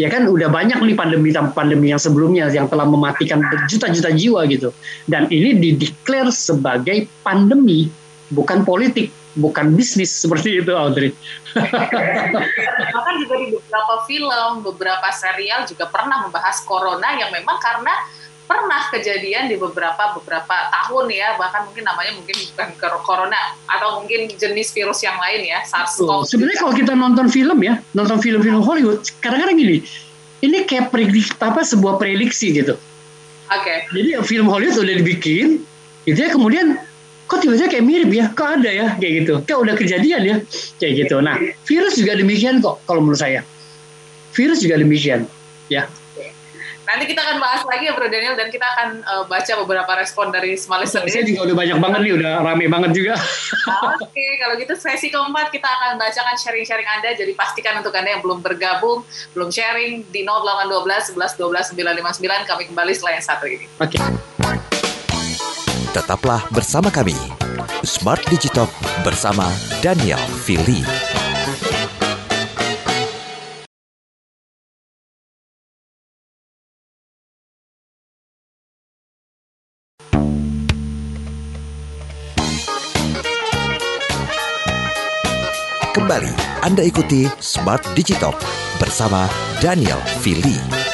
ya 0.00 0.08
kan 0.08 0.24
udah 0.24 0.48
banyak 0.48 0.80
nih 0.80 0.96
pandemi 0.96 1.28
pandemi 1.52 1.92
yang 1.92 2.00
sebelumnya 2.00 2.48
yang 2.48 2.64
telah 2.72 2.88
mematikan 2.88 3.44
berjuta-juta 3.44 4.10
jiwa 4.16 4.48
gitu. 4.48 4.72
Dan 5.04 5.28
ini 5.28 5.60
dideklar 5.60 6.32
sebagai 6.32 7.04
pandemi 7.20 7.92
bukan 8.32 8.64
politik 8.64 9.12
bukan 9.38 9.76
bisnis 9.78 10.10
seperti 10.10 10.64
itu 10.64 10.72
Audrey. 10.74 11.14
Bahkan 12.94 13.14
juga 13.22 13.34
di 13.38 13.48
beberapa 13.54 13.94
film 14.08 14.50
beberapa 14.66 15.08
serial 15.14 15.68
juga 15.68 15.86
pernah 15.86 16.26
membahas 16.26 16.64
corona 16.66 17.14
yang 17.14 17.30
memang 17.30 17.60
karena 17.62 17.94
pernah 18.50 18.82
kejadian 18.90 19.46
di 19.46 19.54
beberapa 19.54 20.10
beberapa 20.18 20.56
tahun 20.74 21.06
ya 21.14 21.38
bahkan 21.38 21.70
mungkin 21.70 21.86
namanya 21.86 22.18
mungkin 22.18 22.34
bukan 22.34 22.98
corona 23.06 23.54
atau 23.70 24.02
mungkin 24.02 24.26
jenis 24.26 24.74
virus 24.74 25.06
yang 25.06 25.14
lain 25.22 25.46
ya 25.46 25.62
SARS-CoV. 25.62 26.26
Sebenarnya 26.26 26.58
kalau 26.58 26.74
kita 26.74 26.92
nonton 26.98 27.30
film 27.30 27.62
ya 27.62 27.78
nonton 27.94 28.18
film-film 28.18 28.58
Hollywood 28.58 29.06
kadang-kadang 29.22 29.54
gini 29.54 29.86
ini 30.42 30.66
kayak 30.66 30.90
prediksi 30.90 31.30
apa 31.38 31.62
sebuah 31.62 32.02
prediksi 32.02 32.50
gitu. 32.50 32.74
Oke. 33.54 33.86
Okay. 33.86 33.86
Jadi 33.94 34.18
film 34.26 34.50
Hollywood 34.50 34.82
udah 34.82 34.98
dibikin 34.98 35.62
gitu 36.10 36.18
ya 36.18 36.34
kemudian 36.34 36.74
kok 37.30 37.46
tiba-tiba 37.46 37.70
kayak 37.70 37.86
mirip 37.86 38.10
ya 38.10 38.26
kok 38.34 38.58
ada 38.58 38.70
ya 38.74 38.86
kayak 38.98 39.12
gitu 39.22 39.34
kayak 39.46 39.60
udah 39.62 39.74
kejadian 39.78 40.22
ya 40.26 40.36
kayak 40.82 41.06
gitu. 41.06 41.22
Nah 41.22 41.38
virus 41.70 41.94
juga 41.94 42.18
demikian 42.18 42.58
kok 42.58 42.82
kalau 42.90 42.98
menurut 42.98 43.22
saya 43.22 43.46
virus 44.34 44.58
juga 44.58 44.82
demikian 44.82 45.30
ya 45.70 45.86
Nanti 46.90 47.06
kita 47.06 47.22
akan 47.22 47.38
bahas 47.38 47.62
lagi 47.62 47.86
ya 47.86 47.94
Bro 47.94 48.10
Daniel 48.10 48.34
dan 48.34 48.50
kita 48.50 48.66
akan 48.66 48.88
uh, 49.06 49.24
baca 49.30 49.52
beberapa 49.62 49.92
respon 49.94 50.34
dari 50.34 50.58
small 50.58 50.82
listener. 50.82 51.06
Saya 51.06 51.22
juga 51.22 51.46
udah 51.46 51.56
banyak 51.62 51.78
banget 51.78 52.00
nih, 52.02 52.12
udah 52.18 52.32
rame 52.42 52.66
banget 52.66 52.90
juga. 52.90 53.14
Oke, 53.94 54.10
okay, 54.10 54.30
kalau 54.42 54.54
gitu 54.58 54.74
sesi 54.74 55.06
keempat 55.06 55.54
kita 55.54 55.70
akan 55.70 56.02
bacakan 56.02 56.34
sharing-sharing 56.34 56.88
Anda. 56.90 57.14
Jadi 57.14 57.32
pastikan 57.38 57.78
untuk 57.78 57.94
Anda 57.94 58.18
yang 58.18 58.22
belum 58.26 58.42
bergabung, 58.42 59.06
belum 59.38 59.54
sharing 59.54 60.10
di 60.10 60.26
0812 60.26 61.14
11 61.14 61.38
12 61.38 61.78
959 61.78 62.50
kami 62.50 62.62
kembali 62.74 62.92
setelah 62.98 63.12
yang 63.14 63.26
satu 63.26 63.46
ini. 63.46 63.70
Oke. 63.78 63.94
Okay. 63.94 64.02
Tetaplah 65.94 66.42
bersama 66.50 66.90
kami. 66.90 67.14
Smart 67.86 68.22
Digital 68.26 68.66
bersama 69.06 69.46
Daniel 69.78 70.20
Fili. 70.42 71.19
Kembali 86.10 86.34
Anda 86.66 86.82
ikuti 86.82 87.30
Smart 87.38 87.86
Digital 87.94 88.34
bersama 88.82 89.30
Daniel 89.62 90.02
Fili. 90.18 90.89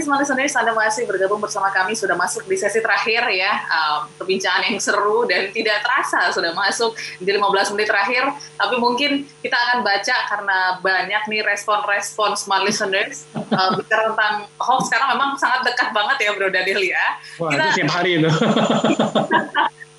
Kasih 0.00 0.08
semua 0.08 0.24
listeners 0.24 0.56
Anda 0.56 0.72
masih 0.72 1.04
bergabung 1.04 1.44
bersama 1.44 1.68
kami 1.68 1.92
sudah 1.92 2.16
masuk 2.16 2.48
di 2.48 2.56
sesi 2.56 2.80
terakhir 2.80 3.28
ya 3.36 3.52
um, 3.68 4.08
perbincangan 4.16 4.72
yang 4.72 4.80
seru 4.80 5.28
dan 5.28 5.52
tidak 5.52 5.84
terasa 5.84 6.32
sudah 6.32 6.56
masuk 6.56 6.96
di 7.20 7.28
15 7.28 7.76
menit 7.76 7.92
terakhir 7.92 8.24
tapi 8.56 8.80
mungkin 8.80 9.28
kita 9.44 9.52
akan 9.52 9.84
baca 9.84 10.16
karena 10.32 10.58
banyak 10.80 11.22
nih 11.28 11.44
respon-respon 11.44 12.32
smart 12.32 12.64
listeners 12.64 13.28
uh, 13.52 13.76
bicara 13.76 14.08
tentang 14.16 14.48
hoax 14.56 14.88
karena 14.88 15.12
memang 15.12 15.36
sangat 15.36 15.68
dekat 15.68 15.92
banget 15.92 16.16
ya 16.24 16.30
Bro 16.32 16.48
Daniel 16.48 16.80
ya. 16.80 17.04
Wah, 17.36 17.52
kita, 17.52 17.60
itu 17.60 17.76
tiap 17.76 17.90
hari 17.92 18.10
itu. 18.16 18.30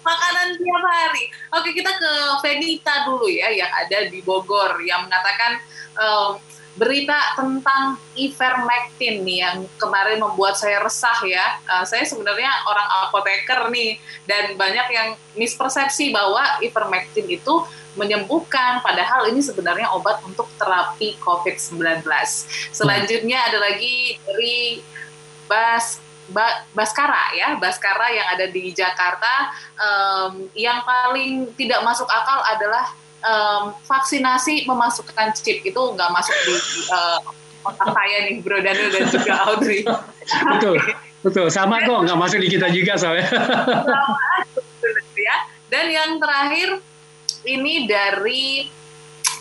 makanan 0.01 0.47
tiap 0.57 0.81
hari. 0.81 1.23
Oke, 1.53 1.69
kita 1.77 1.93
ke 1.93 2.11
Venita 2.41 3.05
dulu 3.05 3.29
ya 3.29 3.53
yang 3.53 3.69
ada 3.69 4.09
di 4.09 4.17
Bogor 4.25 4.81
yang 4.81 5.05
mengatakan 5.05 5.61
um, 5.93 6.41
berita 6.71 7.35
tentang 7.35 7.99
ivermectin 8.15 9.27
nih 9.27 9.37
yang 9.43 9.57
kemarin 9.75 10.23
membuat 10.23 10.55
saya 10.55 10.79
resah 10.79 11.19
ya. 11.27 11.59
Uh, 11.67 11.83
saya 11.83 12.07
sebenarnya 12.07 12.47
orang 12.63 12.87
apoteker 13.07 13.67
nih 13.71 13.99
dan 14.23 14.55
banyak 14.55 14.87
yang 14.91 15.07
mispersepsi 15.35 16.15
bahwa 16.15 16.59
ivermectin 16.63 17.27
itu 17.27 17.67
menyembuhkan 17.99 18.79
padahal 18.79 19.27
ini 19.27 19.43
sebenarnya 19.43 19.91
obat 19.91 20.23
untuk 20.23 20.47
terapi 20.55 21.19
COVID-19. 21.19 22.07
Selanjutnya 22.71 23.51
ada 23.51 23.59
lagi 23.59 24.15
dari 24.23 24.79
Bas 25.51 25.99
ba, 26.31 26.63
Baskara 26.71 27.35
ya, 27.35 27.59
Baskara 27.59 28.07
yang 28.15 28.27
ada 28.31 28.47
di 28.47 28.71
Jakarta 28.71 29.51
um, 29.75 30.47
yang 30.55 30.79
paling 30.87 31.51
tidak 31.59 31.83
masuk 31.83 32.07
akal 32.07 32.39
adalah 32.47 32.95
um, 33.21 33.73
vaksinasi 33.85 34.65
memasukkan 34.65 35.33
chip 35.37 35.61
itu 35.61 35.81
nggak 35.95 36.09
masuk 36.13 36.35
di 36.45 36.55
uh, 36.91 37.19
otak 37.61 37.89
saya 37.93 38.17
nih 38.29 38.41
Bro 38.41 38.59
Daniel 38.61 38.89
dan 38.89 39.05
juga 39.09 39.33
Audrey. 39.49 39.81
betul, 40.57 40.75
betul. 41.21 41.47
Sama 41.53 41.85
kok 41.85 41.99
nggak 42.05 42.19
masuk 42.19 42.39
di 42.41 42.49
kita 42.49 42.67
juga 42.73 42.97
soalnya. 42.97 43.29
ya. 45.17 45.37
Dan 45.71 45.85
yang 45.87 46.11
terakhir 46.17 46.83
ini 47.47 47.85
dari 47.87 48.67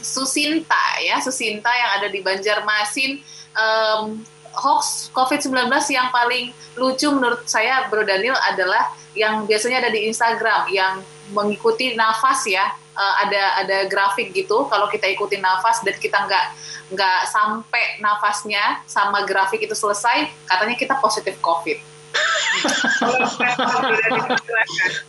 Susinta 0.00 1.00
ya, 1.04 1.20
Susinta 1.20 1.68
yang 1.68 1.90
ada 2.00 2.08
di 2.08 2.20
Banjarmasin. 2.24 3.20
Um, 3.50 4.22
hoax 4.54 5.10
COVID-19 5.14 5.70
yang 5.94 6.10
paling 6.10 6.50
lucu 6.74 7.06
menurut 7.10 7.46
saya 7.46 7.86
Bro 7.86 8.06
Daniel 8.06 8.36
adalah 8.50 8.90
yang 9.14 9.46
biasanya 9.46 9.82
ada 9.86 9.90
di 9.90 10.06
Instagram 10.10 10.70
yang 10.70 11.02
mengikuti 11.34 11.94
nafas 11.94 12.46
ya. 12.46 12.66
Uh, 12.90 13.14
ada 13.22 13.64
ada 13.64 13.78
grafik 13.88 14.34
gitu 14.34 14.66
kalau 14.66 14.90
kita 14.90 15.08
ikuti 15.08 15.38
nafas 15.38 15.80
dan 15.86 15.94
kita 15.96 16.26
nggak 16.26 16.44
nggak 16.90 17.20
sampai 17.32 18.02
nafasnya 18.02 18.82
sama 18.84 19.24
grafik 19.24 19.62
itu 19.62 19.72
selesai 19.72 20.26
katanya 20.44 20.76
kita 20.76 20.98
positif 20.98 21.38
covid. 21.40 21.78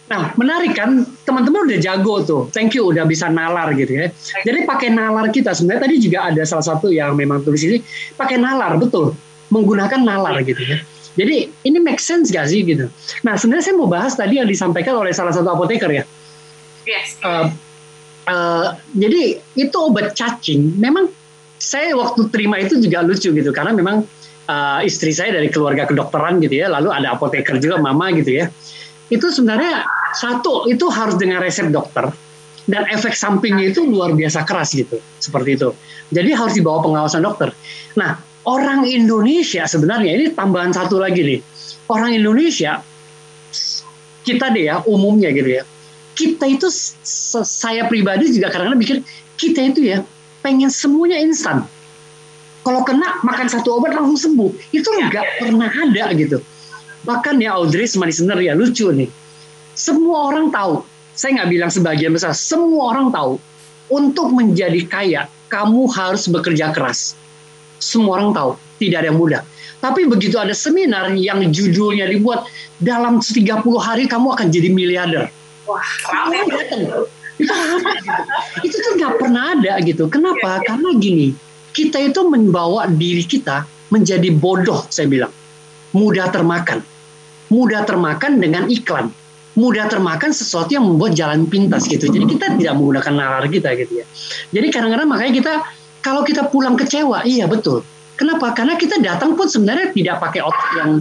Nah 0.07 0.31
menarik 0.37 0.77
kan? 0.77 1.03
Teman-teman 1.25 1.67
udah 1.67 1.79
jago 1.81 2.21
tuh. 2.21 2.41
Thank 2.53 2.77
you 2.77 2.93
udah 2.93 3.03
bisa 3.09 3.27
nalar 3.27 3.73
gitu 3.73 3.97
ya. 3.97 4.13
Jadi 4.45 4.63
pakai 4.63 4.93
nalar 4.93 5.33
kita 5.33 5.51
sebenarnya 5.51 5.89
tadi 5.89 5.95
juga 5.97 6.29
ada 6.29 6.43
salah 6.45 6.63
satu 6.63 6.93
yang 6.93 7.17
memang 7.17 7.41
tulis 7.41 7.65
ini 7.65 7.81
pakai 8.13 8.37
nalar 8.37 8.77
betul 8.77 9.17
menggunakan 9.51 10.01
nalar 10.01 10.41
gitu 10.47 10.63
ya 10.63 10.79
jadi 11.19 11.51
ini 11.67 11.77
make 11.83 11.99
sense 11.99 12.31
gak 12.31 12.47
sih 12.47 12.63
gitu 12.63 12.87
nah 13.21 13.35
sebenarnya 13.35 13.71
saya 13.71 13.75
mau 13.75 13.91
bahas 13.91 14.15
tadi 14.15 14.39
yang 14.39 14.47
disampaikan 14.47 14.95
oleh 14.97 15.11
salah 15.11 15.35
satu 15.35 15.51
apoteker 15.53 15.91
ya 15.91 16.03
yes. 16.87 17.19
Uh, 17.21 17.51
Uh, 18.29 18.77
jadi 18.93 19.41
itu 19.57 19.77
obat 19.81 20.13
cacing. 20.13 20.77
Memang 20.77 21.09
saya 21.57 21.93
waktu 21.97 22.29
terima 22.29 22.61
itu 22.61 22.77
juga 22.77 23.01
lucu 23.01 23.33
gitu 23.33 23.49
karena 23.49 23.73
memang 23.73 24.05
uh, 24.45 24.79
istri 24.85 25.09
saya 25.09 25.33
dari 25.33 25.49
keluarga 25.49 25.89
kedokteran 25.89 26.37
gitu 26.41 26.61
ya, 26.61 26.69
lalu 26.69 26.93
ada 26.93 27.17
apoteker 27.17 27.57
juga 27.57 27.81
mama 27.81 28.13
gitu 28.13 28.45
ya. 28.45 28.45
Itu 29.09 29.33
sebenarnya 29.33 29.83
satu 30.15 30.69
itu 30.69 30.85
harus 30.93 31.17
dengan 31.17 31.41
resep 31.41 31.73
dokter 31.73 32.13
dan 32.69 32.85
efek 32.93 33.17
sampingnya 33.17 33.73
itu 33.73 33.83
luar 33.83 34.13
biasa 34.13 34.45
keras 34.45 34.77
gitu, 34.77 35.01
seperti 35.17 35.57
itu. 35.57 35.73
Jadi 36.13 36.29
harus 36.37 36.53
dibawa 36.53 36.85
pengawasan 36.85 37.25
dokter. 37.25 37.49
Nah, 37.97 38.21
orang 38.47 38.87
Indonesia 38.87 39.65
sebenarnya 39.67 40.11
ini 40.17 40.25
tambahan 40.33 40.73
satu 40.73 40.97
lagi 41.01 41.21
nih. 41.21 41.39
Orang 41.91 42.15
Indonesia 42.15 42.79
kita 44.21 44.53
deh 44.53 44.69
ya 44.69 44.85
umumnya 44.85 45.33
gitu 45.33 45.49
ya 45.59 45.63
kita 46.21 46.45
itu 46.45 46.67
saya 47.47 47.87
pribadi 47.87 48.29
juga 48.29 48.51
kadang-kadang 48.51 48.81
mikir 48.81 48.97
kita 49.39 49.73
itu 49.73 49.81
ya 49.89 50.05
pengen 50.45 50.69
semuanya 50.69 51.17
instan. 51.21 51.65
Kalau 52.61 52.85
kena 52.85 53.17
makan 53.25 53.49
satu 53.49 53.81
obat 53.81 53.97
langsung 53.97 54.37
sembuh, 54.37 54.53
itu 54.69 54.85
nggak 54.85 55.41
pernah 55.41 55.65
ada 55.65 56.13
gitu. 56.13 56.37
Bahkan 57.01 57.41
ya 57.41 57.57
Audrey 57.57 57.89
listener 57.89 58.37
ya 58.37 58.53
lucu 58.53 58.85
nih. 58.93 59.09
Semua 59.73 60.29
orang 60.29 60.53
tahu, 60.53 60.85
saya 61.17 61.41
nggak 61.41 61.49
bilang 61.49 61.71
sebagian 61.73 62.13
besar, 62.13 62.37
semua 62.37 62.93
orang 62.93 63.09
tahu 63.09 63.41
untuk 63.89 64.29
menjadi 64.29 64.85
kaya 64.85 65.21
kamu 65.49 65.89
harus 65.89 66.29
bekerja 66.29 66.69
keras. 66.69 67.17
Semua 67.81 68.21
orang 68.21 68.31
tahu, 68.31 68.53
tidak 68.77 69.01
ada 69.01 69.07
yang 69.09 69.17
mudah. 69.17 69.41
Tapi 69.81 70.05
begitu 70.05 70.37
ada 70.37 70.53
seminar 70.53 71.09
yang 71.17 71.41
judulnya 71.49 72.05
dibuat 72.05 72.45
dalam 72.77 73.17
30 73.17 73.65
hari 73.81 74.05
kamu 74.05 74.37
akan 74.37 74.47
jadi 74.53 74.69
miliarder. 74.69 75.25
Wah, 75.65 75.89
ramai 76.13 76.45
datang. 76.45 77.09
Itu 78.65 78.75
tuh 78.77 78.91
nggak 79.01 79.13
pernah 79.17 79.57
ada 79.57 79.81
gitu. 79.81 80.05
Kenapa? 80.05 80.61
Karena 80.61 80.93
gini, 80.93 81.33
kita 81.73 81.97
itu 81.97 82.21
membawa 82.21 82.85
diri 82.85 83.25
kita 83.25 83.65
menjadi 83.89 84.29
bodoh, 84.29 84.85
saya 84.93 85.09
bilang. 85.09 85.33
Mudah 85.97 86.29
termakan. 86.29 86.85
Mudah 87.49 87.83
termakan 87.83 88.37
dengan 88.37 88.69
iklan. 88.69 89.09
Mudah 89.57 89.89
termakan 89.91 90.31
sesuatu 90.31 90.71
yang 90.71 90.87
membuat 90.87 91.11
jalan 91.11 91.43
pintas 91.49 91.89
gitu. 91.89 92.07
Jadi 92.07 92.23
kita 92.37 92.55
tidak 92.55 92.73
menggunakan 92.79 93.11
nalar 93.11 93.45
kita 93.51 93.75
gitu 93.75 93.99
ya. 93.99 94.05
Jadi 94.55 94.67
kadang-kadang 94.71 95.09
makanya 95.11 95.33
kita 95.35 95.53
kalau 96.01 96.25
kita 96.25 96.49
pulang 96.49 96.73
kecewa, 96.77 97.23
iya 97.23 97.45
betul 97.45 97.85
Kenapa? 98.21 98.53
Karena 98.53 98.77
kita 98.77 99.01
datang 99.01 99.33
pun 99.33 99.49
sebenarnya 99.49 99.97
tidak 99.97 100.21
pakai 100.21 100.45
otak 100.45 100.69
yang 100.77 100.91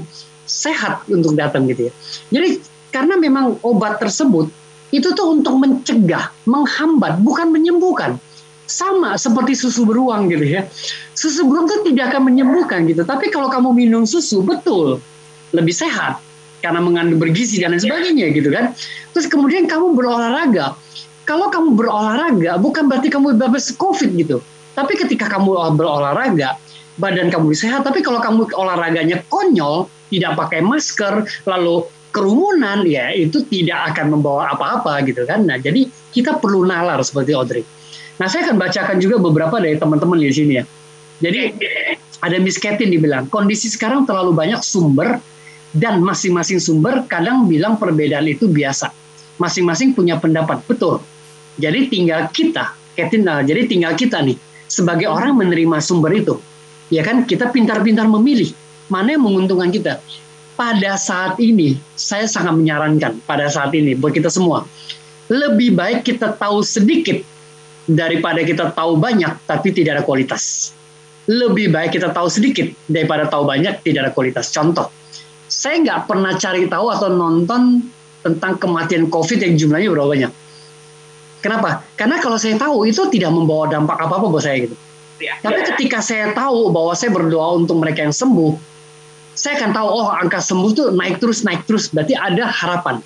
sehat 0.48 1.04
untuk 1.12 1.36
datang 1.36 1.68
gitu 1.68 1.92
ya. 1.92 1.92
Jadi 2.32 2.48
karena 2.88 3.20
memang 3.20 3.60
obat 3.60 4.00
tersebut 4.00 4.48
itu 4.88 5.12
tuh 5.12 5.36
untuk 5.36 5.60
mencegah, 5.60 6.32
menghambat, 6.48 7.20
bukan 7.20 7.52
menyembuhkan. 7.52 8.16
Sama 8.64 9.20
seperti 9.20 9.52
susu 9.52 9.84
beruang 9.84 10.32
gitu 10.32 10.48
ya. 10.48 10.64
Susu 11.12 11.44
beruang 11.44 11.68
tuh 11.68 11.92
tidak 11.92 12.16
akan 12.16 12.32
menyembuhkan 12.32 12.88
gitu. 12.88 13.04
Tapi 13.04 13.28
kalau 13.28 13.52
kamu 13.52 13.76
minum 13.76 14.08
susu 14.08 14.40
betul 14.40 14.96
lebih 15.52 15.76
sehat 15.76 16.24
karena 16.64 16.80
mengandung 16.80 17.20
bergizi 17.20 17.60
dan 17.60 17.76
lain 17.76 17.84
sebagainya 17.84 18.32
gitu 18.32 18.48
kan. 18.48 18.72
Terus 19.12 19.28
kemudian 19.28 19.68
kamu 19.68 19.92
berolahraga. 19.92 20.72
Kalau 21.28 21.52
kamu 21.52 21.76
berolahraga 21.76 22.56
bukan 22.56 22.88
berarti 22.88 23.12
kamu 23.12 23.36
bebas 23.36 23.76
COVID 23.76 24.10
gitu. 24.16 24.40
Tapi 24.80 24.96
ketika 24.96 25.28
kamu 25.28 25.76
berolahraga, 25.76 26.56
badan 26.96 27.28
kamu 27.28 27.52
sehat. 27.52 27.84
Tapi 27.84 28.00
kalau 28.00 28.20
kamu 28.24 28.48
olahraganya 28.56 29.20
konyol, 29.28 29.92
tidak 30.08 30.40
pakai 30.40 30.64
masker, 30.64 31.28
lalu 31.44 31.84
kerumunan, 32.10 32.82
ya 32.88 33.12
itu 33.12 33.44
tidak 33.46 33.94
akan 33.94 34.18
membawa 34.18 34.56
apa-apa 34.56 35.04
gitu 35.04 35.28
kan. 35.28 35.44
Nah, 35.44 35.60
jadi 35.60 35.86
kita 36.10 36.40
perlu 36.40 36.64
nalar 36.64 36.98
seperti 37.04 37.36
Audrey. 37.36 37.62
Nah, 38.18 38.26
saya 38.26 38.50
akan 38.50 38.56
bacakan 38.60 38.96
juga 39.00 39.16
beberapa 39.16 39.56
dari 39.60 39.78
teman-teman 39.78 40.18
di 40.20 40.32
sini 40.34 40.52
ya. 40.60 40.64
Jadi 41.20 41.40
ada 42.20 42.36
Miss 42.40 42.56
Katin 42.56 42.92
dibilang, 42.92 43.28
kondisi 43.28 43.68
sekarang 43.68 44.04
terlalu 44.04 44.32
banyak 44.36 44.60
sumber 44.60 45.20
dan 45.70 46.02
masing-masing 46.02 46.58
sumber 46.58 47.06
kadang 47.06 47.46
bilang 47.46 47.78
perbedaan 47.78 48.26
itu 48.26 48.50
biasa. 48.50 48.90
Masing-masing 49.40 49.96
punya 49.96 50.20
pendapat, 50.20 50.60
betul. 50.68 51.00
Jadi 51.56 51.88
tinggal 51.88 52.28
kita, 52.28 52.76
Katin, 52.98 53.24
nah, 53.24 53.40
jadi 53.40 53.64
tinggal 53.64 53.96
kita 53.96 54.20
nih, 54.20 54.36
sebagai 54.70 55.10
orang 55.10 55.34
menerima 55.34 55.82
sumber 55.82 56.14
itu 56.14 56.38
ya 56.94 57.02
kan 57.02 57.26
kita 57.26 57.50
pintar-pintar 57.50 58.06
memilih 58.06 58.54
mana 58.90 59.18
yang 59.18 59.22
menguntungkan 59.26 59.70
kita. 59.74 59.98
Pada 60.54 61.00
saat 61.00 61.40
ini 61.40 61.80
saya 61.96 62.28
sangat 62.28 62.52
menyarankan 62.52 63.24
pada 63.24 63.48
saat 63.48 63.72
ini 63.72 63.96
buat 63.96 64.12
kita 64.12 64.28
semua 64.28 64.68
lebih 65.30 65.78
baik 65.78 66.02
kita 66.02 66.34
tahu 66.36 66.60
sedikit 66.60 67.22
daripada 67.86 68.42
kita 68.42 68.74
tahu 68.74 68.98
banyak 68.98 69.30
tapi 69.46 69.70
tidak 69.70 70.02
ada 70.02 70.04
kualitas. 70.04 70.74
Lebih 71.30 71.70
baik 71.70 71.94
kita 71.94 72.10
tahu 72.10 72.26
sedikit 72.26 72.66
daripada 72.90 73.30
tahu 73.30 73.46
banyak 73.46 73.86
tidak 73.86 74.10
ada 74.10 74.12
kualitas. 74.12 74.50
Contoh, 74.50 74.90
saya 75.46 75.78
nggak 75.78 76.10
pernah 76.10 76.34
cari 76.34 76.66
tahu 76.66 76.90
atau 76.90 77.08
nonton 77.14 77.86
tentang 78.26 78.58
kematian 78.58 79.06
COVID 79.06 79.38
yang 79.38 79.54
jumlahnya 79.54 79.88
berapa 79.94 80.08
banyak. 80.10 80.32
Kenapa? 81.40 81.84
Karena 81.96 82.20
kalau 82.20 82.36
saya 82.36 82.60
tahu 82.60 82.84
itu 82.84 83.08
tidak 83.08 83.32
membawa 83.32 83.68
dampak 83.68 83.96
apa-apa 83.96 84.28
buat 84.28 84.44
saya 84.44 84.68
gitu 84.68 84.76
ya. 85.20 85.36
Tapi 85.40 85.60
ketika 85.72 86.00
saya 86.00 86.32
tahu 86.32 86.72
bahwa 86.72 86.92
saya 86.96 87.12
berdoa 87.12 87.60
untuk 87.60 87.76
mereka 87.80 88.04
yang 88.04 88.12
sembuh, 88.16 88.56
saya 89.36 89.60
akan 89.60 89.70
tahu 89.76 89.86
oh 89.88 90.08
angka 90.10 90.40
sembuh 90.40 90.70
tuh 90.72 90.86
naik 90.96 91.20
terus 91.20 91.44
naik 91.44 91.68
terus 91.68 91.92
berarti 91.92 92.16
ada 92.16 92.48
harapan. 92.48 93.00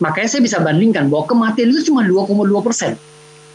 Makanya 0.00 0.28
saya 0.28 0.42
bisa 0.44 0.58
bandingkan 0.60 1.08
bahwa 1.08 1.24
kematian 1.28 1.72
itu 1.72 1.92
cuma 1.92 2.04
2,2 2.04 2.50
persen, 2.66 2.98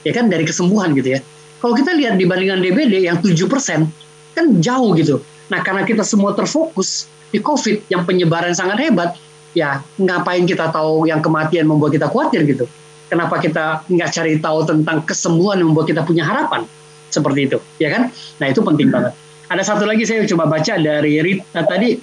ya 0.07 0.11
kan 0.15 0.31
dari 0.31 0.43
kesembuhan 0.47 0.95
gitu 0.97 1.17
ya. 1.17 1.19
Kalau 1.59 1.75
kita 1.75 1.91
lihat 1.91 2.15
dibandingkan 2.15 2.63
DBD 2.63 3.05
yang 3.05 3.19
7 3.19 3.35
persen, 3.51 3.91
kan 4.33 4.45
jauh 4.63 4.95
gitu. 4.95 5.19
Nah 5.51 5.59
karena 5.61 5.83
kita 5.83 6.01
semua 6.05 6.31
terfokus 6.33 7.11
di 7.29 7.43
COVID 7.43 7.91
yang 7.91 8.07
penyebaran 8.07 8.55
sangat 8.55 8.79
hebat, 8.79 9.19
ya 9.51 9.83
ngapain 9.99 10.47
kita 10.47 10.71
tahu 10.71 11.05
yang 11.05 11.19
kematian 11.19 11.67
membuat 11.67 11.91
kita 11.93 12.07
khawatir 12.07 12.47
gitu. 12.47 12.65
Kenapa 13.09 13.41
kita 13.41 13.83
nggak 13.89 14.09
cari 14.13 14.37
tahu 14.37 14.69
tentang 14.69 15.01
kesembuhan 15.01 15.57
yang 15.57 15.73
membuat 15.73 15.89
kita 15.89 16.05
punya 16.05 16.23
harapan? 16.23 16.63
seperti 17.09 17.49
itu, 17.49 17.57
ya 17.81 17.89
kan? 17.91 18.13
Nah 18.39 18.47
itu 18.47 18.61
penting 18.61 18.93
banget. 18.93 19.13
Ada 19.49 19.65
satu 19.65 19.89
lagi 19.89 20.05
saya 20.05 20.21
coba 20.29 20.45
baca 20.45 20.77
dari 20.77 21.17
Rita 21.25 21.65
tadi 21.65 21.97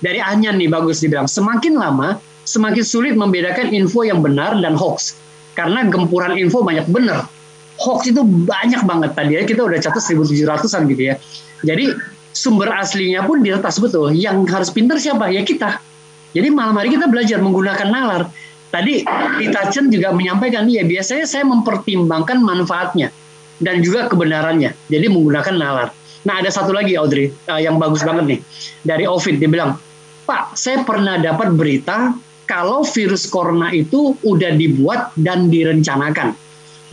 dari 0.00 0.16
Anyan 0.16 0.56
nih 0.56 0.72
bagus 0.72 1.04
dibilang 1.04 1.28
semakin 1.28 1.76
lama 1.76 2.16
semakin 2.48 2.80
sulit 2.80 3.12
membedakan 3.12 3.68
info 3.68 4.00
yang 4.00 4.24
benar 4.24 4.56
dan 4.56 4.72
hoax 4.72 5.12
karena 5.52 5.84
gempuran 5.92 6.40
info 6.40 6.64
banyak 6.64 6.88
benar. 6.88 7.28
Hoax 7.76 8.08
itu 8.08 8.24
banyak 8.24 8.80
banget 8.88 9.12
tadi 9.12 9.36
ya 9.36 9.44
kita 9.44 9.60
udah 9.68 9.76
catat 9.76 10.00
1700-an 10.00 10.82
gitu 10.88 11.02
ya. 11.12 11.14
Jadi 11.60 11.92
sumber 12.32 12.72
aslinya 12.72 13.28
pun 13.28 13.44
diretas 13.44 13.76
betul. 13.76 14.16
Yang 14.16 14.48
harus 14.48 14.72
pintar 14.72 14.96
siapa? 14.96 15.28
Ya 15.28 15.44
kita. 15.44 15.84
Jadi 16.32 16.48
malam 16.48 16.80
hari 16.80 16.96
kita 16.96 17.12
belajar 17.12 17.44
menggunakan 17.44 17.88
nalar. 17.92 18.32
Tadi 18.66 19.06
Rita 19.40 19.62
Chen 19.70 19.88
juga 19.88 20.10
menyampaikan, 20.10 20.66
ya 20.66 20.82
biasanya 20.82 21.24
saya 21.24 21.46
mempertimbangkan 21.46 22.42
manfaatnya 22.42 23.14
dan 23.62 23.80
juga 23.80 24.10
kebenarannya. 24.10 24.74
Jadi 24.90 25.06
menggunakan 25.08 25.54
nalar. 25.56 25.88
Nah 26.26 26.42
ada 26.42 26.50
satu 26.50 26.74
lagi 26.74 26.98
Audrey 26.98 27.30
uh, 27.46 27.62
yang 27.62 27.78
bagus 27.78 28.02
banget 28.02 28.24
nih 28.26 28.40
dari 28.82 29.06
Ovid 29.06 29.38
dia 29.38 29.46
bilang, 29.46 29.78
Pak 30.26 30.58
saya 30.58 30.82
pernah 30.82 31.22
dapat 31.22 31.54
berita 31.54 32.18
kalau 32.50 32.82
virus 32.82 33.30
corona 33.30 33.70
itu 33.70 34.18
udah 34.26 34.54
dibuat 34.58 35.14
dan 35.14 35.46
direncanakan. 35.46 36.34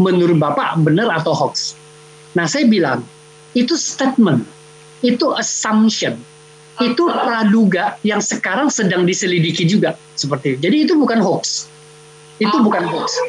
Menurut 0.02 0.38
Bapak 0.38 0.82
benar 0.82 1.10
atau 1.10 1.34
hoax? 1.34 1.78
Nah 2.38 2.46
saya 2.46 2.70
bilang 2.70 3.02
itu 3.54 3.78
statement, 3.78 4.46
itu 5.06 5.30
assumption, 5.38 6.18
itu 6.82 7.04
praduga 7.06 8.02
yang 8.02 8.18
sekarang 8.18 8.74
sedang 8.74 9.06
diselidiki 9.06 9.70
juga 9.70 9.94
seperti 10.18 10.58
itu. 10.58 10.60
Jadi 10.70 10.78
itu 10.90 10.94
bukan 10.98 11.22
hoax, 11.22 11.70
itu 12.42 12.58
bukan 12.64 12.88
hoax. 12.90 13.20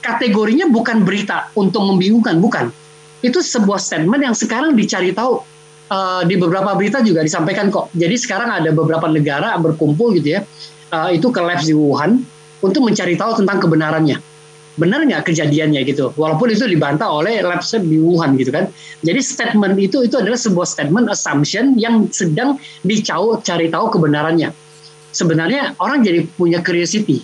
Kategorinya 0.00 0.68
bukan 0.68 1.04
berita 1.04 1.52
untuk 1.56 1.84
membingungkan, 1.84 2.40
bukan 2.40 2.72
itu 3.20 3.38
sebuah 3.44 3.76
statement 3.76 4.24
yang 4.24 4.36
sekarang 4.36 4.72
dicari 4.72 5.12
tahu 5.12 5.44
uh, 5.92 6.22
di 6.24 6.40
beberapa 6.40 6.72
berita 6.72 7.04
juga 7.04 7.20
disampaikan 7.20 7.68
kok. 7.68 7.92
Jadi 7.92 8.16
sekarang 8.16 8.48
ada 8.48 8.72
beberapa 8.72 9.04
negara 9.12 9.52
berkumpul 9.60 10.16
gitu 10.16 10.40
ya, 10.40 10.40
uh, 10.92 11.12
itu 11.12 11.28
ke 11.28 11.40
labs 11.40 11.68
di 11.68 11.76
Wuhan 11.76 12.24
untuk 12.64 12.80
mencari 12.84 13.16
tahu 13.20 13.44
tentang 13.44 13.60
kebenarannya. 13.60 14.29
Benar 14.80 15.04
nggak 15.04 15.28
kejadiannya 15.28 15.84
gitu? 15.84 16.16
Walaupun 16.16 16.48
itu 16.48 16.64
dibantah 16.64 17.12
oleh 17.12 17.44
labs 17.44 17.76
di 17.76 18.00
Wuhan 18.00 18.40
gitu 18.40 18.48
kan. 18.48 18.72
Jadi 19.04 19.20
statement 19.20 19.76
itu 19.76 20.08
itu 20.08 20.16
adalah 20.16 20.40
sebuah 20.40 20.64
statement 20.64 21.12
assumption 21.12 21.76
yang 21.76 22.08
sedang 22.08 22.56
dicau 22.80 23.36
cari 23.44 23.68
tahu 23.68 23.92
kebenarannya. 23.92 24.48
Sebenarnya 25.12 25.76
orang 25.76 26.00
jadi 26.00 26.24
punya 26.24 26.64
curiosity. 26.64 27.20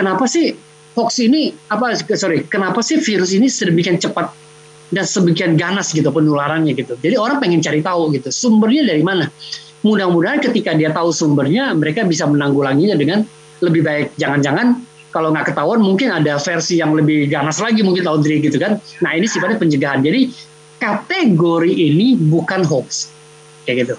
Kenapa 0.00 0.24
sih 0.24 0.56
hoax 0.96 1.20
ini 1.20 1.52
apa 1.68 1.92
sorry? 2.16 2.48
Kenapa 2.48 2.80
sih 2.80 2.96
virus 3.04 3.36
ini 3.36 3.52
sedemikian 3.52 4.00
cepat 4.00 4.32
dan 4.94 5.04
sebegian 5.04 5.58
ganas 5.60 5.92
gitu 5.92 6.08
penularannya 6.08 6.72
gitu. 6.72 6.96
Jadi 6.96 7.20
orang 7.20 7.42
pengen 7.42 7.60
cari 7.60 7.84
tahu 7.84 8.14
gitu 8.16 8.32
sumbernya 8.32 8.88
dari 8.88 9.02
mana. 9.04 9.28
Mudah-mudahan 9.84 10.40
ketika 10.40 10.72
dia 10.72 10.88
tahu 10.94 11.12
sumbernya 11.12 11.76
mereka 11.76 12.08
bisa 12.08 12.24
menanggulanginya 12.24 12.96
dengan 12.96 13.20
lebih 13.60 13.84
baik. 13.84 14.16
Jangan-jangan 14.16 14.93
kalau 15.14 15.30
nggak 15.30 15.54
ketahuan 15.54 15.78
mungkin 15.78 16.10
ada 16.10 16.42
versi 16.42 16.82
yang 16.82 16.90
lebih 16.90 17.30
ganas 17.30 17.62
lagi 17.62 17.86
mungkin 17.86 18.02
laundry 18.02 18.42
gitu 18.42 18.58
kan. 18.58 18.82
Nah 18.98 19.14
ini 19.14 19.30
sifatnya 19.30 19.62
pencegahan. 19.62 20.02
Jadi 20.02 20.34
kategori 20.82 21.70
ini 21.70 22.18
bukan 22.18 22.66
hoax 22.66 23.14
kayak 23.62 23.86
gitu. 23.86 23.96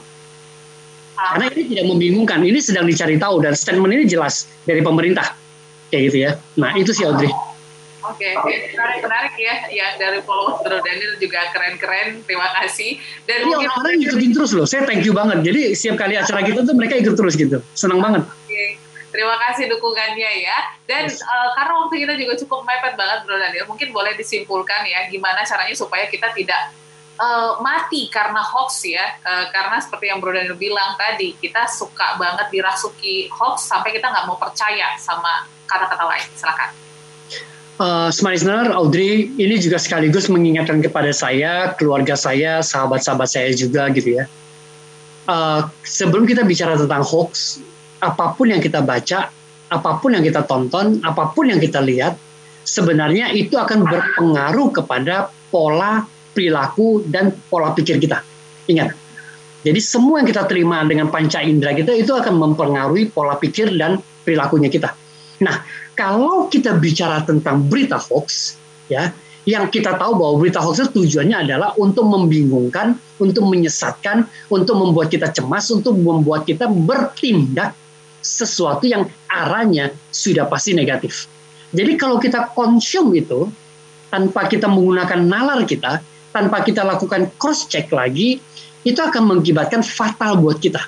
Karena 1.15 1.47
ini 1.55 1.63
tidak 1.71 1.85
membingungkan. 1.87 2.43
Ini 2.43 2.59
sedang 2.59 2.83
dicari 2.83 3.15
tahu 3.15 3.39
dan 3.39 3.55
statement 3.55 3.95
ini 3.95 4.03
jelas 4.03 4.51
dari 4.67 4.83
pemerintah 4.83 5.31
kayak 5.87 6.03
gitu 6.11 6.17
ya. 6.27 6.31
Nah 6.59 6.75
itu 6.75 6.91
sih 6.91 7.07
Audrey. 7.07 7.31
Oke, 8.05 8.37
okay. 8.37 8.69
menarik, 8.77 9.01
menarik 9.01 9.33
ya. 9.33 9.55
Ya 9.73 9.87
dari 9.97 10.21
followers 10.21 10.61
Bro 10.61 10.77
Daniel 10.85 11.17
juga 11.17 11.49
keren-keren. 11.49 12.21
Terima 12.27 12.53
kasih. 12.61 13.01
Dan 13.25 13.49
iya, 13.49 13.57
orang-orang 13.65 13.97
ngikutin 13.97 14.31
terus 14.35 14.51
loh. 14.53 14.69
Saya 14.69 14.85
thank 14.85 15.01
you 15.01 15.15
banget. 15.15 15.41
Jadi 15.41 15.73
setiap 15.73 16.05
kali 16.05 16.13
acara 16.13 16.45
kita 16.45 16.61
tuh 16.61 16.75
mereka 16.77 17.01
ikut 17.01 17.17
terus 17.17 17.33
gitu. 17.33 17.65
Senang 17.73 18.03
banget. 18.05 18.27
Oke. 18.29 18.45
Okay. 18.45 18.84
Terima 19.15 19.39
kasih 19.39 19.71
dukungannya 19.71 20.31
ya. 20.43 20.57
Dan 20.83 21.07
yes. 21.07 21.23
uh, 21.23 21.55
karena 21.55 21.73
waktu 21.79 22.03
kita 22.03 22.13
juga 22.19 22.33
cukup 22.43 22.67
mepet 22.67 22.99
banget 22.99 23.23
Bro 23.23 23.39
Daniel, 23.39 23.65
mungkin 23.71 23.95
boleh 23.95 24.11
disimpulkan 24.19 24.83
ya 24.83 25.07
gimana 25.07 25.47
caranya 25.47 25.71
supaya 25.71 26.03
kita 26.11 26.35
tidak 26.35 26.75
uh, 27.15 27.55
mati 27.63 28.11
karena 28.11 28.43
hoax 28.43 28.83
ya. 28.83 29.15
Uh, 29.23 29.47
karena 29.55 29.79
seperti 29.79 30.11
yang 30.11 30.19
Bro 30.19 30.35
Daniel 30.35 30.59
bilang 30.59 30.99
tadi, 30.99 31.31
kita 31.39 31.63
suka 31.71 32.19
banget 32.19 32.51
dirasuki 32.51 33.31
hoax 33.31 33.71
sampai 33.71 33.95
kita 33.95 34.11
nggak 34.11 34.27
mau 34.27 34.35
percaya 34.35 34.99
sama 34.99 35.47
kata-kata 35.63 36.03
lain. 36.11 36.27
Silakan. 36.35 36.69
Uh, 37.75 38.07
Smart 38.07 38.35
Listener, 38.35 38.71
Audrey, 38.71 39.31
ini 39.35 39.59
juga 39.59 39.75
sekaligus 39.75 40.31
mengingatkan 40.31 40.79
kepada 40.79 41.11
saya, 41.11 41.75
keluarga 41.75 42.15
saya, 42.15 42.63
sahabat-sahabat 42.63 43.27
saya 43.27 43.51
juga 43.51 43.87
gitu 43.91 44.15
ya. 44.15 44.27
uh, 45.27 45.67
sebelum 45.83 46.23
kita 46.23 46.45
bicara 46.45 46.77
tentang 46.79 47.03
hoax, 47.03 47.59
apa 48.01 48.35
pun 48.35 48.51
yang 48.51 48.61
kita 48.63 48.83
baca, 48.83 49.31
apa 49.71 49.91
pun 49.99 50.15
yang 50.15 50.23
kita 50.23 50.43
tonton, 50.43 50.99
apa 51.03 51.31
pun 51.31 51.49
yang 51.49 51.59
kita 51.59 51.79
lihat, 51.81 52.15
sebenarnya 52.65 53.31
itu 53.31 53.55
akan 53.55 53.85
berpengaruh 53.85 54.73
kepada 54.73 55.29
pola 55.53 56.03
perilaku 56.35 57.05
dan 57.07 57.31
pola 57.47 57.71
pikir 57.71 57.95
kita. 58.01 58.19
Ingat, 58.67 58.91
jadi 59.65 59.81
semua 59.81 60.21
yang 60.21 60.29
kita 60.29 60.45
terima 60.45 60.85
dengan 60.85 61.09
panca 61.09 61.41
indera 61.41 61.73
kita 61.73 61.89
itu 61.95 62.13
akan 62.13 62.37
mempengaruhi 62.37 63.09
pola 63.09 63.33
pikir 63.39 63.73
dan 63.73 63.97
perilakunya 64.21 64.69
kita. 64.69 64.93
Nah, 65.41 65.65
kalau 65.97 66.51
kita 66.51 66.77
bicara 66.77 67.25
tentang 67.25 67.65
berita 67.65 67.97
hoax, 67.97 68.59
ya, 68.91 69.09
yang 69.49 69.69
kita 69.73 69.97
tahu 69.97 70.21
bahwa 70.21 70.37
berita 70.37 70.61
hoax 70.61 70.85
itu 70.85 71.05
tujuannya 71.05 71.49
adalah 71.49 71.73
untuk 71.81 72.05
membingungkan, 72.05 72.97
untuk 73.17 73.45
menyesatkan, 73.49 74.29
untuk 74.53 74.77
membuat 74.77 75.09
kita 75.09 75.33
cemas, 75.33 75.69
untuk 75.73 75.97
membuat 75.97 76.45
kita 76.45 76.69
bertindak 76.69 77.73
sesuatu 78.25 78.89
yang 78.89 79.05
arahnya 79.29 79.93
sudah 80.09 80.49
pasti 80.49 80.73
negatif. 80.73 81.29
Jadi 81.69 81.93
kalau 81.93 82.17
kita 82.17 82.49
konsum 82.57 83.13
itu 83.13 83.45
tanpa 84.09 84.49
kita 84.49 84.65
menggunakan 84.65 85.21
nalar 85.21 85.61
kita, 85.69 86.01
tanpa 86.33 86.65
kita 86.65 86.81
lakukan 86.81 87.29
cross 87.37 87.69
check 87.69 87.93
lagi, 87.93 88.41
itu 88.81 88.97
akan 88.97 89.37
mengibatkan 89.37 89.85
fatal 89.85 90.41
buat 90.41 90.57
kita. 90.57 90.81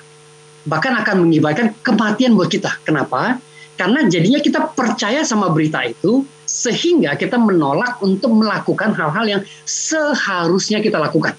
Bahkan 0.66 0.92
akan 1.04 1.16
mengibatkan 1.28 1.76
kematian 1.86 2.34
buat 2.34 2.50
kita. 2.50 2.82
Kenapa? 2.82 3.38
Karena 3.78 4.02
jadinya 4.10 4.42
kita 4.42 4.74
percaya 4.74 5.22
sama 5.22 5.54
berita 5.54 5.86
itu 5.86 6.26
sehingga 6.48 7.14
kita 7.14 7.38
menolak 7.38 8.02
untuk 8.02 8.34
melakukan 8.34 8.90
hal-hal 8.90 9.38
yang 9.38 9.42
seharusnya 9.62 10.82
kita 10.82 10.98
lakukan. 10.98 11.36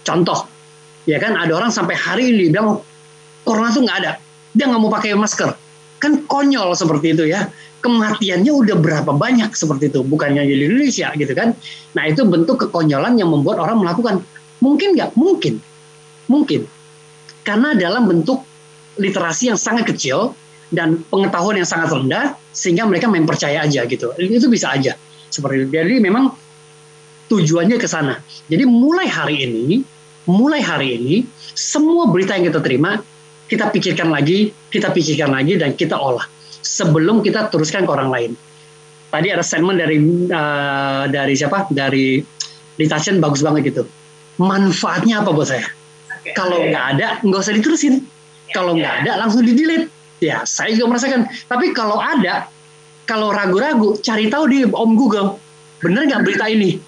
Contoh, 0.00 0.48
ya 1.04 1.20
kan 1.20 1.36
ada 1.36 1.52
orang 1.52 1.68
sampai 1.68 1.92
hari 1.92 2.32
ini 2.32 2.48
bilang 2.48 2.80
corona 3.44 3.68
itu 3.68 3.84
nggak 3.84 3.98
ada, 4.00 4.12
dia 4.54 4.64
nggak 4.70 4.80
mau 4.80 4.90
pakai 4.90 5.18
masker. 5.18 5.52
Kan 5.98 6.24
konyol 6.30 6.72
seperti 6.78 7.12
itu 7.18 7.26
ya. 7.28 7.50
Kematiannya 7.84 8.48
udah 8.48 8.80
berapa 8.80 9.12
banyak 9.12 9.52
seperti 9.52 9.92
itu, 9.92 10.00
bukannya 10.00 10.40
di 10.48 10.56
Indonesia 10.56 11.12
gitu 11.12 11.36
kan. 11.36 11.52
Nah 11.92 12.08
itu 12.08 12.24
bentuk 12.24 12.64
kekonyolan 12.64 13.20
yang 13.20 13.28
membuat 13.28 13.60
orang 13.60 13.84
melakukan. 13.84 14.24
Mungkin 14.64 14.96
nggak? 14.96 15.12
Mungkin 15.20 15.60
Mungkin. 16.28 16.64
Karena 17.44 17.76
dalam 17.76 18.08
bentuk 18.08 18.40
literasi 18.96 19.52
yang 19.52 19.58
sangat 19.60 19.92
kecil 19.92 20.32
dan 20.72 21.04
pengetahuan 21.12 21.60
yang 21.60 21.68
sangat 21.68 21.92
rendah 21.92 22.34
sehingga 22.56 22.88
mereka 22.88 23.10
main 23.10 23.28
percaya 23.28 23.68
aja 23.68 23.84
gitu. 23.84 24.16
Itu 24.16 24.48
bisa 24.48 24.72
aja 24.72 24.96
seperti 25.28 25.68
itu. 25.68 25.76
Jadi 25.76 26.00
memang 26.00 26.32
tujuannya 27.28 27.76
ke 27.76 27.88
sana. 27.88 28.16
Jadi 28.48 28.64
mulai 28.64 29.06
hari 29.10 29.44
ini, 29.44 29.84
mulai 30.24 30.64
hari 30.64 30.96
ini 30.96 31.14
semua 31.52 32.08
berita 32.08 32.36
yang 32.38 32.48
kita 32.48 32.64
terima 32.64 32.96
kita 33.48 33.68
pikirkan 33.70 34.08
lagi, 34.08 34.52
kita 34.72 34.90
pikirkan 34.90 35.30
lagi 35.32 35.60
dan 35.60 35.76
kita 35.76 35.96
olah 35.96 36.24
sebelum 36.64 37.20
kita 37.20 37.52
teruskan 37.52 37.84
ke 37.84 37.92
orang 37.92 38.10
lain. 38.10 38.32
Tadi 39.12 39.28
ada 39.30 39.44
statement 39.44 39.78
dari 39.78 39.98
uh, 40.32 41.04
dari 41.06 41.34
siapa? 41.38 41.70
Dari 41.70 42.18
Litation 42.74 43.22
bagus 43.22 43.46
banget 43.46 43.70
gitu. 43.70 43.82
Manfaatnya 44.42 45.22
apa 45.22 45.30
buat 45.30 45.46
saya? 45.46 45.62
Kalau 46.34 46.58
nggak 46.58 46.84
ada, 46.98 47.22
nggak 47.22 47.38
usah 47.38 47.54
diterusin. 47.54 48.02
Kalau 48.50 48.74
nggak 48.74 49.06
ada, 49.06 49.22
langsung 49.22 49.46
di 49.46 49.54
delete. 49.54 49.86
Ya, 50.18 50.42
saya 50.42 50.74
juga 50.74 50.96
merasakan. 50.96 51.30
Tapi 51.46 51.70
kalau 51.70 52.02
ada, 52.02 52.50
kalau 53.06 53.30
ragu-ragu, 53.30 53.94
cari 54.02 54.26
tahu 54.26 54.44
di 54.50 54.66
Om 54.66 54.90
Google. 54.98 55.38
Bener 55.78 56.08
nggak 56.10 56.22
berita 56.26 56.50
ini? 56.50 56.80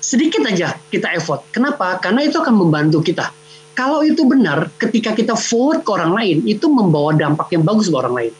Sedikit 0.00 0.46
aja 0.48 0.78
kita 0.88 1.12
effort. 1.12 1.44
Kenapa? 1.52 2.00
Karena 2.00 2.24
itu 2.24 2.40
akan 2.40 2.54
membantu 2.54 3.04
kita. 3.04 3.28
Kalau 3.74 4.06
itu 4.06 4.22
benar, 4.22 4.70
ketika 4.78 5.10
kita 5.10 5.34
forward 5.34 5.82
ke 5.82 5.90
orang 5.90 6.14
lain, 6.14 6.36
itu 6.46 6.70
membawa 6.70 7.10
dampak 7.10 7.50
yang 7.50 7.66
bagus 7.66 7.90
ke 7.90 7.96
orang 7.98 8.14
lain. 8.14 8.32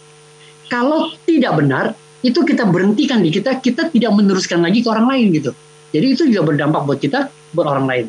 Kalau 0.70 1.10
tidak 1.26 1.58
benar, 1.58 1.84
itu 2.22 2.40
kita 2.46 2.64
berhentikan 2.70 3.20
di 3.20 3.34
kita, 3.34 3.58
kita 3.58 3.90
tidak 3.90 4.14
meneruskan 4.14 4.62
lagi 4.62 4.80
ke 4.80 4.88
orang 4.88 5.10
lain 5.10 5.26
gitu. 5.34 5.50
Jadi 5.90 6.06
itu 6.06 6.22
juga 6.30 6.54
berdampak 6.54 6.86
buat 6.86 6.98
kita, 7.02 7.28
buat 7.50 7.66
orang 7.66 7.86
lain. 7.86 8.06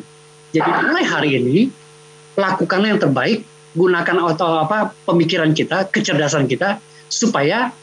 Jadi 0.54 0.70
mulai 0.70 1.04
hari 1.04 1.30
ini, 1.36 1.56
lakukanlah 2.38 2.94
yang 2.94 3.02
terbaik, 3.02 3.42
gunakan 3.76 4.16
atau 4.32 4.62
apa 4.62 4.94
pemikiran 5.04 5.50
kita, 5.52 5.90
kecerdasan 5.90 6.48
kita 6.48 6.78
supaya 7.10 7.74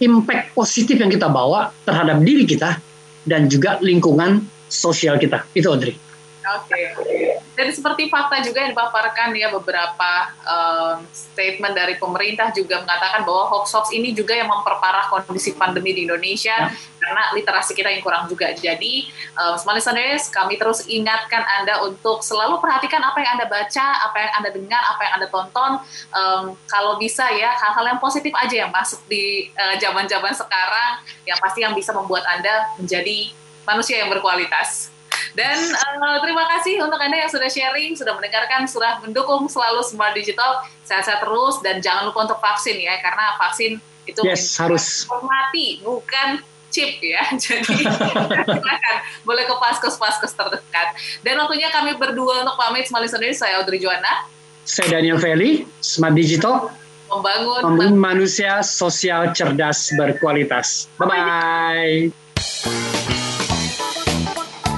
impact 0.00 0.56
positif 0.56 0.96
yang 0.98 1.10
kita 1.10 1.28
bawa 1.28 1.70
terhadap 1.84 2.22
diri 2.22 2.48
kita 2.48 2.80
dan 3.28 3.46
juga 3.50 3.78
lingkungan 3.82 4.42
sosial 4.70 5.20
kita. 5.20 5.44
Itu 5.52 5.70
Audrey. 5.70 6.03
Oke. 6.44 6.92
Okay. 6.92 7.40
Dan 7.56 7.72
seperti 7.72 8.12
fakta 8.12 8.44
juga 8.44 8.60
yang 8.60 8.76
dipaparkan 8.76 9.32
ya 9.32 9.48
beberapa 9.48 10.12
um, 10.44 11.00
statement 11.08 11.72
dari 11.72 11.96
pemerintah 11.96 12.52
juga 12.52 12.84
mengatakan 12.84 13.24
bahwa 13.24 13.48
hoax-hoax 13.48 13.96
ini 13.96 14.12
juga 14.12 14.36
yang 14.36 14.52
memperparah 14.52 15.08
kondisi 15.08 15.56
pandemi 15.56 15.96
di 15.96 16.04
Indonesia 16.04 16.52
ya. 16.52 16.68
karena 17.00 17.32
literasi 17.32 17.72
kita 17.72 17.88
yang 17.88 18.04
kurang 18.04 18.28
juga. 18.28 18.52
Jadi, 18.52 19.08
um, 19.40 19.56
smart 19.56 19.80
listeners, 19.80 20.28
kami 20.28 20.60
terus 20.60 20.84
ingatkan 20.84 21.40
Anda 21.62 21.80
untuk 21.80 22.20
selalu 22.20 22.60
perhatikan 22.60 23.00
apa 23.00 23.18
yang 23.24 23.40
Anda 23.40 23.46
baca, 23.48 23.86
apa 24.04 24.16
yang 24.20 24.32
Anda 24.36 24.50
dengar, 24.52 24.82
apa 24.84 25.00
yang 25.00 25.12
Anda 25.16 25.28
tonton. 25.32 25.72
Um, 26.12 26.44
kalau 26.68 27.00
bisa 27.00 27.24
ya 27.32 27.56
hal-hal 27.56 27.96
yang 27.96 28.00
positif 28.02 28.36
aja 28.36 28.68
yang 28.68 28.70
masuk 28.74 29.00
di 29.08 29.48
uh, 29.56 29.80
zaman-zaman 29.80 30.32
uh, 30.32 30.36
sekarang 30.36 30.92
yang 31.24 31.38
pasti 31.40 31.64
yang 31.64 31.72
bisa 31.72 31.96
membuat 31.96 32.28
Anda 32.28 32.76
menjadi 32.76 33.32
manusia 33.64 34.04
yang 34.04 34.12
berkualitas. 34.12 34.93
Dan 35.34 35.58
uh, 35.74 36.18
terima 36.22 36.46
kasih 36.46 36.78
untuk 36.78 36.98
Anda 37.02 37.26
yang 37.26 37.30
sudah 37.30 37.50
sharing, 37.50 37.98
sudah 37.98 38.14
mendengarkan, 38.14 38.70
sudah 38.70 39.02
mendukung 39.02 39.50
selalu 39.50 39.82
Smart 39.82 40.14
Digital. 40.14 40.62
Sehat-sehat 40.86 41.26
terus 41.26 41.58
dan 41.60 41.82
jangan 41.82 42.06
lupa 42.06 42.30
untuk 42.30 42.38
vaksin 42.38 42.78
ya, 42.78 42.94
karena 43.02 43.34
vaksin 43.36 43.82
itu 44.06 44.20
yes, 44.22 44.54
harus 44.60 45.08
mati, 45.10 45.82
bukan 45.82 46.38
chip 46.70 47.02
ya. 47.02 47.22
Jadi 47.42 47.82
silakan 47.82 48.96
boleh 49.26 49.44
ke 49.46 49.54
paskes-paskes 49.58 50.34
terdekat. 50.34 50.94
Dan 51.26 51.38
waktunya 51.42 51.70
kami 51.74 51.98
berdua 51.98 52.46
untuk 52.46 52.54
pamit 52.54 52.86
Smart 52.86 53.02
Listeners, 53.02 53.42
saya 53.42 53.58
Audrey 53.58 53.82
Joanna. 53.82 54.30
Saya 54.64 54.98
Daniel 54.98 55.18
Feli, 55.18 55.66
Smart 55.82 56.14
Digital. 56.14 56.70
Membangun, 57.10 57.60
membangun 57.62 57.94
manusia 57.94 58.64
sosial 58.64 59.30
cerdas 59.36 59.92
berkualitas. 59.94 60.90
Bye-bye. 60.98 62.93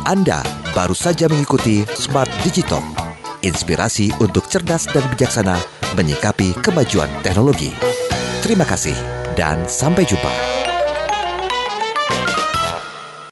Anda 0.07 0.39
baru 0.71 0.95
saja 0.95 1.27
mengikuti 1.27 1.83
Smart 1.99 2.31
Digital, 2.47 2.79
inspirasi 3.43 4.15
untuk 4.23 4.47
cerdas 4.47 4.87
dan 4.87 5.03
bijaksana 5.11 5.59
menyikapi 5.99 6.55
kemajuan 6.63 7.11
teknologi. 7.27 7.75
Terima 8.39 8.63
kasih 8.63 8.95
dan 9.35 9.67
sampai 9.67 10.07
jumpa. 10.07 10.31